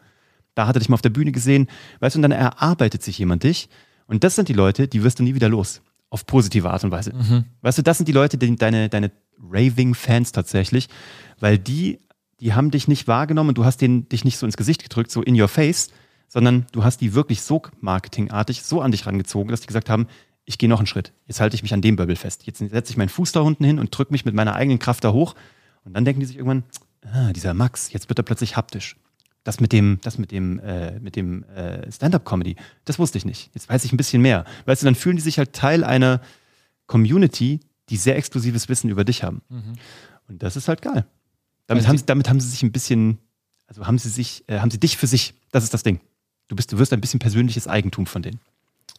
Da 0.55 0.67
hat 0.67 0.77
er 0.77 0.81
dich 0.81 0.91
mal 0.91 0.95
auf 0.95 1.03
der 1.03 1.11
Bühne 1.11 1.33
gesehen, 1.33 1.69
weißt 2.01 2.15
du, 2.15 2.19
und 2.19 2.23
dann 2.23 2.33
erarbeitet 2.33 3.03
sich 3.03 3.19
jemand 3.19 3.43
dich. 3.43 3.71
Und 4.07 4.23
das 4.23 4.35
sind 4.35 4.49
die 4.49 4.53
Leute, 4.53 4.87
die 4.87 5.03
wirst 5.03 5.19
du 5.19 5.23
nie 5.23 5.35
wieder 5.35 5.49
los. 5.49 5.81
Auf 6.13 6.27
positive 6.27 6.69
Art 6.69 6.85
und 6.85 6.91
Weise. 6.91 7.15
Mhm. 7.15 7.47
Weißt 7.63 7.79
du, 7.79 7.83
das 7.83 7.97
sind 7.97 8.07
die 8.07 8.13
Leute, 8.13 8.37
die 8.37 8.55
deine, 8.57 8.91
deine 8.91 9.11
Raving-Fans 9.51 10.33
tatsächlich, 10.33 10.91
weil 11.41 11.59
die, 11.59 12.01
die 12.39 12.53
haben 12.53 12.71
dich 12.71 12.87
nicht 12.87 13.09
wahrgenommen 13.09 13.49
und 13.49 13.59
du 13.59 13.65
hast 13.65 13.79
denen, 13.79 14.11
dich 14.11 14.23
nicht 14.23 14.37
so 14.37 14.45
ins 14.45 14.59
Gesicht 14.59 14.83
gedrückt, 14.83 15.11
so 15.11 15.23
in 15.23 15.41
your 15.41 15.49
face, 15.49 15.89
sondern 16.29 16.67
du 16.73 16.85
hast 16.85 17.01
die 17.01 17.15
wirklich 17.15 17.41
so 17.41 17.63
marketingartig 17.81 18.63
so 18.63 18.83
an 18.83 18.91
dich 18.91 19.07
rangezogen, 19.07 19.51
dass 19.51 19.63
die 19.63 19.69
gesagt 19.69 19.89
haben, 19.89 20.07
ich 20.45 20.59
gehe 20.59 20.69
noch 20.69 20.81
einen 20.81 20.87
Schritt. 20.87 21.15
Jetzt 21.27 21.41
halte 21.41 21.55
ich 21.55 21.63
mich 21.63 21.73
an 21.73 21.81
dem 21.81 21.97
Böbel 21.97 22.17
fest. 22.17 22.45
Jetzt 22.45 22.59
setze 22.59 22.91
ich 22.91 22.99
meinen 22.99 23.09
Fuß 23.09 23.33
da 23.33 23.41
unten 23.41 23.65
hin 23.65 23.79
und 23.79 23.97
drücke 23.97 24.13
mich 24.13 24.27
mit 24.27 24.35
meiner 24.35 24.55
eigenen 24.55 24.79
Kraft 24.79 25.05
da 25.05 25.13
hoch. 25.13 25.35
Und 25.85 25.95
dann 25.95 26.05
denken 26.05 26.21
die 26.21 26.27
sich 26.27 26.37
irgendwann, 26.37 26.65
ah, 27.11 27.33
dieser 27.33 27.55
Max, 27.55 27.91
jetzt 27.93 28.11
wird 28.11 28.19
er 28.19 28.25
plötzlich 28.25 28.55
haptisch. 28.55 28.97
Das 29.45 29.59
mit 29.59 29.73
dem, 29.73 29.99
das 30.03 30.19
mit 30.19 30.31
dem, 30.31 30.61
äh, 30.61 31.01
mit 31.01 31.17
dem 31.17 31.43
äh, 31.45 31.91
Stand-up-Comedy, 31.91 32.57
das 32.85 32.99
wusste 32.99 33.19
ich 33.19 33.25
nicht. 33.25 33.51
Jetzt 33.55 33.69
weiß 33.69 33.85
ich 33.85 33.93
ein 33.93 33.97
bisschen 33.97 34.23
mehr. 34.23 34.45
Weißt 34.67 34.83
du, 34.83 34.85
dann 34.85 34.95
fühlen 34.95 35.17
die 35.17 35.23
sich 35.23 35.39
halt 35.39 35.53
Teil 35.53 35.83
einer 35.83 36.21
Community, 36.87 37.61
die 37.89 37.97
sehr 37.97 38.17
exklusives 38.17 38.69
Wissen 38.69 38.89
über 38.89 39.05
dich 39.05 39.25
haben. 39.25 39.43
Mhm. 39.49 39.73
Und 40.29 40.43
das 40.43 40.57
ist 40.57 40.69
halt 40.69 40.83
geil. 40.83 41.05
Damit 41.67 41.89
haben, 41.89 41.99
sie, 41.99 42.07
damit 42.07 42.29
haben 42.29 42.41
sie 42.41 42.49
sich 42.49 42.63
ein 42.63 42.73
bisschen, 42.73 43.19
also 43.67 43.87
haben 43.87 43.99
sie 43.99 44.09
sich, 44.09 44.45
äh, 44.49 44.61
haben 44.61 44.71
sie 44.71 44.79
dich 44.79 44.97
für 44.97 45.07
sich. 45.07 45.35
Das 45.51 45.65
ist 45.65 45.75
das 45.75 45.83
Ding. 45.83 46.01
Du 46.49 46.57
bist, 46.57 46.73
du 46.73 46.79
wirst 46.79 46.93
ein 46.93 47.01
bisschen 47.01 47.19
persönliches 47.21 47.67
Eigentum 47.67 48.07
von 48.07 48.23
denen. 48.23 48.41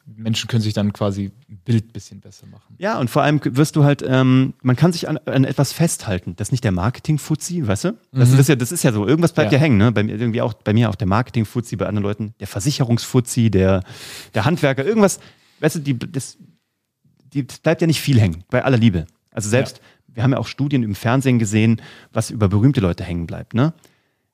Menschen 0.05 0.49
können 0.49 0.61
sich 0.61 0.73
dann 0.73 0.91
quasi 0.91 1.31
ein 1.49 1.59
Bild 1.63 1.87
ein 1.87 1.91
bisschen 1.91 2.19
besser 2.19 2.45
machen. 2.47 2.75
Ja, 2.77 2.99
und 2.99 3.09
vor 3.09 3.23
allem 3.23 3.39
wirst 3.43 3.75
du 3.75 3.83
halt, 3.85 4.03
ähm, 4.05 4.53
man 4.61 4.75
kann 4.75 4.91
sich 4.91 5.07
an, 5.07 5.17
an, 5.25 5.45
etwas 5.45 5.71
festhalten. 5.71 6.35
Das 6.35 6.49
ist 6.49 6.51
nicht 6.51 6.63
der 6.63 6.73
Marketing-Fuzzi, 6.73 7.65
weißt 7.65 7.85
du? 7.85 7.97
Das, 8.11 8.29
mhm. 8.29 8.39
ist 8.39 8.49
ja, 8.49 8.55
das 8.55 8.71
ist 8.71 8.83
ja 8.83 8.91
so, 8.91 9.07
irgendwas 9.07 9.31
bleibt 9.31 9.51
ja, 9.51 9.57
ja 9.57 9.63
hängen, 9.63 9.77
ne? 9.77 9.91
Bei 9.91 10.03
mir, 10.03 10.13
irgendwie 10.17 10.41
auch, 10.41 10.53
bei 10.53 10.73
mir 10.73 10.89
auch 10.89 10.95
der 10.95 11.07
Marketing-Fuzzi, 11.07 11.77
bei 11.77 11.85
anderen 11.85 12.03
Leuten 12.03 12.33
der 12.39 12.47
Versicherungsfuzzi, 12.47 13.49
der, 13.49 13.83
der 14.33 14.45
Handwerker, 14.45 14.85
irgendwas, 14.85 15.19
weißt 15.61 15.77
du, 15.77 15.79
die, 15.79 15.97
das, 15.97 16.37
die, 17.33 17.43
bleibt 17.43 17.81
ja 17.81 17.87
nicht 17.87 18.01
viel 18.01 18.19
hängen, 18.19 18.43
bei 18.49 18.63
aller 18.63 18.77
Liebe. 18.77 19.05
Also 19.31 19.47
selbst, 19.47 19.77
ja. 19.77 20.15
wir 20.15 20.23
haben 20.23 20.31
ja 20.31 20.37
auch 20.37 20.47
Studien 20.47 20.83
im 20.83 20.95
Fernsehen 20.95 21.39
gesehen, 21.39 21.81
was 22.11 22.29
über 22.29 22.49
berühmte 22.49 22.81
Leute 22.81 23.05
hängen 23.05 23.25
bleibt, 23.25 23.53
ne? 23.53 23.73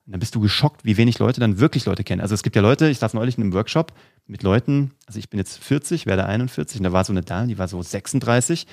Und 0.10 0.14
dann 0.14 0.22
bist 0.22 0.34
du 0.34 0.40
geschockt, 0.40 0.86
wie 0.86 0.98
wenig 0.98 1.20
Leute 1.20 1.40
dann 1.40 1.60
wirklich 1.60 1.86
Leute 1.86 2.04
kennen. 2.04 2.20
Also 2.20 2.34
es 2.34 2.42
gibt 2.42 2.56
ja 2.56 2.64
Leute, 2.64 2.90
ich 2.90 2.98
saß 2.98 3.14
neulich 3.14 3.38
in 3.38 3.44
einem 3.44 3.54
Workshop 3.54 3.94
mit 4.26 4.42
Leuten, 4.42 4.90
also 5.06 5.20
ich 5.20 5.30
bin 5.30 5.38
jetzt 5.38 5.64
40, 5.64 6.08
werde 6.08 6.26
41, 6.26 6.80
und 6.80 6.84
da 6.86 6.92
war 6.92 7.04
so 7.04 7.14
eine 7.14 7.22
Dame, 7.22 7.46
die 7.46 7.60
war 7.60 7.68
so 7.68 7.80
36 7.80 8.66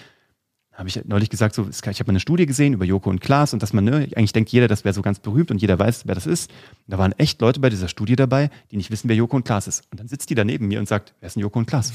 habe 0.77 0.91
ich 0.91 1.03
neulich 1.07 1.31
gesagt, 1.31 1.55
so, 1.55 1.67
ich 1.69 2.01
habe 2.01 2.11
eine 2.11 2.21
Studie 2.21 2.45
gesehen 2.45 2.75
über 2.75 2.85
Joko 2.85 3.09
und 3.09 3.21
Klaas 3.23 3.55
und 3.55 3.63
dass 3.63 3.73
man, 3.73 3.85
ne, 3.85 4.09
eigentlich 4.15 4.35
denkt 4.35 4.51
jeder, 4.51 4.69
das 4.69 4.85
wäre 4.85 4.93
so 4.93 5.01
ganz 5.01 5.19
berühmt 5.19 5.51
und 5.51 5.59
jeder 5.59 5.79
weiß, 5.79 6.07
wer 6.07 6.15
das 6.15 6.27
ist. 6.27 6.51
Und 6.51 6.93
da 6.93 6.99
waren 6.99 7.13
echt 7.13 7.41
Leute 7.41 7.61
bei 7.61 7.71
dieser 7.71 7.89
Studie 7.89 8.15
dabei, 8.15 8.51
die 8.71 8.77
nicht 8.77 8.91
wissen, 8.91 9.09
wer 9.09 9.17
Joko 9.17 9.37
und 9.37 9.45
Klaas 9.45 9.69
ist. 9.69 9.85
Und 9.91 10.01
dann 10.01 10.09
sitzt 10.09 10.29
die 10.29 10.35
da 10.35 10.45
neben 10.45 10.69
mir 10.69 10.79
und 10.79 10.87
sagt, 10.87 11.15
wer 11.21 11.29
ist 11.29 11.37
denn 11.37 11.41
Joko 11.41 11.59
und 11.59 11.67
Klaas? 11.67 11.93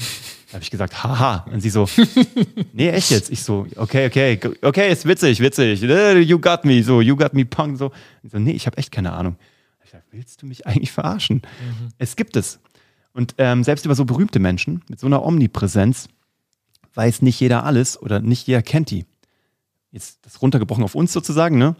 Da 0.48 0.54
habe 0.54 0.64
ich 0.64 0.70
gesagt, 0.70 1.04
haha. 1.04 1.46
Und 1.52 1.60
sie 1.60 1.70
so, 1.70 1.88
nee, 2.72 2.90
echt 2.90 3.12
jetzt? 3.12 3.30
Ich 3.30 3.44
so, 3.44 3.68
okay, 3.76 4.06
okay, 4.06 4.40
okay, 4.62 4.90
ist 4.90 5.06
witzig, 5.06 5.38
witzig. 5.38 5.80
You 5.80 6.40
got 6.40 6.64
me, 6.64 6.82
so, 6.82 7.00
you 7.00 7.16
got 7.16 7.34
me 7.34 7.44
punk, 7.44 7.78
so. 7.78 7.92
So, 8.24 8.40
nee, 8.40 8.50
ich 8.52 8.66
habe 8.66 8.78
echt 8.78 8.90
keine 8.90 9.12
Ahnung. 9.12 9.36
Ich 9.84 9.92
sag, 9.92 10.02
willst 10.10 10.42
du 10.42 10.46
mich 10.46 10.66
eigentlich 10.66 10.90
verarschen? 10.90 11.36
Mhm. 11.36 11.88
Es 11.98 12.16
gibt 12.16 12.36
es. 12.36 12.58
Und 13.12 13.36
ähm, 13.38 13.62
selbst 13.62 13.84
über 13.84 13.94
so 13.94 14.04
berühmte 14.04 14.40
Menschen 14.40 14.82
mit 14.88 14.98
so 14.98 15.06
einer 15.06 15.24
Omnipräsenz 15.24 16.08
weiß 16.94 17.22
nicht 17.22 17.40
jeder 17.40 17.64
alles 17.64 18.00
oder 18.00 18.20
nicht 18.20 18.46
jeder 18.46 18.62
kennt 18.62 18.90
die. 18.90 19.06
jetzt 19.90 20.24
das 20.24 20.40
runtergebrochen 20.40 20.84
auf 20.84 20.94
uns 20.94 21.12
sozusagen, 21.12 21.58
ne? 21.58 21.76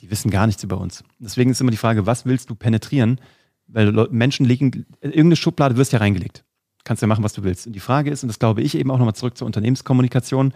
Die 0.00 0.10
wissen 0.10 0.30
gar 0.30 0.46
nichts 0.46 0.62
über 0.62 0.78
uns. 0.78 1.04
Deswegen 1.18 1.50
ist 1.50 1.60
immer 1.60 1.70
die 1.70 1.76
Frage, 1.76 2.06
was 2.06 2.24
willst 2.24 2.48
du 2.48 2.54
penetrieren? 2.54 3.20
Weil 3.66 3.92
Menschen 4.10 4.46
legen, 4.46 4.86
irgendeine 5.00 5.36
Schublade 5.36 5.76
wirst 5.76 5.92
ja 5.92 5.98
reingelegt. 5.98 6.44
Kannst 6.84 7.02
ja 7.02 7.08
machen, 7.08 7.22
was 7.22 7.34
du 7.34 7.42
willst. 7.42 7.66
Und 7.66 7.74
die 7.74 7.80
Frage 7.80 8.10
ist, 8.10 8.22
und 8.22 8.28
das 8.28 8.38
glaube 8.38 8.62
ich 8.62 8.76
eben 8.76 8.90
auch 8.90 8.98
nochmal 8.98 9.14
zurück 9.14 9.36
zur 9.36 9.46
Unternehmenskommunikation, 9.46 10.54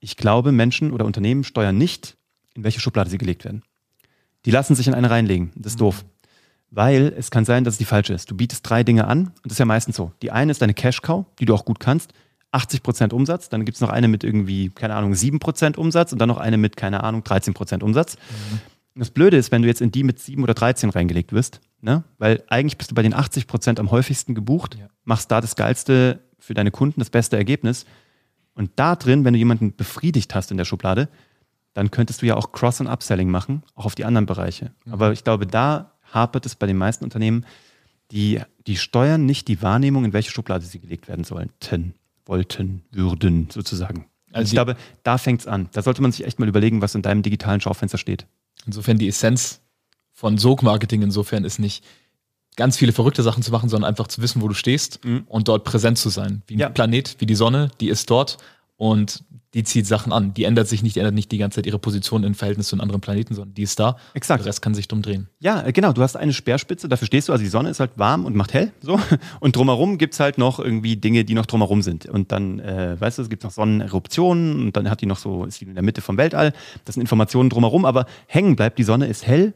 ich 0.00 0.16
glaube, 0.16 0.52
Menschen 0.52 0.92
oder 0.92 1.06
Unternehmen 1.06 1.44
steuern 1.44 1.78
nicht, 1.78 2.16
in 2.54 2.64
welche 2.64 2.80
Schublade 2.80 3.08
sie 3.08 3.18
gelegt 3.18 3.44
werden. 3.44 3.62
Die 4.44 4.50
lassen 4.50 4.74
sich 4.74 4.88
in 4.88 4.94
eine 4.94 5.10
reinlegen. 5.10 5.52
Das 5.54 5.72
ist 5.72 5.78
mhm. 5.78 5.84
doof. 5.84 6.04
Weil 6.70 7.14
es 7.16 7.30
kann 7.30 7.44
sein, 7.44 7.64
dass 7.64 7.74
es 7.74 7.78
die 7.78 7.84
falsche 7.84 8.12
ist. 8.12 8.30
Du 8.30 8.36
bietest 8.36 8.68
drei 8.68 8.82
Dinge 8.82 9.06
an 9.06 9.26
und 9.26 9.44
das 9.44 9.52
ist 9.52 9.58
ja 9.58 9.64
meistens 9.64 9.96
so. 9.96 10.12
Die 10.22 10.32
eine 10.32 10.50
ist 10.50 10.60
deine 10.60 10.74
Cash-Cow, 10.74 11.26
die 11.38 11.44
du 11.44 11.54
auch 11.54 11.64
gut 11.64 11.80
kannst. 11.80 12.12
80% 12.52 13.12
Umsatz, 13.12 13.48
dann 13.48 13.64
gibt 13.64 13.76
es 13.76 13.80
noch 13.80 13.88
eine 13.88 14.08
mit 14.08 14.24
irgendwie, 14.24 14.68
keine 14.68 14.94
Ahnung, 14.94 15.12
7% 15.12 15.76
Umsatz 15.76 16.12
und 16.12 16.18
dann 16.18 16.28
noch 16.28 16.38
eine 16.38 16.58
mit, 16.58 16.76
keine 16.76 17.02
Ahnung, 17.02 17.22
13% 17.22 17.82
Umsatz. 17.82 18.16
Mhm. 18.16 18.60
Das 18.94 19.10
Blöde 19.10 19.38
ist, 19.38 19.50
wenn 19.50 19.62
du 19.62 19.68
jetzt 19.68 19.80
in 19.80 19.90
die 19.90 20.04
mit 20.04 20.18
7 20.18 20.42
oder 20.42 20.52
13 20.52 20.90
reingelegt 20.90 21.32
wirst, 21.32 21.60
ne? 21.80 22.04
weil 22.18 22.42
eigentlich 22.48 22.76
bist 22.76 22.90
du 22.90 22.94
bei 22.94 23.02
den 23.02 23.14
80% 23.14 23.80
am 23.80 23.90
häufigsten 23.90 24.34
gebucht, 24.34 24.76
ja. 24.78 24.86
machst 25.04 25.30
da 25.30 25.40
das 25.40 25.56
Geilste 25.56 26.20
für 26.38 26.52
deine 26.52 26.70
Kunden, 26.70 27.00
das 27.00 27.08
beste 27.08 27.36
Ergebnis. 27.36 27.86
Und 28.54 28.72
da 28.76 28.96
drin, 28.96 29.24
wenn 29.24 29.32
du 29.32 29.38
jemanden 29.38 29.74
befriedigt 29.74 30.34
hast 30.34 30.50
in 30.50 30.58
der 30.58 30.66
Schublade, 30.66 31.08
dann 31.72 31.90
könntest 31.90 32.20
du 32.20 32.26
ja 32.26 32.36
auch 32.36 32.52
Cross- 32.52 32.80
und 32.80 32.86
Upselling 32.86 33.30
machen, 33.30 33.62
auch 33.74 33.86
auf 33.86 33.94
die 33.94 34.04
anderen 34.04 34.26
Bereiche. 34.26 34.72
Mhm. 34.84 34.92
Aber 34.92 35.12
ich 35.12 35.24
glaube, 35.24 35.46
da 35.46 35.92
hapert 36.12 36.44
es 36.44 36.54
bei 36.54 36.66
den 36.66 36.76
meisten 36.76 37.04
Unternehmen, 37.04 37.46
die, 38.10 38.42
die 38.66 38.76
steuern 38.76 39.24
nicht 39.24 39.48
die 39.48 39.62
Wahrnehmung, 39.62 40.04
in 40.04 40.12
welche 40.12 40.30
Schublade 40.30 40.66
sie 40.66 40.80
gelegt 40.80 41.08
werden 41.08 41.24
sollten, 41.24 41.94
wollten, 42.24 42.82
würden, 42.90 43.48
sozusagen. 43.50 44.06
Also 44.32 44.46
ich 44.46 44.52
glaube, 44.52 44.76
da 45.02 45.18
fängt 45.18 45.42
es 45.42 45.46
an. 45.46 45.68
Da 45.72 45.82
sollte 45.82 46.02
man 46.02 46.12
sich 46.12 46.24
echt 46.24 46.38
mal 46.38 46.48
überlegen, 46.48 46.80
was 46.80 46.94
in 46.94 47.02
deinem 47.02 47.22
digitalen 47.22 47.60
Schaufenster 47.60 47.98
steht. 47.98 48.26
Insofern 48.66 48.98
die 48.98 49.08
Essenz 49.08 49.60
von 50.12 50.38
Sog-Marketing 50.38 51.02
insofern 51.02 51.44
ist 51.44 51.58
nicht 51.58 51.84
ganz 52.56 52.76
viele 52.76 52.92
verrückte 52.92 53.22
Sachen 53.22 53.42
zu 53.42 53.50
machen, 53.50 53.68
sondern 53.68 53.88
einfach 53.88 54.08
zu 54.08 54.22
wissen, 54.22 54.42
wo 54.42 54.48
du 54.48 54.54
stehst 54.54 55.04
mhm. 55.04 55.24
und 55.26 55.48
dort 55.48 55.64
präsent 55.64 55.98
zu 55.98 56.08
sein. 56.08 56.42
Wie 56.46 56.54
ein 56.54 56.60
ja. 56.60 56.68
Planet, 56.68 57.16
wie 57.18 57.26
die 57.26 57.34
Sonne, 57.34 57.70
die 57.80 57.88
ist 57.88 58.10
dort 58.10 58.38
und 58.76 59.24
die 59.54 59.64
zieht 59.64 59.86
Sachen 59.86 60.12
an. 60.12 60.32
Die 60.34 60.44
ändert 60.44 60.68
sich 60.68 60.82
nicht, 60.82 60.96
die 60.96 61.00
ändert 61.00 61.14
nicht 61.14 61.30
die 61.30 61.38
ganze 61.38 61.56
Zeit 61.56 61.66
ihre 61.66 61.78
Position 61.78 62.24
im 62.24 62.34
Verhältnis 62.34 62.68
zu 62.68 62.76
einem 62.76 62.82
anderen 62.82 63.00
Planeten, 63.00 63.34
sondern 63.34 63.54
die 63.54 63.62
ist 63.62 63.78
da. 63.78 63.96
Exakt. 64.14 64.40
Der 64.40 64.46
Rest 64.46 64.62
kann 64.62 64.74
sich 64.74 64.88
drum 64.88 65.02
drehen. 65.02 65.28
Ja, 65.40 65.66
äh, 65.66 65.72
genau. 65.72 65.92
Du 65.92 66.02
hast 66.02 66.16
eine 66.16 66.32
Speerspitze, 66.32 66.88
dafür 66.88 67.06
stehst 67.06 67.28
du. 67.28 67.32
Also 67.32 67.44
die 67.44 67.50
Sonne 67.50 67.68
ist 67.68 67.80
halt 67.80 67.92
warm 67.96 68.24
und 68.24 68.34
macht 68.34 68.54
hell. 68.54 68.72
So. 68.80 68.98
Und 69.40 69.56
drumherum 69.56 69.98
gibt 69.98 70.14
es 70.14 70.20
halt 70.20 70.38
noch 70.38 70.58
irgendwie 70.58 70.96
Dinge, 70.96 71.24
die 71.24 71.34
noch 71.34 71.46
drumherum 71.46 71.82
sind. 71.82 72.06
Und 72.06 72.32
dann, 72.32 72.60
äh, 72.60 72.96
weißt 72.98 73.18
du, 73.18 73.22
es 73.22 73.28
gibt 73.28 73.44
noch 73.44 73.50
Sonneneruptionen 73.50 74.66
und 74.66 74.76
dann 74.76 74.88
hat 74.88 75.00
die 75.00 75.06
noch 75.06 75.18
so, 75.18 75.44
ist 75.44 75.60
die 75.60 75.64
in 75.64 75.74
der 75.74 75.82
Mitte 75.82 76.00
vom 76.00 76.16
Weltall. 76.16 76.52
Das 76.84 76.94
sind 76.94 77.02
Informationen 77.02 77.50
drumherum, 77.50 77.84
aber 77.84 78.06
hängen 78.26 78.56
bleibt, 78.56 78.78
die 78.78 78.84
Sonne 78.84 79.06
ist 79.06 79.26
hell 79.26 79.54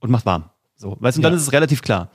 und 0.00 0.10
macht 0.10 0.26
warm. 0.26 0.50
So, 0.76 0.96
weißt 1.00 1.16
du, 1.16 1.20
und 1.20 1.22
dann 1.22 1.32
ja. 1.32 1.36
ist 1.36 1.42
es 1.42 1.52
relativ 1.52 1.82
klar. 1.82 2.10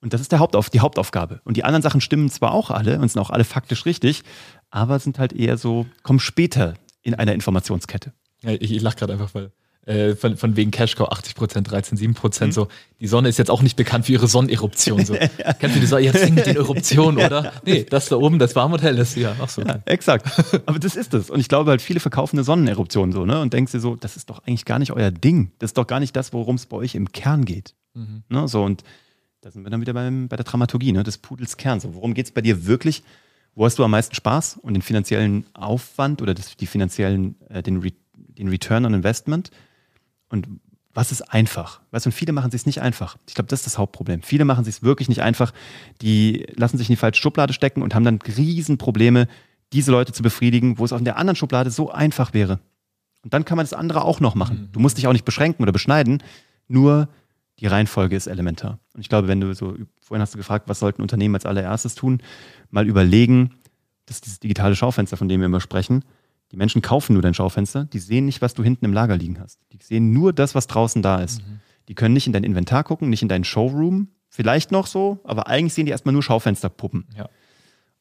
Und 0.00 0.14
das 0.14 0.20
ist 0.20 0.32
der 0.32 0.38
Hauptauf 0.38 0.70
die 0.70 0.80
Hauptaufgabe. 0.80 1.40
Und 1.44 1.56
die 1.56 1.64
anderen 1.64 1.82
Sachen 1.82 2.00
stimmen 2.00 2.30
zwar 2.30 2.52
auch 2.52 2.70
alle 2.70 2.98
und 2.98 3.10
sind 3.10 3.20
auch 3.20 3.30
alle 3.30 3.44
faktisch 3.44 3.84
richtig, 3.84 4.22
aber 4.70 4.98
sind 4.98 5.18
halt 5.18 5.32
eher 5.32 5.58
so, 5.58 5.86
kommen 6.02 6.20
später 6.20 6.74
in 7.02 7.14
einer 7.14 7.34
Informationskette. 7.34 8.12
Ja, 8.42 8.52
ich, 8.52 8.72
ich 8.72 8.82
lache 8.82 8.96
gerade 8.96 9.12
einfach, 9.12 9.34
weil 9.34 9.52
äh, 9.86 10.14
von, 10.14 10.36
von 10.36 10.56
wegen 10.56 10.70
Cashcow 10.70 11.08
80 11.08 11.34
Prozent, 11.34 11.70
13, 11.70 11.96
7 11.96 12.14
Prozent 12.14 12.50
mhm. 12.50 12.54
so. 12.54 12.68
Die 13.00 13.06
Sonne 13.06 13.28
ist 13.28 13.38
jetzt 13.38 13.50
auch 13.50 13.62
nicht 13.62 13.76
bekannt 13.76 14.06
für 14.06 14.12
ihre 14.12 14.28
Sonneneruption. 14.28 15.04
So. 15.04 15.14
ja. 15.14 15.28
Kennt 15.54 15.74
ihr 15.74 15.80
die 15.80 15.86
Sonne? 15.86 16.02
Jetzt 16.02 16.20
singt 16.20 16.44
die 16.46 16.54
Eruption, 16.54 17.16
oder? 17.18 17.52
Nee, 17.64 17.84
das 17.88 18.08
da 18.08 18.16
oben, 18.16 18.38
das 18.38 18.54
Warmhotel 18.54 18.98
ist 18.98 19.16
ja 19.16 19.34
auch 19.40 19.48
so. 19.48 19.62
Ja, 19.62 19.80
exakt. 19.86 20.26
Aber 20.66 20.78
das 20.78 20.96
ist 20.96 21.14
es. 21.14 21.30
Und 21.30 21.40
ich 21.40 21.48
glaube 21.48 21.70
halt, 21.70 21.82
viele 21.82 21.98
verkaufen 21.98 22.36
eine 22.36 22.44
Sonneneruption 22.44 23.12
so, 23.12 23.24
ne? 23.24 23.40
Und 23.40 23.52
denkst 23.54 23.72
dir 23.72 23.80
so, 23.80 23.96
das 23.96 24.16
ist 24.16 24.28
doch 24.28 24.40
eigentlich 24.46 24.66
gar 24.66 24.78
nicht 24.78 24.92
euer 24.92 25.10
Ding. 25.10 25.50
Das 25.58 25.70
ist 25.70 25.78
doch 25.78 25.86
gar 25.86 26.00
nicht 26.00 26.14
das, 26.14 26.32
worum 26.32 26.56
es 26.56 26.66
bei 26.66 26.76
euch 26.76 26.94
im 26.94 27.10
Kern 27.12 27.44
geht. 27.44 27.74
Mhm. 27.94 28.22
Ne? 28.28 28.48
So, 28.48 28.62
und 28.62 28.84
da 29.40 29.50
sind 29.50 29.64
wir 29.64 29.70
dann 29.70 29.80
wieder 29.80 29.94
beim, 29.94 30.28
bei 30.28 30.36
der 30.36 30.44
Dramaturgie, 30.44 30.92
ne? 30.92 31.02
des 31.02 31.18
Pudels 31.18 31.56
Kern. 31.56 31.80
So, 31.80 31.94
worum 31.94 32.14
geht 32.14 32.26
es 32.26 32.32
bei 32.32 32.40
dir 32.40 32.66
wirklich? 32.66 33.02
Wo 33.54 33.64
hast 33.64 33.78
du 33.78 33.84
am 33.84 33.90
meisten 33.90 34.14
Spaß 34.14 34.58
und 34.58 34.74
den 34.74 34.82
finanziellen 34.82 35.46
Aufwand 35.54 36.22
oder 36.22 36.34
das, 36.34 36.56
die 36.56 36.66
finanziellen, 36.66 37.36
äh, 37.48 37.62
den, 37.62 37.78
Re, 37.78 37.92
den 38.14 38.48
Return 38.48 38.84
on 38.84 38.94
Investment? 38.94 39.50
Und 40.28 40.46
was 40.92 41.12
ist 41.12 41.22
einfach? 41.32 41.80
Weißt 41.90 42.04
du, 42.04 42.08
und 42.08 42.12
viele 42.12 42.32
machen 42.32 42.48
es 42.48 42.52
sich 42.52 42.66
nicht 42.66 42.80
einfach. 42.82 43.16
Ich 43.28 43.34
glaube, 43.34 43.48
das 43.48 43.60
ist 43.60 43.66
das 43.66 43.78
Hauptproblem. 43.78 44.22
Viele 44.22 44.44
machen 44.44 44.60
es 44.60 44.74
sich 44.74 44.82
wirklich 44.82 45.08
nicht 45.08 45.22
einfach. 45.22 45.52
Die 46.02 46.46
lassen 46.56 46.78
sich 46.78 46.88
in 46.88 46.94
die 46.94 46.98
falsche 47.00 47.22
Schublade 47.22 47.52
stecken 47.52 47.82
und 47.82 47.94
haben 47.94 48.04
dann 48.04 48.18
Riesenprobleme, 48.18 49.28
diese 49.72 49.92
Leute 49.92 50.12
zu 50.12 50.22
befriedigen, 50.22 50.78
wo 50.78 50.84
es 50.84 50.92
auch 50.92 50.98
in 50.98 51.04
der 51.04 51.16
anderen 51.16 51.36
Schublade 51.36 51.70
so 51.70 51.90
einfach 51.90 52.34
wäre. 52.34 52.60
Und 53.22 53.32
dann 53.32 53.44
kann 53.44 53.56
man 53.56 53.64
das 53.64 53.72
andere 53.72 54.04
auch 54.04 54.20
noch 54.20 54.34
machen. 54.34 54.68
Du 54.72 54.80
musst 54.80 54.98
dich 54.98 55.06
auch 55.06 55.12
nicht 55.12 55.24
beschränken 55.24 55.62
oder 55.62 55.72
beschneiden. 55.72 56.22
Nur 56.66 57.08
die 57.60 57.66
Reihenfolge 57.66 58.16
ist 58.16 58.26
elementar. 58.26 58.78
Und 58.94 59.00
ich 59.00 59.08
glaube, 59.08 59.28
wenn 59.28 59.40
du 59.40 59.54
so, 59.54 59.76
vorhin 60.00 60.22
hast 60.22 60.34
du 60.34 60.38
gefragt, 60.38 60.68
was 60.68 60.78
sollten 60.78 61.02
Unternehmen 61.02 61.34
als 61.34 61.46
allererstes 61.46 61.94
tun, 61.94 62.22
mal 62.70 62.86
überlegen, 62.86 63.54
das 64.06 64.16
ist 64.16 64.26
dieses 64.26 64.40
digitale 64.40 64.74
Schaufenster, 64.74 65.16
von 65.16 65.28
dem 65.28 65.40
wir 65.40 65.46
immer 65.46 65.60
sprechen. 65.60 66.04
Die 66.52 66.56
Menschen 66.56 66.82
kaufen 66.82 67.12
nur 67.12 67.22
dein 67.22 67.34
Schaufenster, 67.34 67.84
die 67.84 67.98
sehen 67.98 68.24
nicht, 68.24 68.42
was 68.42 68.54
du 68.54 68.64
hinten 68.64 68.84
im 68.84 68.92
Lager 68.92 69.16
liegen 69.16 69.38
hast. 69.38 69.60
Die 69.72 69.78
sehen 69.80 70.12
nur 70.12 70.32
das, 70.32 70.54
was 70.54 70.66
draußen 70.66 71.02
da 71.02 71.20
ist. 71.20 71.42
Mhm. 71.42 71.60
Die 71.88 71.94
können 71.94 72.14
nicht 72.14 72.26
in 72.26 72.32
dein 72.32 72.44
Inventar 72.44 72.82
gucken, 72.82 73.08
nicht 73.08 73.22
in 73.22 73.28
deinen 73.28 73.44
Showroom, 73.44 74.08
vielleicht 74.28 74.72
noch 74.72 74.86
so, 74.86 75.20
aber 75.24 75.48
eigentlich 75.48 75.74
sehen 75.74 75.86
die 75.86 75.92
erstmal 75.92 76.12
nur 76.12 76.22
Schaufensterpuppen. 76.22 77.06
Ja. 77.16 77.28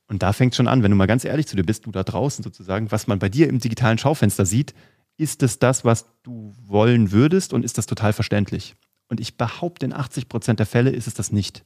Und 0.07 0.23
da 0.23 0.33
fängt 0.33 0.55
schon 0.55 0.67
an, 0.67 0.81
wenn 0.81 0.89
du 0.89 0.97
mal 0.97 1.05
ganz 1.05 1.25
ehrlich 1.25 1.47
zu 1.47 1.55
dir 1.55 1.63
bist, 1.63 1.85
du 1.85 1.91
da 1.91 2.03
draußen 2.03 2.43
sozusagen, 2.43 2.91
was 2.91 3.05
man 3.05 3.19
bei 3.19 3.29
dir 3.29 3.47
im 3.47 3.59
digitalen 3.59 3.99
Schaufenster 3.99 4.45
sieht, 4.45 4.73
ist 5.17 5.43
es 5.43 5.59
das, 5.59 5.85
was 5.85 6.05
du 6.23 6.53
wollen 6.65 7.11
würdest 7.11 7.53
und 7.53 7.63
ist 7.63 7.77
das 7.77 7.85
total 7.85 8.13
verständlich? 8.13 8.75
Und 9.09 9.19
ich 9.19 9.35
behaupte, 9.35 9.85
in 9.85 9.93
80 9.93 10.29
Prozent 10.29 10.59
der 10.59 10.65
Fälle 10.65 10.91
ist 10.91 11.07
es 11.07 11.15
das 11.15 11.31
nicht. 11.31 11.65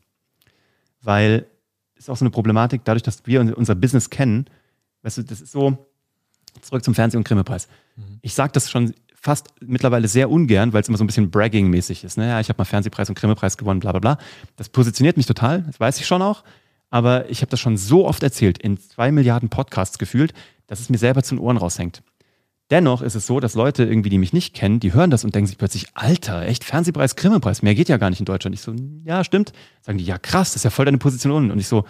Weil 1.02 1.46
es 1.96 2.06
ist 2.06 2.10
auch 2.10 2.18
so 2.18 2.26
eine 2.26 2.32
Problematik, 2.32 2.82
dadurch, 2.86 3.04
dass 3.04 3.26
wir 3.26 3.56
unser 3.58 3.76
Business 3.76 4.10
kennen, 4.10 4.46
weißt 5.04 5.20
du, 5.20 5.24
das 5.24 5.42
ist 5.42 5.52
so, 5.52 5.78
zurück 6.62 6.84
zum 6.84 6.96
Fernseh- 6.96 7.18
und 7.18 7.28
Grimme-Preis. 7.28 7.68
Mhm. 7.96 8.20
Ich 8.22 8.34
sage 8.34 8.54
das 8.54 8.72
schon 8.72 8.94
fast 9.14 9.50
mittlerweile 9.62 10.08
sehr 10.08 10.30
ungern, 10.30 10.74
weil 10.74 10.82
es 10.82 10.88
immer 10.88 10.98
so 10.98 11.04
ein 11.04 11.08
bisschen 11.08 11.32
Bragging-mäßig 11.32 12.04
ist. 12.04 12.18
Naja, 12.18 12.36
ne? 12.36 12.42
ich 12.42 12.50
habe 12.50 12.58
mal 12.58 12.66
Fernsehpreis 12.66 13.10
und 13.10 13.16
Grimme-Preis 13.16 13.58
gewonnen, 13.58 13.80
bla 13.80 13.92
bla 13.92 14.00
bla. 14.00 14.18
Das 14.56 14.70
positioniert 14.70 15.18
mich 15.18 15.26
total, 15.26 15.62
das 15.62 15.80
weiß 15.80 16.00
ich 16.00 16.06
schon 16.06 16.22
auch. 16.22 16.44
Aber 16.90 17.30
ich 17.30 17.42
habe 17.42 17.50
das 17.50 17.60
schon 17.60 17.78
so 17.78 18.06
oft 18.06 18.22
erzählt, 18.22 18.58
in 18.58 18.78
zwei 18.78 19.12
Milliarden 19.12 19.50
Podcasts 19.50 19.98
gefühlt, 19.98 20.34
dass 20.68 20.80
es 20.80 20.90
mir 20.90 20.98
selber 20.98 21.24
zu 21.24 21.36
den 21.36 21.40
Ohren 21.40 21.58
raushängt. 21.58 22.04
Dennoch 22.70 23.02
ist 23.02 23.16
es 23.16 23.28
so, 23.28 23.40
dass 23.40 23.56
Leute 23.56 23.84
irgendwie, 23.84 24.10
die 24.10 24.18
mich 24.18 24.34
nicht 24.34 24.54
kennen, 24.54 24.80
die 24.80 24.94
hören 24.94 25.12
das 25.12 25.24
und 25.24 25.36
denken 25.36 25.48
sich 25.48 25.58
plötzlich, 25.58 25.88
Alter, 25.94 26.44
echt 26.44 26.64
Fernsehpreis, 26.64 27.16
Grimme-Preis, 27.16 27.62
mehr 27.62 27.76
geht 27.76 27.90
ja 27.90 27.98
gar 27.98 28.10
nicht 28.10 28.20
in 28.20 28.26
Deutschland. 28.26 28.56
Ich 28.56 28.62
so, 28.62 28.74
ja, 29.04 29.24
stimmt. 29.24 29.52
Sagen 29.82 29.98
die, 29.98 30.06
ja 30.06 30.18
krass, 30.18 30.52
das 30.52 30.58
ist 30.58 30.64
ja 30.64 30.70
voll 30.70 30.86
deine 30.86 30.98
Position. 30.98 31.52
Und 31.52 31.60
ich 31.60 31.68
so, 31.68 31.86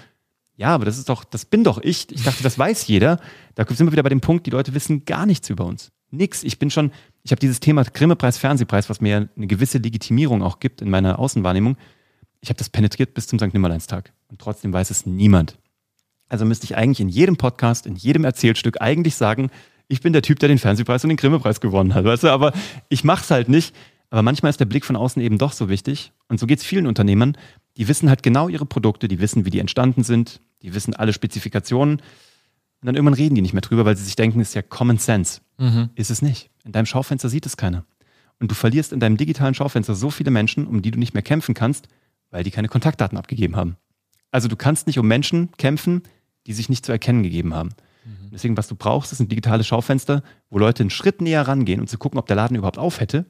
ja, 0.56 0.70
aber 0.70 0.86
das 0.86 0.98
ist 0.98 1.10
doch, 1.10 1.24
das 1.24 1.46
bin 1.46 1.64
doch 1.64 1.80
ich. 1.82 2.12
Ich 2.12 2.24
dachte, 2.24 2.44
das 2.44 2.58
weiß 2.58 2.88
jeder. 2.88 3.20
Da 3.56 3.66
sind 3.68 3.88
wir 3.88 3.92
wieder 3.92 4.04
bei 4.04 4.10
dem 4.10 4.22
Punkt, 4.22 4.46
die 4.46 4.52
Leute 4.52 4.74
wissen 4.74 5.06
gar 5.06 5.26
nichts 5.26 5.50
über 5.50 5.66
uns. 5.66 5.92
Nix. 6.12 6.44
Ich 6.44 6.60
bin 6.60 6.70
schon, 6.70 6.92
ich 7.24 7.32
habe 7.32 7.40
dieses 7.40 7.60
Thema 7.60 7.84
Grimme-Preis, 7.84 8.38
Fernsehpreis, 8.38 8.90
was 8.90 9.02
mir 9.02 9.30
eine 9.36 9.48
gewisse 9.48 9.80
Legitimierung 9.80 10.44
auch 10.44 10.60
gibt 10.60 10.82
in 10.82 10.90
meiner 10.90 11.18
Außenwahrnehmung. 11.18 11.78
Ich 12.42 12.50
habe 12.50 12.58
das 12.58 12.70
penetriert 12.70 13.14
bis 13.14 13.28
zum 13.28 13.40
St. 13.40 13.54
Nimmerleinstag. 13.54 14.14
Und 14.28 14.40
trotzdem 14.40 14.74
weiß 14.74 14.92
es 14.92 15.06
niemand. 15.06 15.58
Also 16.30 16.46
müsste 16.46 16.66
ich 16.66 16.76
eigentlich 16.76 17.00
in 17.00 17.10
jedem 17.10 17.38
Podcast, 17.38 17.86
in 17.86 17.96
jedem 17.96 18.24
Erzählstück 18.24 18.82
eigentlich 18.82 19.16
sagen, 19.16 19.50
ich 19.94 20.02
bin 20.02 20.12
der 20.12 20.22
Typ, 20.22 20.40
der 20.40 20.50
den 20.50 20.58
Fernsehpreis 20.58 21.04
und 21.04 21.10
den 21.10 21.18
Grimme-Preis 21.18 21.62
gewonnen 21.62 21.94
hat, 21.94 22.04
weißt 22.04 22.24
du, 22.24 22.30
aber 22.30 22.52
ich 22.90 23.04
mache 23.04 23.24
es 23.24 23.32
halt 23.32 23.48
nicht. 23.48 23.76
Aber 24.10 24.22
manchmal 24.22 24.50
ist 24.52 24.60
der 24.60 24.66
Blick 24.66 24.86
von 24.86 24.96
außen 24.96 25.22
eben 25.22 25.38
doch 25.38 25.54
so 25.54 25.70
wichtig. 25.70 26.12
Und 26.28 26.40
so 26.40 26.46
geht 26.46 26.60
es 26.60 26.66
vielen 26.66 26.86
Unternehmern, 26.86 27.36
die 27.78 27.88
wissen 27.88 28.10
halt 28.10 28.22
genau 28.22 28.48
ihre 28.48 28.66
Produkte, 28.66 29.08
die 29.08 29.20
wissen, 29.20 29.46
wie 29.46 29.50
die 29.50 29.60
entstanden 29.60 30.04
sind, 30.04 30.40
die 30.62 30.76
wissen 30.76 30.96
alle 30.96 31.14
Spezifikationen. 31.14 31.96
Und 32.00 32.86
dann 32.86 32.96
irgendwann 32.96 33.16
reden 33.16 33.34
die 33.36 33.42
nicht 33.42 33.54
mehr 33.54 33.62
drüber, 33.62 33.86
weil 33.86 33.96
sie 33.96 34.04
sich 34.04 34.16
denken, 34.16 34.40
es 34.40 34.50
ist 34.50 34.54
ja 34.54 34.62
Common 34.62 34.98
Sense. 34.98 35.42
Mhm. 35.58 35.90
Ist 35.96 36.12
es 36.12 36.22
nicht. 36.22 36.50
In 36.64 36.74
deinem 36.74 36.86
Schaufenster 36.86 37.30
sieht 37.30 37.46
es 37.46 37.58
keiner. 37.58 37.86
Und 38.40 38.52
du 38.52 38.56
verlierst 38.56 38.94
in 38.94 39.00
deinem 39.00 39.18
digitalen 39.18 39.54
Schaufenster 39.54 39.96
so 39.96 40.10
viele 40.10 40.32
Menschen, 40.32 40.68
um 40.68 40.82
die 40.82 40.92
du 40.92 41.00
nicht 41.00 41.14
mehr 41.14 41.24
kämpfen 41.24 41.56
kannst, 41.56 41.88
weil 42.30 42.44
die 42.44 42.52
keine 42.52 42.68
Kontaktdaten 42.68 43.18
abgegeben 43.18 43.56
haben. 43.56 43.78
Also 44.32 44.48
du 44.48 44.56
kannst 44.56 44.86
nicht 44.86 45.00
um 45.00 45.08
Menschen 45.08 45.52
kämpfen, 45.58 46.04
die 46.46 46.54
sich 46.54 46.70
nicht 46.70 46.86
zu 46.86 46.92
erkennen 46.92 47.24
gegeben 47.24 47.54
haben. 47.54 47.70
Mhm. 48.06 48.30
Deswegen, 48.32 48.58
was 48.58 48.68
du 48.68 48.76
brauchst, 48.76 49.12
ist 49.12 49.20
ein 49.20 49.28
digitales 49.28 49.68
Schaufenster, 49.68 50.24
wo 50.50 50.60
Leute 50.60 50.84
einen 50.84 50.90
Schritt 50.90 51.22
näher 51.22 51.48
rangehen 51.48 51.80
und 51.80 51.88
zu 51.88 51.98
gucken, 51.98 52.20
ob 52.20 52.28
der 52.28 52.36
Laden 52.36 52.58
überhaupt 52.58 52.78
auf 52.78 53.00
hätte, 53.00 53.26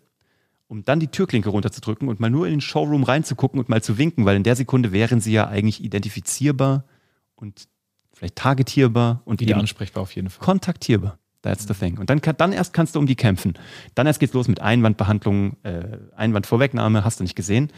um 0.68 0.84
dann 0.84 1.00
die 1.00 1.08
Türklinke 1.08 1.50
runterzudrücken 1.50 2.08
und 2.08 2.20
mal 2.20 2.30
nur 2.30 2.48
in 2.48 2.54
den 2.54 2.62
Showroom 2.62 3.04
reinzugucken 3.04 3.60
und 3.60 3.70
mal 3.70 3.84
zu 3.84 3.98
winken, 3.98 4.26
weil 4.26 4.36
in 4.36 4.44
der 4.44 4.56
Sekunde 4.56 4.92
wären 4.92 5.22
sie 5.22 5.34
ja 5.34 5.48
eigentlich 5.48 5.84
identifizierbar 5.84 6.86
und 7.36 7.68
vielleicht 8.14 8.36
targetierbar 8.36 9.22
und 9.26 9.40
wieder 9.40 9.58
ansprechbar 9.58 10.04
auf 10.04 10.16
jeden 10.16 10.30
Fall. 10.30 10.44
Kontaktierbar. 10.46 11.20
That's 11.44 11.68
the 11.68 11.74
thing. 11.74 11.98
Und 11.98 12.10
dann, 12.10 12.22
dann 12.38 12.54
erst 12.54 12.72
kannst 12.72 12.96
du 12.96 13.00
um 13.00 13.06
die 13.06 13.18
kämpfen. 13.18 13.54
Dann 13.96 14.08
erst 14.08 14.22
geht's 14.22 14.34
los 14.34 14.48
mit 14.48 14.62
Einwandbehandlung, 14.62 15.58
äh, 15.64 15.98
Einwandvorwegnahme, 16.16 17.04
hast 17.04 17.20
du 17.20 17.24
nicht 17.24 17.36
gesehen. 17.36 17.70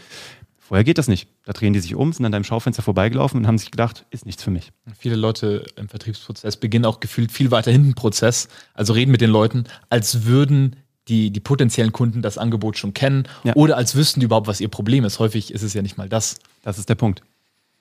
Vorher 0.68 0.84
geht 0.84 0.98
das 0.98 1.08
nicht. 1.08 1.28
Da 1.46 1.54
drehen 1.54 1.74
die 1.74 1.80
sich 1.80 1.94
um, 1.94 2.12
sind 2.12 2.26
an 2.26 2.32
deinem 2.32 2.44
Schaufenster 2.44 2.82
vorbeigelaufen 2.82 3.40
und 3.40 3.46
haben 3.48 3.60
sich 3.60 3.70
gedacht, 3.70 4.06
ist 4.10 4.26
nichts 4.26 4.42
für 4.44 4.50
mich. 4.50 4.72
Viele 4.98 5.16
Leute 5.16 5.64
im 5.76 5.90
Vertriebsprozess 5.90 6.58
beginnen 6.58 6.86
auch 6.86 7.00
gefühlt 7.00 7.32
viel 7.32 7.52
weiter 7.52 7.72
hinten 7.72 7.94
Prozess, 7.94 8.48
also 8.74 8.94
reden 8.94 9.12
mit 9.12 9.22
den 9.22 9.30
Leuten, 9.30 9.66
als 9.90 10.26
würden 10.26 10.76
die, 11.08 11.30
die 11.30 11.40
potenziellen 11.40 11.92
Kunden 11.92 12.24
das 12.24 12.40
Angebot 12.40 12.80
schon 12.80 12.96
kennen 12.96 13.28
Ja. 13.44 13.54
oder 13.56 13.78
als 13.78 13.96
wüssten 13.96 14.22
die 14.22 14.26
überhaupt, 14.26 14.48
was 14.48 14.60
ihr 14.60 14.70
Problem 14.70 15.06
ist. 15.06 15.20
Häufig 15.20 15.54
ist 15.54 15.62
es 15.62 15.76
ja 15.76 15.84
nicht 15.84 16.00
mal 16.00 16.10
das. 16.10 16.40
Das 16.64 16.80
ist 16.80 16.90
der 16.90 16.96
Punkt. 16.96 17.22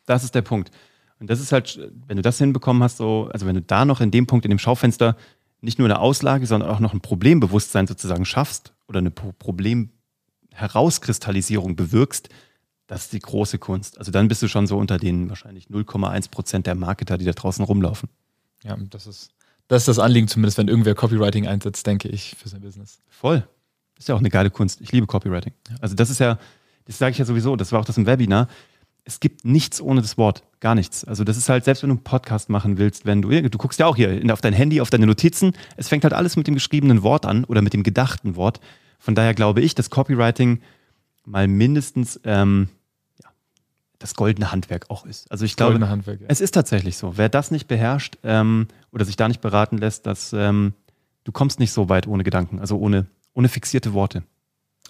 Das 0.05 0.25
ist 0.25 0.35
der 0.35 0.43
Punkt. 0.43 0.71
Und 1.21 1.31
das 1.31 1.41
ist 1.41 1.53
halt, 1.53 1.79
wenn 2.07 2.17
du 2.17 2.23
das 2.23 2.37
hinbekommen 2.37 2.83
hast, 2.83 2.99
so, 2.99 3.31
also 3.33 3.47
wenn 3.47 3.55
du 3.55 3.63
da 3.63 3.87
noch 3.87 4.03
in 4.03 4.11
dem 4.11 4.27
Punkt, 4.27 4.45
in 4.45 4.51
dem 4.51 4.59
Schaufenster, 4.59 5.17
nicht 5.63 5.79
nur 5.79 5.89
eine 5.89 6.01
Auslage, 6.01 6.47
sondern 6.47 6.69
auch 6.69 6.81
noch 6.81 6.93
ein 6.93 7.01
Problembewusstsein 7.01 7.87
sozusagen 7.87 8.27
schaffst 8.27 8.75
oder 8.89 8.99
eine 8.99 9.11
Pro- 9.11 9.33
Problemherauskristallisierung 9.39 11.77
bewirkst, 11.77 12.29
das 12.87 13.05
ist 13.05 13.13
die 13.13 13.21
große 13.21 13.59
Kunst. 13.59 13.99
Also 13.99 14.11
dann 14.11 14.29
bist 14.29 14.43
du 14.43 14.49
schon 14.49 14.67
so 14.67 14.77
unter 14.79 14.99
den 14.99 15.29
wahrscheinlich 15.29 15.69
0,1 15.69 16.31
Prozent 16.31 16.67
der 16.67 16.75
Marketer, 16.75 17.19
die 17.19 17.25
da 17.25 17.33
draußen 17.33 17.65
rumlaufen. 17.65 18.09
Ja, 18.63 18.77
das 18.91 19.07
ist, 19.07 19.31
das 19.69 19.83
ist 19.83 19.89
das 19.89 19.99
Anliegen, 19.99 20.29
zumindest 20.29 20.59
wenn 20.59 20.69
irgendwer 20.69 20.95
Copywriting 20.95 21.47
einsetzt, 21.47 21.87
denke 21.87 22.09
ich, 22.09 22.37
für 22.37 22.49
sein 22.49 22.61
Business. 22.61 23.01
Voll. 23.09 23.47
Ist 23.99 24.09
ja 24.09 24.15
auch 24.15 24.21
eine 24.21 24.31
geile 24.31 24.51
Kunst. 24.51 24.81
Ich 24.81 24.93
liebe 24.93 25.07
Copywriting. 25.07 25.53
Also 25.81 25.95
das 25.95 26.11
ist 26.11 26.19
ja, 26.21 26.39
das 26.85 26.99
sage 26.99 27.13
ich 27.13 27.19
ja 27.19 27.25
sowieso, 27.25 27.57
das 27.57 27.73
war 27.73 27.81
auch 27.81 27.85
das 27.85 27.97
im 27.97 28.07
Webinar. 28.07 28.49
Es 29.05 29.21
gibt 29.21 29.45
nichts 29.45 29.81
ohne 29.81 30.01
das 30.03 30.19
Wort. 30.19 30.43
Gar 30.61 30.75
nichts. 30.75 31.05
Also 31.05 31.25
das 31.25 31.37
ist 31.37 31.49
halt, 31.49 31.65
selbst 31.65 31.83
wenn 31.83 31.91
du 31.91 31.97
einen 31.97 32.05
Podcast 32.05 32.49
machen 32.49 32.79
willst, 32.79 33.07
wenn 33.07 33.23
du, 33.23 33.29
du 33.29 33.59
guckst 33.59 33.79
ja 33.79 33.87
auch 33.87 33.97
hier 33.97 34.21
auf 34.33 34.41
dein 34.41 34.55
Handy, 34.55 34.81
auf 34.81 34.91
deine 34.91 35.07
Notizen, 35.07 35.53
es 35.77 35.89
fängt 35.89 36.05
halt 36.05 36.15
alles 36.15 36.37
mit 36.37 36.47
dem 36.47 36.55
geschriebenen 36.55 37.03
Wort 37.03 37.27
an 37.27 37.45
oder 37.45 37.63
mit 37.63 37.75
dem 37.75 37.83
gedachten 37.83 38.37
Wort. 38.37 38.61
Von 38.99 39.15
daher 39.15 39.35
glaube 39.35 39.61
ich, 39.61 39.75
dass 39.75 39.91
Copywriting 39.91 40.61
mal 41.25 41.49
mindestens 41.49 42.21
ähm, 42.25 42.69
ja, 43.23 43.31
das 43.99 44.15
goldene 44.15 44.53
Handwerk 44.53 44.91
auch 44.91 45.07
ist. 45.07 45.31
Also 45.31 45.45
ich 45.45 45.57
glaube, 45.57 45.87
Handwerk. 45.89 46.21
Ja. 46.21 46.27
es 46.29 46.41
ist 46.41 46.53
tatsächlich 46.53 46.97
so. 46.97 47.17
Wer 47.17 47.29
das 47.29 47.51
nicht 47.51 47.69
beherrscht 47.69 48.17
ähm, 48.23 48.69
oder 48.93 49.05
sich 49.05 49.17
da 49.17 49.29
nicht 49.29 49.41
beraten 49.41 49.79
lässt, 49.79 50.07
dass 50.07 50.33
ähm, 50.33 50.75
du 51.25 51.33
kommst 51.33 51.59
nicht 51.59 51.73
so 51.73 51.89
weit 51.89 52.07
ohne 52.07 52.25
Gedanken, 52.25 52.61
also 52.61 52.79
ohne, 52.79 53.07
ohne 53.33 53.49
fixierte 53.49 53.93
Worte. 53.93 54.23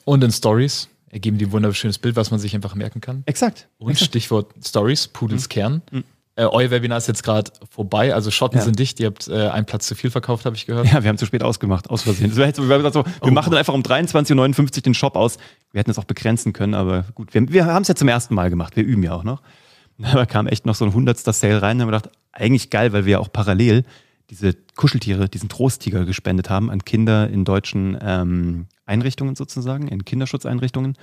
Und 0.05 0.23
in 0.23 0.33
Stories 0.33 0.89
ergeben 1.09 1.39
die 1.39 1.47
ein 1.47 1.53
wunderschönes 1.53 1.99
Bild, 1.99 2.17
was 2.17 2.31
man 2.31 2.41
sich 2.41 2.55
einfach 2.55 2.75
merken 2.75 3.01
kann. 3.01 3.23
Exakt. 3.27 3.69
Und 3.79 3.93
Exakt. 3.93 4.09
Stichwort 4.09 4.53
Stories, 4.63 5.09
Pudels 5.09 5.49
Kern. 5.49 5.83
Mhm. 5.91 6.05
Äh, 6.37 6.47
euer 6.47 6.71
Webinar 6.71 6.99
ist 6.99 7.07
jetzt 7.07 7.23
gerade 7.23 7.53
vorbei, 7.71 8.13
also 8.13 8.31
Schotten 8.33 8.59
Ja. 8.59 8.65
sind 8.65 8.79
dicht. 8.79 8.99
Ihr 8.99 9.07
habt 9.07 9.29
äh, 9.29 9.49
einen 9.49 9.67
Platz 9.67 9.87
zu 9.87 9.95
viel 9.95 10.11
verkauft, 10.11 10.45
habe 10.47 10.57
ich 10.57 10.67
gehört. 10.67 10.87
Ja, 10.93 11.03
wir 11.03 11.09
haben 11.09 11.19
zu 11.19 11.27
spät 11.27 11.45
ausgemacht, 11.45 11.91
aus 11.91 12.03
Versehen. 12.03 12.33
So, 12.33 12.39
wir, 12.43 12.53
so, 12.55 12.69
wir 12.69 13.05
Oh. 13.21 13.31
machen 13.31 13.51
dann 13.53 13.59
einfach 13.59 13.75
um 13.75 13.83
23.59 13.83 14.77
Uhr 14.79 14.83
den 14.83 14.95
Shop 14.95 15.15
aus. 15.15 15.39
Wir 15.71 15.79
hätten 15.79 15.91
es 15.93 15.99
auch 15.99 16.05
begrenzen 16.05 16.53
können, 16.53 16.75
aber 16.75 17.05
gut, 17.15 17.35
wir, 17.35 17.53
wir 17.53 17.67
haben 17.67 17.83
es 17.83 17.89
ja 17.89 17.95
zum 17.95 18.09
ersten 18.09 18.35
Mal 18.35 18.51
gemacht. 18.51 18.75
Wir 18.77 18.85
üben 18.85 19.03
ja 19.03 19.13
auch 19.15 19.25
noch. 19.25 19.43
Da 19.97 20.27
kam 20.27 20.49
echt 20.49 20.67
noch 20.67 20.75
so 20.75 20.85
ein 20.85 20.93
hundertster 20.93 21.33
Sale 21.33 21.63
rein. 21.63 21.79
Da 21.79 21.83
haben 21.85 21.93
wir 21.93 21.97
gedacht, 21.99 22.13
eigentlich 22.33 22.69
geil, 22.71 22.93
weil 22.93 23.05
wir 23.05 23.13
ja 23.13 23.19
auch 23.21 23.31
parallel 23.33 23.85
diese 24.31 24.53
Kuscheltiere, 24.75 25.29
diesen 25.29 25.49
Trosttiger 25.49 26.05
gespendet 26.05 26.51
haben 26.51 26.69
an 26.69 26.85
Kinder 26.85 27.31
in 27.31 27.45
deutschen 27.45 27.97
ähm, 28.01 28.67
Einrichtungen 28.87 29.37
sozusagen, 29.37 29.87
in 29.87 30.05
Kinderschutzeinrichtungen. 30.05 30.97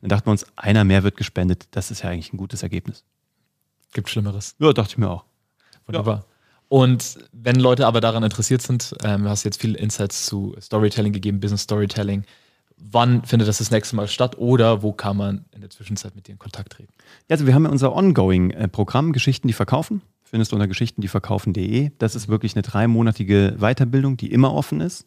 Dann 0.00 0.10
dachten 0.10 0.26
wir 0.26 0.30
uns, 0.30 0.46
einer 0.54 0.84
mehr 0.84 1.02
wird 1.02 1.16
gespendet. 1.16 1.66
Das 1.72 1.90
ist 1.90 2.02
ja 2.04 2.10
eigentlich 2.10 2.32
ein 2.32 2.36
gutes 2.36 2.62
Ergebnis. 2.62 3.02
Gibt 3.96 4.10
Schlimmeres. 4.10 4.54
Ja, 4.58 4.74
dachte 4.74 4.90
ich 4.90 4.98
mir 4.98 5.08
auch. 5.08 5.24
Wunderbar. 5.86 6.26
Und 6.68 7.16
wenn 7.32 7.56
Leute 7.56 7.86
aber 7.86 8.02
daran 8.02 8.22
interessiert 8.22 8.60
sind, 8.60 8.94
ähm, 9.02 9.22
du 9.22 9.30
hast 9.30 9.42
jetzt 9.44 9.58
viele 9.58 9.78
Insights 9.78 10.26
zu 10.26 10.54
Storytelling 10.60 11.14
gegeben, 11.14 11.40
Business 11.40 11.62
Storytelling. 11.62 12.24
Wann 12.76 13.24
findet 13.24 13.48
das 13.48 13.56
das 13.56 13.70
nächste 13.70 13.96
Mal 13.96 14.06
statt 14.06 14.36
oder 14.36 14.82
wo 14.82 14.92
kann 14.92 15.16
man 15.16 15.46
in 15.52 15.62
der 15.62 15.70
Zwischenzeit 15.70 16.14
mit 16.14 16.28
dir 16.28 16.32
in 16.32 16.38
Kontakt 16.38 16.74
treten? 16.74 16.92
Ja, 17.30 17.36
also 17.36 17.46
wir 17.46 17.54
haben 17.54 17.64
ja 17.64 17.70
unser 17.70 17.96
Ongoing-Programm 17.96 19.14
Geschichten, 19.14 19.48
die 19.48 19.54
verkaufen. 19.54 20.02
Findest 20.24 20.52
du 20.52 20.56
unter 20.56 20.68
geschichtendieverkaufen.de. 20.68 21.92
Das 21.96 22.14
ist 22.14 22.28
wirklich 22.28 22.54
eine 22.54 22.60
dreimonatige 22.60 23.56
Weiterbildung, 23.60 24.18
die 24.18 24.30
immer 24.30 24.52
offen 24.52 24.82
ist. 24.82 25.06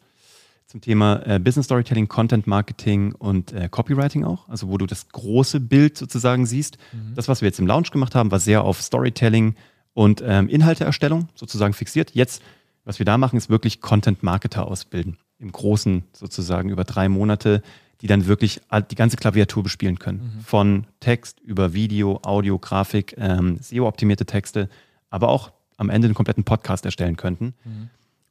Zum 0.70 0.80
Thema 0.80 1.20
äh, 1.26 1.40
Business 1.40 1.66
Storytelling, 1.66 2.06
Content 2.06 2.46
Marketing 2.46 3.12
und 3.14 3.52
äh, 3.52 3.68
Copywriting 3.68 4.22
auch. 4.22 4.48
Also 4.48 4.68
wo 4.68 4.78
du 4.78 4.86
das 4.86 5.08
große 5.08 5.58
Bild 5.58 5.98
sozusagen 5.98 6.46
siehst. 6.46 6.78
Das, 7.16 7.26
was 7.26 7.40
wir 7.40 7.48
jetzt 7.48 7.58
im 7.58 7.66
Lounge 7.66 7.88
gemacht 7.90 8.14
haben, 8.14 8.30
war 8.30 8.38
sehr 8.38 8.62
auf 8.62 8.80
Storytelling 8.80 9.56
und 9.94 10.22
ähm, 10.24 10.48
Inhalteerstellung 10.48 11.26
sozusagen 11.34 11.72
fixiert. 11.74 12.12
Jetzt, 12.14 12.40
was 12.84 13.00
wir 13.00 13.04
da 13.04 13.18
machen, 13.18 13.36
ist 13.36 13.50
wirklich 13.50 13.80
Content 13.80 14.22
Marketer 14.22 14.68
ausbilden. 14.68 15.16
Im 15.40 15.50
Großen 15.50 16.04
sozusagen 16.12 16.68
über 16.68 16.84
drei 16.84 17.08
Monate, 17.08 17.62
die 18.00 18.06
dann 18.06 18.26
wirklich 18.26 18.60
die 18.90 18.94
ganze 18.94 19.16
Klaviatur 19.16 19.64
bespielen 19.64 19.98
können. 19.98 20.20
Von 20.46 20.86
Text 21.00 21.40
über 21.40 21.72
Video, 21.72 22.20
Audio, 22.22 22.60
Grafik, 22.60 23.16
ähm, 23.18 23.58
SEO-optimierte 23.60 24.24
Texte, 24.24 24.68
aber 25.10 25.30
auch 25.30 25.50
am 25.78 25.90
Ende 25.90 26.06
einen 26.06 26.14
kompletten 26.14 26.44
Podcast 26.44 26.84
erstellen 26.84 27.16
könnten. 27.16 27.54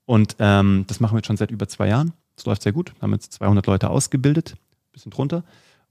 Und 0.05 0.37
ähm, 0.39 0.85
das 0.87 1.01
machen 1.01 1.15
wir 1.15 1.17
jetzt 1.17 1.27
schon 1.27 1.35
seit 1.37 1.51
über 1.51 1.67
zwei 1.67 1.89
Jahren. 1.89 2.13
Das 2.39 2.45
läuft 2.45 2.61
sehr 2.61 2.71
gut. 2.71 2.93
Wir 2.95 3.01
haben 3.01 3.11
jetzt 3.11 3.33
200 3.33 3.67
Leute 3.67 3.89
ausgebildet, 3.89 4.55
bisschen 4.93 5.11
drunter. 5.11 5.43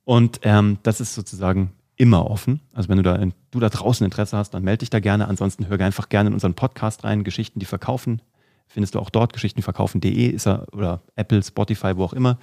Und 0.05 0.40
ähm, 0.44 0.78
das 0.82 0.99
ist 0.99 1.14
sozusagen 1.14 1.72
immer 1.96 2.30
offen. 2.30 2.61
Also 2.72 2.88
wenn 2.88 2.96
du 2.96 3.03
da, 3.03 3.22
du 3.51 3.61
da 3.61 3.68
draußen 3.68 4.03
Interesse 4.03 4.34
hast, 4.34 4.55
dann 4.55 4.64
melde 4.64 4.78
dich 4.78 4.88
da 4.88 4.99
gerne. 4.99 5.28
Ansonsten 5.28 5.68
hör 5.68 5.78
einfach 5.80 6.09
gerne 6.09 6.28
in 6.28 6.32
unseren 6.32 6.55
Podcast 6.55 7.05
rein, 7.05 7.22
Geschichten, 7.22 7.61
die 7.61 7.66
verkaufen. 7.66 8.22
Findest 8.66 8.94
du 8.94 8.99
auch 8.99 9.11
dort, 9.11 9.34
geschichtenverkaufen.de 9.34 10.28
ist 10.28 10.46
er 10.46 10.66
oder 10.72 11.03
Apple, 11.16 11.42
Spotify, 11.42 11.96
wo 11.96 12.05
auch 12.05 12.14
immer. 12.14 12.38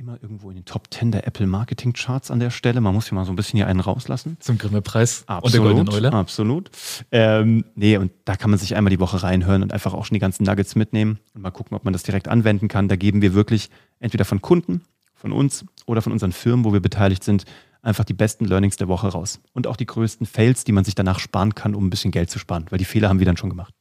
Immer 0.00 0.16
irgendwo 0.22 0.48
in 0.48 0.56
den 0.56 0.64
Top 0.64 0.84
10 0.90 1.12
der 1.12 1.26
Apple 1.26 1.46
Marketing 1.46 1.92
Charts 1.92 2.30
an 2.30 2.40
der 2.40 2.48
Stelle. 2.48 2.80
Man 2.80 2.94
muss 2.94 3.10
hier 3.10 3.16
mal 3.16 3.26
so 3.26 3.32
ein 3.32 3.36
bisschen 3.36 3.58
hier 3.58 3.66
einen 3.66 3.80
rauslassen. 3.80 4.38
Zum 4.40 4.56
Grimme-Preis 4.56 5.26
und 5.42 5.52
der 5.52 5.60
Goldenen 5.60 5.90
Eule. 5.90 6.10
Absolut. 6.10 6.70
Ähm, 7.12 7.66
nee, 7.74 7.98
und 7.98 8.10
da 8.24 8.36
kann 8.36 8.48
man 8.48 8.58
sich 8.58 8.74
einmal 8.74 8.88
die 8.88 8.98
Woche 8.98 9.22
reinhören 9.22 9.62
und 9.62 9.74
einfach 9.74 9.92
auch 9.92 10.06
schon 10.06 10.14
die 10.14 10.20
ganzen 10.20 10.44
Nuggets 10.44 10.74
mitnehmen 10.74 11.18
und 11.34 11.42
mal 11.42 11.50
gucken, 11.50 11.76
ob 11.76 11.84
man 11.84 11.92
das 11.92 12.02
direkt 12.02 12.28
anwenden 12.28 12.66
kann. 12.68 12.88
Da 12.88 12.96
geben 12.96 13.20
wir 13.20 13.34
wirklich 13.34 13.68
entweder 13.98 14.24
von 14.24 14.40
Kunden, 14.40 14.80
von 15.14 15.32
uns 15.32 15.66
oder 15.84 16.00
von 16.00 16.12
unseren 16.12 16.32
Firmen, 16.32 16.64
wo 16.64 16.72
wir 16.72 16.80
beteiligt 16.80 17.22
sind, 17.22 17.44
einfach 17.82 18.04
die 18.06 18.14
besten 18.14 18.46
Learnings 18.46 18.78
der 18.78 18.88
Woche 18.88 19.08
raus. 19.08 19.40
Und 19.52 19.66
auch 19.66 19.76
die 19.76 19.84
größten 19.84 20.26
Fails, 20.26 20.64
die 20.64 20.72
man 20.72 20.84
sich 20.84 20.94
danach 20.94 21.18
sparen 21.18 21.54
kann, 21.54 21.74
um 21.74 21.86
ein 21.86 21.90
bisschen 21.90 22.10
Geld 22.10 22.30
zu 22.30 22.38
sparen, 22.38 22.64
weil 22.70 22.78
die 22.78 22.86
Fehler 22.86 23.10
haben 23.10 23.18
wir 23.18 23.26
dann 23.26 23.36
schon 23.36 23.50
gemacht. 23.50 23.74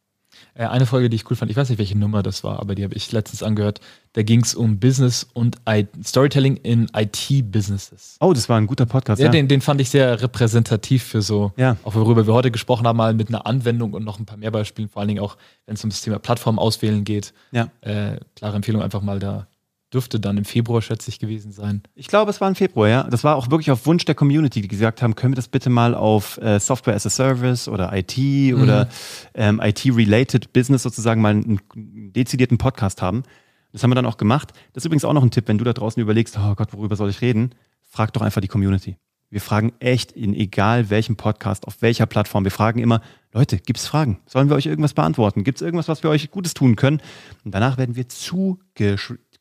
Äh, 0.60 0.66
eine 0.66 0.86
Folge, 0.86 1.10
die 1.10 1.16
ich 1.16 1.30
cool 1.30 1.38
fand, 1.38 1.50
ich 1.50 1.56
weiß 1.56 1.70
nicht, 1.70 1.80
welche 1.80 1.98
Nummer 1.98 2.22
das 2.22 2.44
war, 2.44 2.60
aber 2.60 2.76
die 2.76 2.84
habe 2.84 2.94
ich 2.94 3.10
letztens 3.14 3.42
angehört. 3.44 3.80
Da 4.12 4.24
ging 4.24 4.42
es 4.42 4.56
um 4.56 4.78
Business 4.78 5.26
und 5.34 5.56
I 5.70 5.88
Storytelling 6.04 6.58
in 6.58 6.90
IT-Businesses. 6.94 8.18
Oh, 8.20 8.34
das 8.34 8.50
war 8.50 8.58
ein 8.58 8.68
guter 8.68 8.86
Podcast. 8.86 9.22
Ja, 9.22 9.30
Den, 9.30 9.48
den 9.48 9.62
fand 9.62 9.80
ich 9.80 9.90
sehr 9.90 10.22
repräsentativ 10.22 11.04
für 11.04 11.22
so, 11.22 11.54
Ja. 11.56 11.78
auch 11.84 11.96
worüber 11.96 12.28
wir 12.28 12.34
heute 12.34 12.52
gesprochen 12.52 12.86
haben, 12.88 12.98
mal 12.98 13.14
mit 13.14 13.30
einer 13.30 13.46
Anwendung 13.46 13.94
und 13.94 14.04
noch 14.04 14.20
ein 14.20 14.26
paar 14.26 14.38
mehr 14.38 14.52
Beispielen, 14.52 14.90
vor 14.90 15.00
allen 15.00 15.08
Dingen 15.08 15.22
auch, 15.22 15.38
wenn 15.66 15.76
es 15.76 15.84
um 15.84 15.90
das 15.90 16.02
Thema 16.02 16.20
Plattform 16.20 16.60
auswählen 16.60 17.04
geht. 17.06 17.34
ja. 17.52 17.70
Äh, 17.82 18.20
klare 18.36 18.56
Empfehlung 18.58 18.82
einfach 18.82 19.02
mal 19.02 19.20
da. 19.20 19.48
Dürfte 19.94 20.20
dann 20.20 20.38
im 20.38 20.46
Februar, 20.46 20.82
schätze 20.84 21.10
ich, 21.10 21.18
gewesen 21.18 21.52
sein. 21.52 21.82
Ich 21.96 22.08
glaube, 22.08 22.30
es 22.30 22.40
war 22.40 22.48
im 22.48 22.56
Februar, 22.56 22.88
ja. 22.88 23.04
Das 23.04 23.24
war 23.24 23.36
auch 23.36 23.50
wirklich 23.50 23.72
auf 23.72 23.88
Wunsch 23.88 24.06
der 24.06 24.14
Community, 24.14 24.62
die 24.62 24.68
gesagt 24.68 25.02
haben, 25.02 25.16
können 25.16 25.34
wir 25.34 25.36
das 25.36 25.48
bitte 25.48 25.72
mal 25.72 25.96
auf 25.96 26.38
äh, 26.38 26.60
Software 26.60 26.96
as 26.96 27.08
a 27.08 27.10
Service 27.10 27.68
oder 27.68 27.92
IT 27.94 28.54
oder 28.54 28.88
ähm, 29.34 29.60
IT-related 29.64 30.54
Business 30.54 30.84
sozusagen 30.84 31.22
mal 31.22 31.30
einen, 31.32 31.60
einen 31.76 32.14
dezidierten 32.14 32.60
Podcast 32.60 33.02
haben. 33.02 33.24
Das 33.72 33.82
haben 33.82 33.90
wir 33.90 33.96
dann 33.96 34.06
auch 34.06 34.18
gemacht. 34.18 34.54
Das 34.74 34.82
ist 34.82 34.86
übrigens 34.86 35.06
auch 35.06 35.14
noch 35.14 35.24
ein 35.24 35.32
Tipp, 35.32 35.48
wenn 35.48 35.58
du 35.58 35.64
da 35.64 35.74
draußen 35.74 36.02
überlegst, 36.02 36.38
oh 36.38 36.54
Gott, 36.56 36.74
worüber 36.74 36.96
soll 36.96 37.10
ich 37.10 37.22
reden? 37.22 37.56
Frag 37.84 38.14
doch 38.14 38.22
einfach 38.22 38.42
die 38.42 38.48
Community. 38.48 38.98
Wir 39.32 39.42
fragen 39.42 39.74
echt 39.80 40.12
in 40.12 40.34
egal 40.34 40.90
welchem 40.90 41.16
Podcast, 41.16 41.68
auf 41.68 41.84
welcher 41.84 42.08
Plattform. 42.08 42.44
Wir 42.44 42.52
fragen 42.52 42.80
immer, 42.80 43.02
Leute, 43.32 43.60
gibt 43.60 43.78
es 43.78 43.86
Fragen? 43.86 44.20
Sollen 44.26 44.50
wir 44.50 44.56
euch 44.56 44.66
irgendwas 44.66 44.96
beantworten? 44.96 45.44
Gibt 45.44 45.60
es 45.60 45.62
irgendwas, 45.62 45.88
was 45.88 46.02
wir 46.02 46.10
euch 46.10 46.32
Gutes 46.32 46.56
tun 46.56 46.76
können? 46.76 47.00
Und 47.46 47.54
danach 47.54 47.78
werden 47.78 47.96
wir 47.96 48.10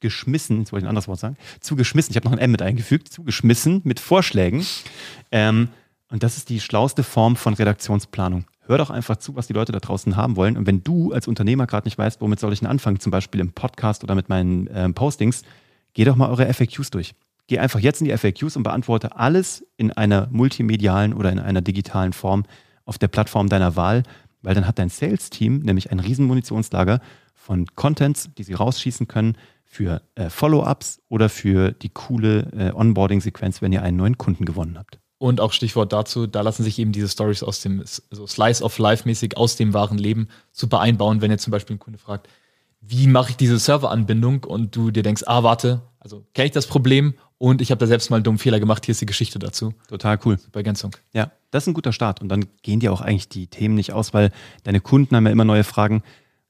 zugeschmissen, 0.00 0.60
jetzt 0.60 0.72
wollte 0.72 0.84
ich 0.84 0.86
ein 0.86 0.90
anderes 0.90 1.08
Wort 1.08 1.20
sagen, 1.20 1.36
zugeschmissen, 1.60 2.12
ich 2.12 2.16
habe 2.16 2.26
noch 2.26 2.32
ein 2.32 2.38
M 2.38 2.50
mit 2.50 2.62
eingefügt, 2.62 3.08
zugeschmissen 3.08 3.80
mit 3.84 4.00
Vorschlägen. 4.00 4.64
Ähm, 5.32 5.68
und 6.10 6.22
das 6.22 6.36
ist 6.36 6.48
die 6.48 6.60
schlauste 6.60 7.02
Form 7.02 7.36
von 7.36 7.54
Redaktionsplanung. 7.54 8.44
Hör 8.66 8.78
doch 8.78 8.90
einfach 8.90 9.16
zu, 9.16 9.34
was 9.36 9.46
die 9.46 9.52
Leute 9.52 9.72
da 9.72 9.78
draußen 9.78 10.16
haben 10.16 10.36
wollen. 10.36 10.56
Und 10.56 10.66
wenn 10.66 10.82
du 10.82 11.12
als 11.12 11.26
Unternehmer 11.26 11.66
gerade 11.66 11.86
nicht 11.86 11.98
weißt, 11.98 12.20
womit 12.20 12.38
soll 12.40 12.52
ich 12.52 12.60
denn 12.60 12.68
anfangen, 12.68 13.00
zum 13.00 13.10
Beispiel 13.10 13.40
im 13.40 13.52
Podcast 13.52 14.04
oder 14.04 14.14
mit 14.14 14.28
meinen 14.28 14.68
ähm, 14.72 14.94
Postings, 14.94 15.42
geh 15.94 16.04
doch 16.04 16.16
mal 16.16 16.30
eure 16.30 16.52
FAQs 16.52 16.90
durch. 16.90 17.14
Geh 17.46 17.58
einfach 17.58 17.80
jetzt 17.80 18.00
in 18.00 18.06
die 18.06 18.16
FAQs 18.16 18.56
und 18.56 18.62
beantworte 18.62 19.16
alles 19.16 19.66
in 19.76 19.92
einer 19.92 20.28
multimedialen 20.30 21.14
oder 21.14 21.32
in 21.32 21.38
einer 21.38 21.62
digitalen 21.62 22.12
Form 22.12 22.44
auf 22.84 22.98
der 22.98 23.08
Plattform 23.08 23.48
deiner 23.48 23.74
Wahl, 23.74 24.02
weil 24.42 24.54
dann 24.54 24.66
hat 24.66 24.78
dein 24.78 24.90
Sales-Team 24.90 25.60
nämlich 25.60 25.90
ein 25.90 26.00
riesen 26.00 26.26
Munitionslager 26.26 27.00
von 27.34 27.66
Contents, 27.74 28.30
die 28.36 28.42
sie 28.42 28.54
rausschießen 28.54 29.08
können 29.08 29.36
für 29.68 30.02
äh, 30.14 30.30
Follow-ups 30.30 31.00
oder 31.08 31.28
für 31.28 31.72
die 31.72 31.90
coole 31.90 32.50
äh, 32.56 32.72
Onboarding-Sequenz, 32.72 33.62
wenn 33.62 33.72
ihr 33.72 33.82
einen 33.82 33.98
neuen 33.98 34.18
Kunden 34.18 34.44
gewonnen 34.44 34.78
habt. 34.78 34.98
Und 35.18 35.40
auch 35.40 35.52
Stichwort 35.52 35.92
dazu, 35.92 36.26
da 36.26 36.40
lassen 36.40 36.62
sich 36.62 36.78
eben 36.78 36.92
diese 36.92 37.08
Stories 37.08 37.42
aus 37.42 37.60
dem 37.60 37.84
so 37.84 38.26
Slice 38.26 38.62
of 38.62 38.78
Life 38.78 39.06
mäßig 39.06 39.36
aus 39.36 39.56
dem 39.56 39.74
wahren 39.74 39.98
Leben 39.98 40.28
super 40.52 40.80
einbauen, 40.80 41.20
wenn 41.20 41.30
jetzt 41.30 41.42
zum 41.42 41.50
Beispiel 41.50 41.76
ein 41.76 41.80
Kunde 41.80 41.98
fragt, 41.98 42.28
wie 42.80 43.08
mache 43.08 43.30
ich 43.30 43.36
diese 43.36 43.58
Serveranbindung 43.58 44.44
und 44.44 44.74
du 44.74 44.90
dir 44.90 45.02
denkst, 45.02 45.24
ah, 45.26 45.42
warte, 45.42 45.82
also 45.98 46.24
kenne 46.34 46.46
ich 46.46 46.52
das 46.52 46.66
Problem 46.66 47.14
und 47.36 47.60
ich 47.60 47.70
habe 47.70 47.78
da 47.78 47.86
selbst 47.86 48.10
mal 48.10 48.16
einen 48.16 48.24
dummen 48.24 48.38
Fehler 48.38 48.60
gemacht, 48.60 48.84
hier 48.84 48.92
ist 48.92 49.00
die 49.00 49.06
Geschichte 49.06 49.38
dazu. 49.38 49.74
Total 49.88 50.18
cool. 50.24 50.38
Super 50.38 50.60
Ergänzung. 50.60 50.96
Ja, 51.12 51.30
das 51.50 51.64
ist 51.64 51.68
ein 51.68 51.74
guter 51.74 51.92
Start. 51.92 52.20
Und 52.20 52.28
dann 52.28 52.46
gehen 52.62 52.80
dir 52.80 52.92
auch 52.92 53.00
eigentlich 53.00 53.28
die 53.28 53.46
Themen 53.46 53.74
nicht 53.74 53.92
aus, 53.92 54.14
weil 54.14 54.30
deine 54.64 54.80
Kunden 54.80 55.14
haben 55.14 55.26
ja 55.26 55.32
immer 55.32 55.44
neue 55.44 55.64
Fragen. 55.64 56.02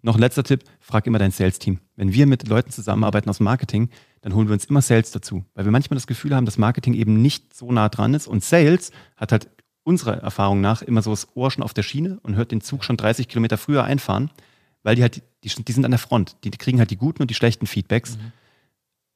Noch 0.09 0.17
ein 0.17 0.21
letzter 0.21 0.43
Tipp, 0.43 0.65
frag 0.81 1.07
immer 1.07 1.19
dein 1.19 1.33
Sales-Team. 1.33 1.81
Wenn 1.95 2.15
wir 2.15 2.27
mit 2.27 2.49
Leuten 2.49 2.71
zusammenarbeiten 2.71 3.29
aus 3.29 3.41
Marketing, 3.41 3.91
dann 4.23 4.35
holen 4.35 4.49
wir 4.49 4.55
uns 4.55 4.65
immer 4.65 4.81
Sales 4.81 5.11
dazu. 5.11 5.45
Weil 5.53 5.67
wir 5.67 5.71
manchmal 5.71 5.97
das 5.97 6.07
Gefühl 6.07 6.35
haben, 6.35 6.47
dass 6.47 6.57
Marketing 6.57 6.95
eben 6.95 7.21
nicht 7.21 7.55
so 7.55 7.71
nah 7.73 7.91
dran 7.91 8.15
ist. 8.15 8.27
Und 8.27 8.43
Sales 8.43 8.91
hat 9.19 9.33
halt 9.33 9.51
unserer 9.83 10.17
Erfahrung 10.17 10.63
nach 10.63 10.81
immer 10.81 11.03
so 11.03 11.11
das 11.11 11.37
Ohr 11.37 11.51
schon 11.51 11.63
auf 11.63 11.75
der 11.75 11.83
Schiene 11.83 12.21
und 12.23 12.37
hört 12.37 12.53
den 12.53 12.63
Zug 12.63 12.85
schon 12.85 12.97
30 12.97 13.29
Kilometer 13.29 13.59
früher 13.59 13.85
einfahren, 13.85 14.31
weil 14.83 14.97
die 14.97 15.03
halt, 15.03 15.21
die, 15.45 15.51
die 15.51 15.73
sind 15.73 15.85
an 15.85 15.91
der 15.91 15.99
Front. 15.99 16.37
Die, 16.43 16.51
die 16.51 16.57
kriegen 16.57 16.79
halt 16.79 16.91
die 16.91 16.97
guten 16.97 17.21
und 17.21 17.29
die 17.29 17.35
schlechten 17.35 17.67
Feedbacks. 17.67 18.17
Mhm. 18.17 18.33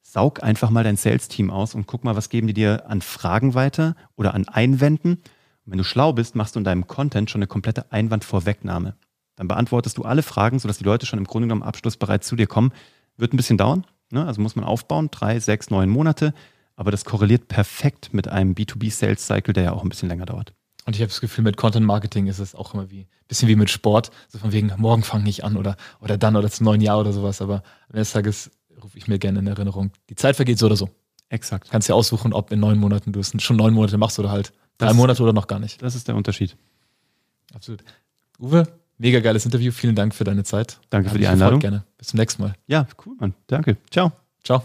Saug 0.02 0.42
einfach 0.42 0.68
mal 0.68 0.84
dein 0.84 0.98
Sales-Team 0.98 1.50
aus 1.50 1.74
und 1.74 1.86
guck 1.86 2.04
mal, 2.04 2.16
was 2.16 2.28
geben 2.28 2.48
die 2.48 2.52
dir 2.52 2.86
an 2.86 3.00
Fragen 3.00 3.54
weiter 3.54 3.96
oder 4.14 4.34
an 4.34 4.46
Einwänden. 4.46 5.12
Und 5.12 5.72
wenn 5.72 5.78
du 5.78 5.84
schlau 5.84 6.12
bist, 6.12 6.36
machst 6.36 6.54
du 6.54 6.60
in 6.60 6.64
deinem 6.64 6.86
Content 6.86 7.30
schon 7.30 7.38
eine 7.38 7.46
komplette 7.46 7.90
Einwandvorwegnahme. 7.90 8.94
Dann 9.36 9.48
beantwortest 9.48 9.98
du 9.98 10.02
alle 10.02 10.22
Fragen, 10.22 10.58
sodass 10.58 10.78
die 10.78 10.84
Leute 10.84 11.06
schon 11.06 11.18
im 11.18 11.26
Grunde 11.26 11.48
genommen 11.48 11.62
abschlussbereit 11.62 12.24
zu 12.24 12.36
dir 12.36 12.46
kommen. 12.46 12.72
Wird 13.16 13.32
ein 13.32 13.36
bisschen 13.36 13.58
dauern, 13.58 13.86
ne? 14.10 14.26
also 14.26 14.40
muss 14.40 14.56
man 14.56 14.64
aufbauen, 14.64 15.10
drei, 15.10 15.40
sechs, 15.40 15.70
neun 15.70 15.88
Monate. 15.88 16.34
Aber 16.76 16.90
das 16.90 17.04
korreliert 17.04 17.48
perfekt 17.48 18.12
mit 18.12 18.28
einem 18.28 18.54
B2B-Sales-Cycle, 18.54 19.52
der 19.52 19.64
ja 19.64 19.72
auch 19.72 19.82
ein 19.82 19.88
bisschen 19.88 20.08
länger 20.08 20.26
dauert. 20.26 20.54
Und 20.84 20.96
ich 20.96 21.02
habe 21.02 21.10
das 21.10 21.20
Gefühl, 21.20 21.44
mit 21.44 21.56
Content 21.56 21.86
Marketing 21.86 22.26
ist 22.26 22.38
es 22.38 22.54
auch 22.54 22.74
immer 22.74 22.90
wie 22.90 23.06
bisschen 23.28 23.48
wie 23.48 23.56
mit 23.56 23.70
Sport. 23.70 24.10
So 24.28 24.38
von 24.38 24.52
wegen, 24.52 24.72
morgen 24.76 25.02
fange 25.02 25.28
ich 25.28 25.44
an 25.44 25.56
oder, 25.56 25.76
oder 26.00 26.18
dann 26.18 26.36
oder 26.36 26.50
zum 26.50 26.64
neuen 26.64 26.80
Jahr 26.80 27.00
oder 27.00 27.12
sowas. 27.12 27.40
Aber 27.40 27.56
am 27.56 27.90
Ende 27.90 28.00
des 28.00 28.12
Tages 28.12 28.50
rufe 28.82 28.98
ich 28.98 29.08
mir 29.08 29.18
gerne 29.18 29.38
in 29.38 29.46
Erinnerung. 29.46 29.92
Die 30.10 30.16
Zeit 30.16 30.36
vergeht 30.36 30.58
so 30.58 30.66
oder 30.66 30.76
so. 30.76 30.90
Exakt. 31.28 31.70
Kannst 31.70 31.88
ja 31.88 31.94
aussuchen, 31.94 32.32
ob 32.34 32.52
in 32.52 32.60
neun 32.60 32.78
Monaten 32.78 33.12
du 33.12 33.20
es 33.20 33.32
schon 33.38 33.56
neun 33.56 33.72
Monate 33.72 33.96
machst 33.96 34.18
oder 34.18 34.30
halt 34.30 34.52
drei 34.76 34.88
das 34.88 34.96
Monate 34.96 35.22
oder 35.22 35.32
noch 35.32 35.46
gar 35.46 35.58
nicht. 35.58 35.80
Das 35.80 35.94
ist 35.94 36.08
der 36.08 36.14
Unterschied. 36.14 36.56
Absolut. 37.54 37.82
Uwe, 38.38 38.66
mega 39.02 39.20
geiles 39.20 39.44
Interview. 39.44 39.72
Vielen 39.72 39.94
Dank 39.94 40.14
für 40.14 40.24
deine 40.24 40.44
Zeit. 40.44 40.78
Danke 40.88 41.10
für 41.10 41.18
die 41.18 41.26
Einladung. 41.26 41.60
Gerne. 41.60 41.84
Bis 41.98 42.08
zum 42.08 42.18
nächsten 42.18 42.40
Mal. 42.42 42.54
Ja, 42.66 42.86
cool, 43.04 43.16
Mann. 43.18 43.34
Danke. 43.48 43.76
Ciao. 43.90 44.12
Ciao. 44.42 44.62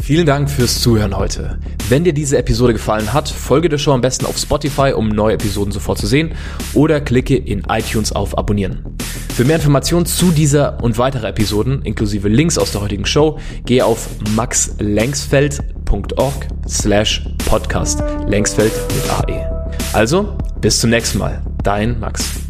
Vielen 0.00 0.26
Dank 0.26 0.48
fürs 0.48 0.80
Zuhören 0.80 1.16
heute. 1.16 1.58
Wenn 1.88 2.04
dir 2.04 2.12
diese 2.12 2.38
Episode 2.38 2.72
gefallen 2.72 3.12
hat, 3.12 3.28
folge 3.28 3.68
der 3.68 3.78
Show 3.78 3.90
am 3.92 4.00
besten 4.00 4.26
auf 4.26 4.38
Spotify, 4.38 4.92
um 4.94 5.08
neue 5.08 5.34
Episoden 5.34 5.72
sofort 5.72 5.98
zu 5.98 6.06
sehen 6.06 6.36
oder 6.72 7.00
klicke 7.00 7.36
in 7.36 7.64
iTunes 7.68 8.12
auf 8.12 8.38
Abonnieren. 8.38 8.96
Für 9.34 9.44
mehr 9.44 9.56
Informationen 9.56 10.06
zu 10.06 10.30
dieser 10.30 10.80
und 10.82 10.98
weitere 10.98 11.26
Episoden, 11.26 11.82
inklusive 11.82 12.28
Links 12.28 12.58
aus 12.58 12.70
der 12.72 12.80
heutigen 12.80 13.06
Show, 13.06 13.38
gehe 13.66 13.84
auf 13.84 14.08
maxlengsfeld.org 14.34 16.48
slash 16.68 17.28
podcast. 17.44 18.02
Längsfeld 18.28 18.72
mit 18.94 19.10
AE. 19.10 19.72
Also, 19.92 20.38
bis 20.60 20.80
zum 20.80 20.90
nächsten 20.90 21.18
Mal. 21.18 21.42
Dein 21.62 22.00
Max. 22.00 22.47